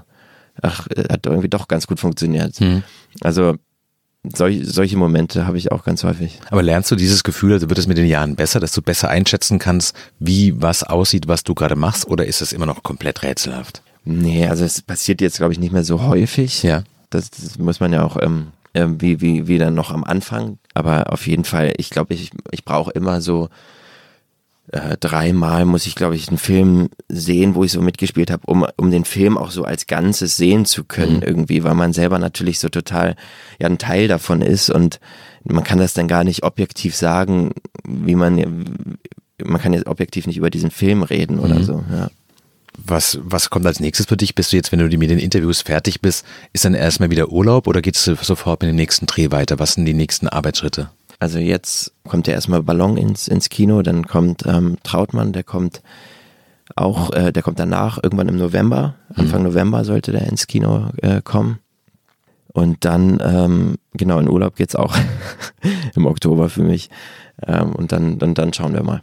ach, 0.61 0.87
hat 1.11 1.25
irgendwie 1.25 1.49
doch 1.49 1.69
ganz 1.69 1.87
gut 1.87 2.01
funktioniert. 2.01 2.61
Mhm. 2.61 2.83
Also 3.23 3.57
solch, 4.31 4.61
solche 4.65 4.97
Momente 4.97 5.47
habe 5.47 5.59
ich 5.59 5.73
auch 5.73 5.85
ganz 5.85 6.05
häufig. 6.05 6.39
Aber 6.51 6.63
lernst 6.63 6.91
du 6.91 6.97
dieses 6.97 7.25
Gefühl, 7.25 7.55
also 7.55 7.69
wird 7.69 7.79
es 7.79 7.87
mit 7.87 7.97
den 7.97 8.07
Jahren 8.07 8.37
besser, 8.37 8.61
dass 8.61 8.73
du 8.73 8.83
besser 8.83 9.09
einschätzen 9.09 9.59
kannst, 9.59 9.97
wie 10.19 10.61
was 10.61 10.83
aussieht, 10.83 11.29
was 11.29 11.45
du 11.45 11.55
gerade 11.55 11.77
machst, 11.77 12.07
oder 12.09 12.27
ist 12.27 12.43
es 12.43 12.53
immer 12.53 12.67
noch 12.67 12.83
komplett 12.83 13.23
rätselhaft? 13.23 13.83
Nee, 14.05 14.47
also 14.47 14.65
es 14.65 14.83
passiert 14.83 15.21
jetzt, 15.21 15.37
glaube 15.37 15.53
ich, 15.53 15.59
nicht 15.59 15.73
mehr 15.73 15.85
so 15.85 16.03
häufig. 16.03 16.63
Ja. 16.63 16.83
Das, 17.11 17.31
das 17.31 17.59
muss 17.59 17.81
man 17.81 17.93
ja 17.93 18.05
auch 18.05 18.17
ähm, 18.21 18.49
äh, 18.73 18.87
wie, 18.99 19.21
wie, 19.21 19.47
wie 19.47 19.59
dann 19.59 19.75
noch 19.75 19.91
am 19.91 20.05
Anfang. 20.05 20.59
Aber 20.75 21.13
auf 21.13 21.27
jeden 21.27 21.45
Fall, 21.45 21.73
ich 21.77 21.91
glaube, 21.91 22.15
ich, 22.15 22.31
ich 22.51 22.65
brauche 22.65 22.91
immer 22.91 23.21
so 23.21 23.49
äh, 24.73 24.97
dreimal 24.99 25.65
muss 25.65 25.87
ich, 25.87 25.95
glaube 25.95 26.15
ich, 26.15 26.29
einen 26.29 26.39
Film 26.39 26.89
sehen, 27.09 27.55
wo 27.55 27.65
ich 27.65 27.73
so 27.73 27.83
mitgespielt 27.83 28.31
habe, 28.31 28.43
um, 28.47 28.65
um 28.77 28.91
den 28.91 29.05
Film 29.05 29.37
auch 29.37 29.51
so 29.51 29.65
als 29.65 29.87
Ganzes 29.87 30.37
sehen 30.37 30.65
zu 30.65 30.85
können 30.85 31.17
mhm. 31.17 31.23
irgendwie, 31.23 31.65
weil 31.65 31.75
man 31.75 31.93
selber 31.93 32.19
natürlich 32.19 32.59
so 32.59 32.69
total 32.69 33.17
ja 33.61 33.67
ein 33.67 33.79
Teil 33.79 34.09
davon 34.09 34.41
ist 34.41 34.71
und 34.71 35.01
man 35.45 35.65
kann 35.65 35.79
das 35.79 35.95
dann 35.95 36.09
gar 36.09 36.25
nicht 36.25 36.45
objektiv 36.45 36.95
sagen, 36.95 37.53
wie 37.85 38.15
man 38.15 38.65
man 39.45 39.61
kann 39.61 39.73
jetzt 39.73 39.89
objektiv 39.89 40.29
nicht 40.29 40.37
über 40.37 40.51
diesen 40.51 40.71
Film 40.71 41.03
reden 41.03 41.41
oder 41.41 41.57
mhm. 41.57 41.65
so, 41.65 41.85
ja. 41.91 42.11
Was, 42.79 43.19
was 43.23 43.51
kommt 43.51 43.67
als 43.67 43.81
nächstes 43.81 44.07
für 44.07 44.17
dich? 44.17 44.35
Bist 44.35 44.53
du 44.53 44.57
jetzt, 44.57 44.73
wenn 44.73 44.79
du 44.79 44.97
mit 44.97 45.11
den 45.11 45.19
Interviews 45.19 45.61
fertig 45.61 46.01
bist, 46.01 46.25
ist 46.53 46.65
dann 46.65 46.75
erstmal 46.75 47.11
wieder 47.11 47.29
Urlaub 47.31 47.67
oder 47.67 47.83
geht 47.83 47.97
es 47.97 48.05
sofort 48.05 48.63
mit 48.63 48.71
dem 48.71 48.77
nächsten 48.77 49.07
Dreh 49.07 49.31
weiter? 49.31 49.59
Was 49.59 49.75
sind 49.75 49.85
die 49.85 49.95
nächsten 49.95 50.29
Arbeitsschritte? 50.29 50.91
Also 51.19 51.39
jetzt 51.39 51.93
kommt 52.09 52.27
ja 52.27 52.35
erstmal 52.35 52.63
Ballon 52.63 52.97
ins, 52.97 53.29
ins 53.29 53.49
Kino, 53.49 53.83
dann 53.83 54.07
kommt 54.07 54.45
ähm, 54.47 54.79
Trautmann, 54.83 55.33
der 55.33 55.45
kommt 55.45 55.83
auch, 56.75 57.13
äh, 57.13 57.33
der 57.33 57.43
kommt 57.43 57.59
danach, 57.59 57.99
irgendwann 58.03 58.29
im 58.29 58.39
November, 58.39 58.97
Anfang 59.15 59.43
mhm. 59.43 59.49
November 59.49 59.85
sollte 59.85 60.11
der 60.11 60.27
ins 60.27 60.47
Kino 60.47 60.89
äh, 61.01 61.21
kommen. 61.23 61.59
Und 62.53 62.85
dann, 62.85 63.19
ähm, 63.25 63.77
genau, 63.95 64.19
in 64.19 64.29
Urlaub 64.29 64.57
geht's 64.57 64.77
auch 64.77 64.97
im 65.95 66.07
Oktober 66.07 66.51
für 66.51 66.63
mich. 66.63 66.91
Ähm, 67.47 67.73
und 67.73 67.93
dann, 67.93 68.19
dann, 68.19 68.35
dann 68.35 68.53
schauen 68.53 68.75
wir 68.75 68.83
mal. 68.83 69.01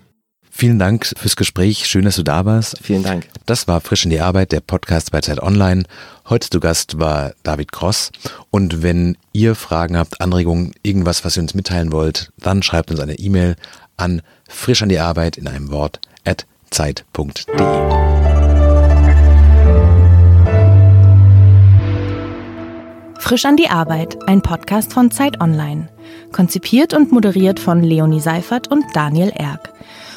Vielen 0.59 0.77
Dank 0.77 1.13
fürs 1.15 1.37
Gespräch. 1.37 1.87
Schön, 1.87 2.03
dass 2.03 2.17
du 2.17 2.23
da 2.23 2.43
warst. 2.43 2.79
Vielen 2.83 3.01
Dank. 3.01 3.25
Das 3.45 3.69
war 3.69 3.79
Frisch 3.79 4.03
in 4.03 4.09
die 4.09 4.19
Arbeit, 4.19 4.51
der 4.51 4.59
Podcast 4.59 5.09
bei 5.09 5.21
Zeit 5.21 5.41
Online. 5.41 5.83
Heute 6.27 6.49
zu 6.49 6.59
Gast 6.59 6.99
war 6.99 7.31
David 7.43 7.71
Cross. 7.71 8.11
Und 8.49 8.83
wenn 8.83 9.15
ihr 9.31 9.55
Fragen 9.55 9.95
habt, 9.95 10.19
Anregungen, 10.19 10.73
irgendwas, 10.83 11.23
was 11.23 11.37
ihr 11.37 11.43
uns 11.43 11.53
mitteilen 11.53 11.93
wollt, 11.93 12.33
dann 12.35 12.61
schreibt 12.61 12.91
uns 12.91 12.99
eine 12.99 13.17
E-Mail 13.17 13.55
an 13.95 14.21
frisch 14.49 14.81
an 14.81 14.89
die 14.89 14.99
Arbeit 14.99 15.37
in 15.37 15.47
einem 15.47 15.71
Wort 15.71 16.01
at 16.25 16.45
zeit.de. 16.71 17.45
Frisch 23.17 23.45
an 23.45 23.55
die 23.55 23.69
Arbeit, 23.69 24.17
ein 24.27 24.41
Podcast 24.41 24.91
von 24.91 25.09
Zeit 25.09 25.39
Online. 25.39 25.87
Konzipiert 26.33 26.93
und 26.93 27.13
moderiert 27.13 27.61
von 27.61 27.81
Leonie 27.81 28.19
Seifert 28.19 28.67
und 28.67 28.83
Daniel 28.93 29.29
Erck. 29.29 29.71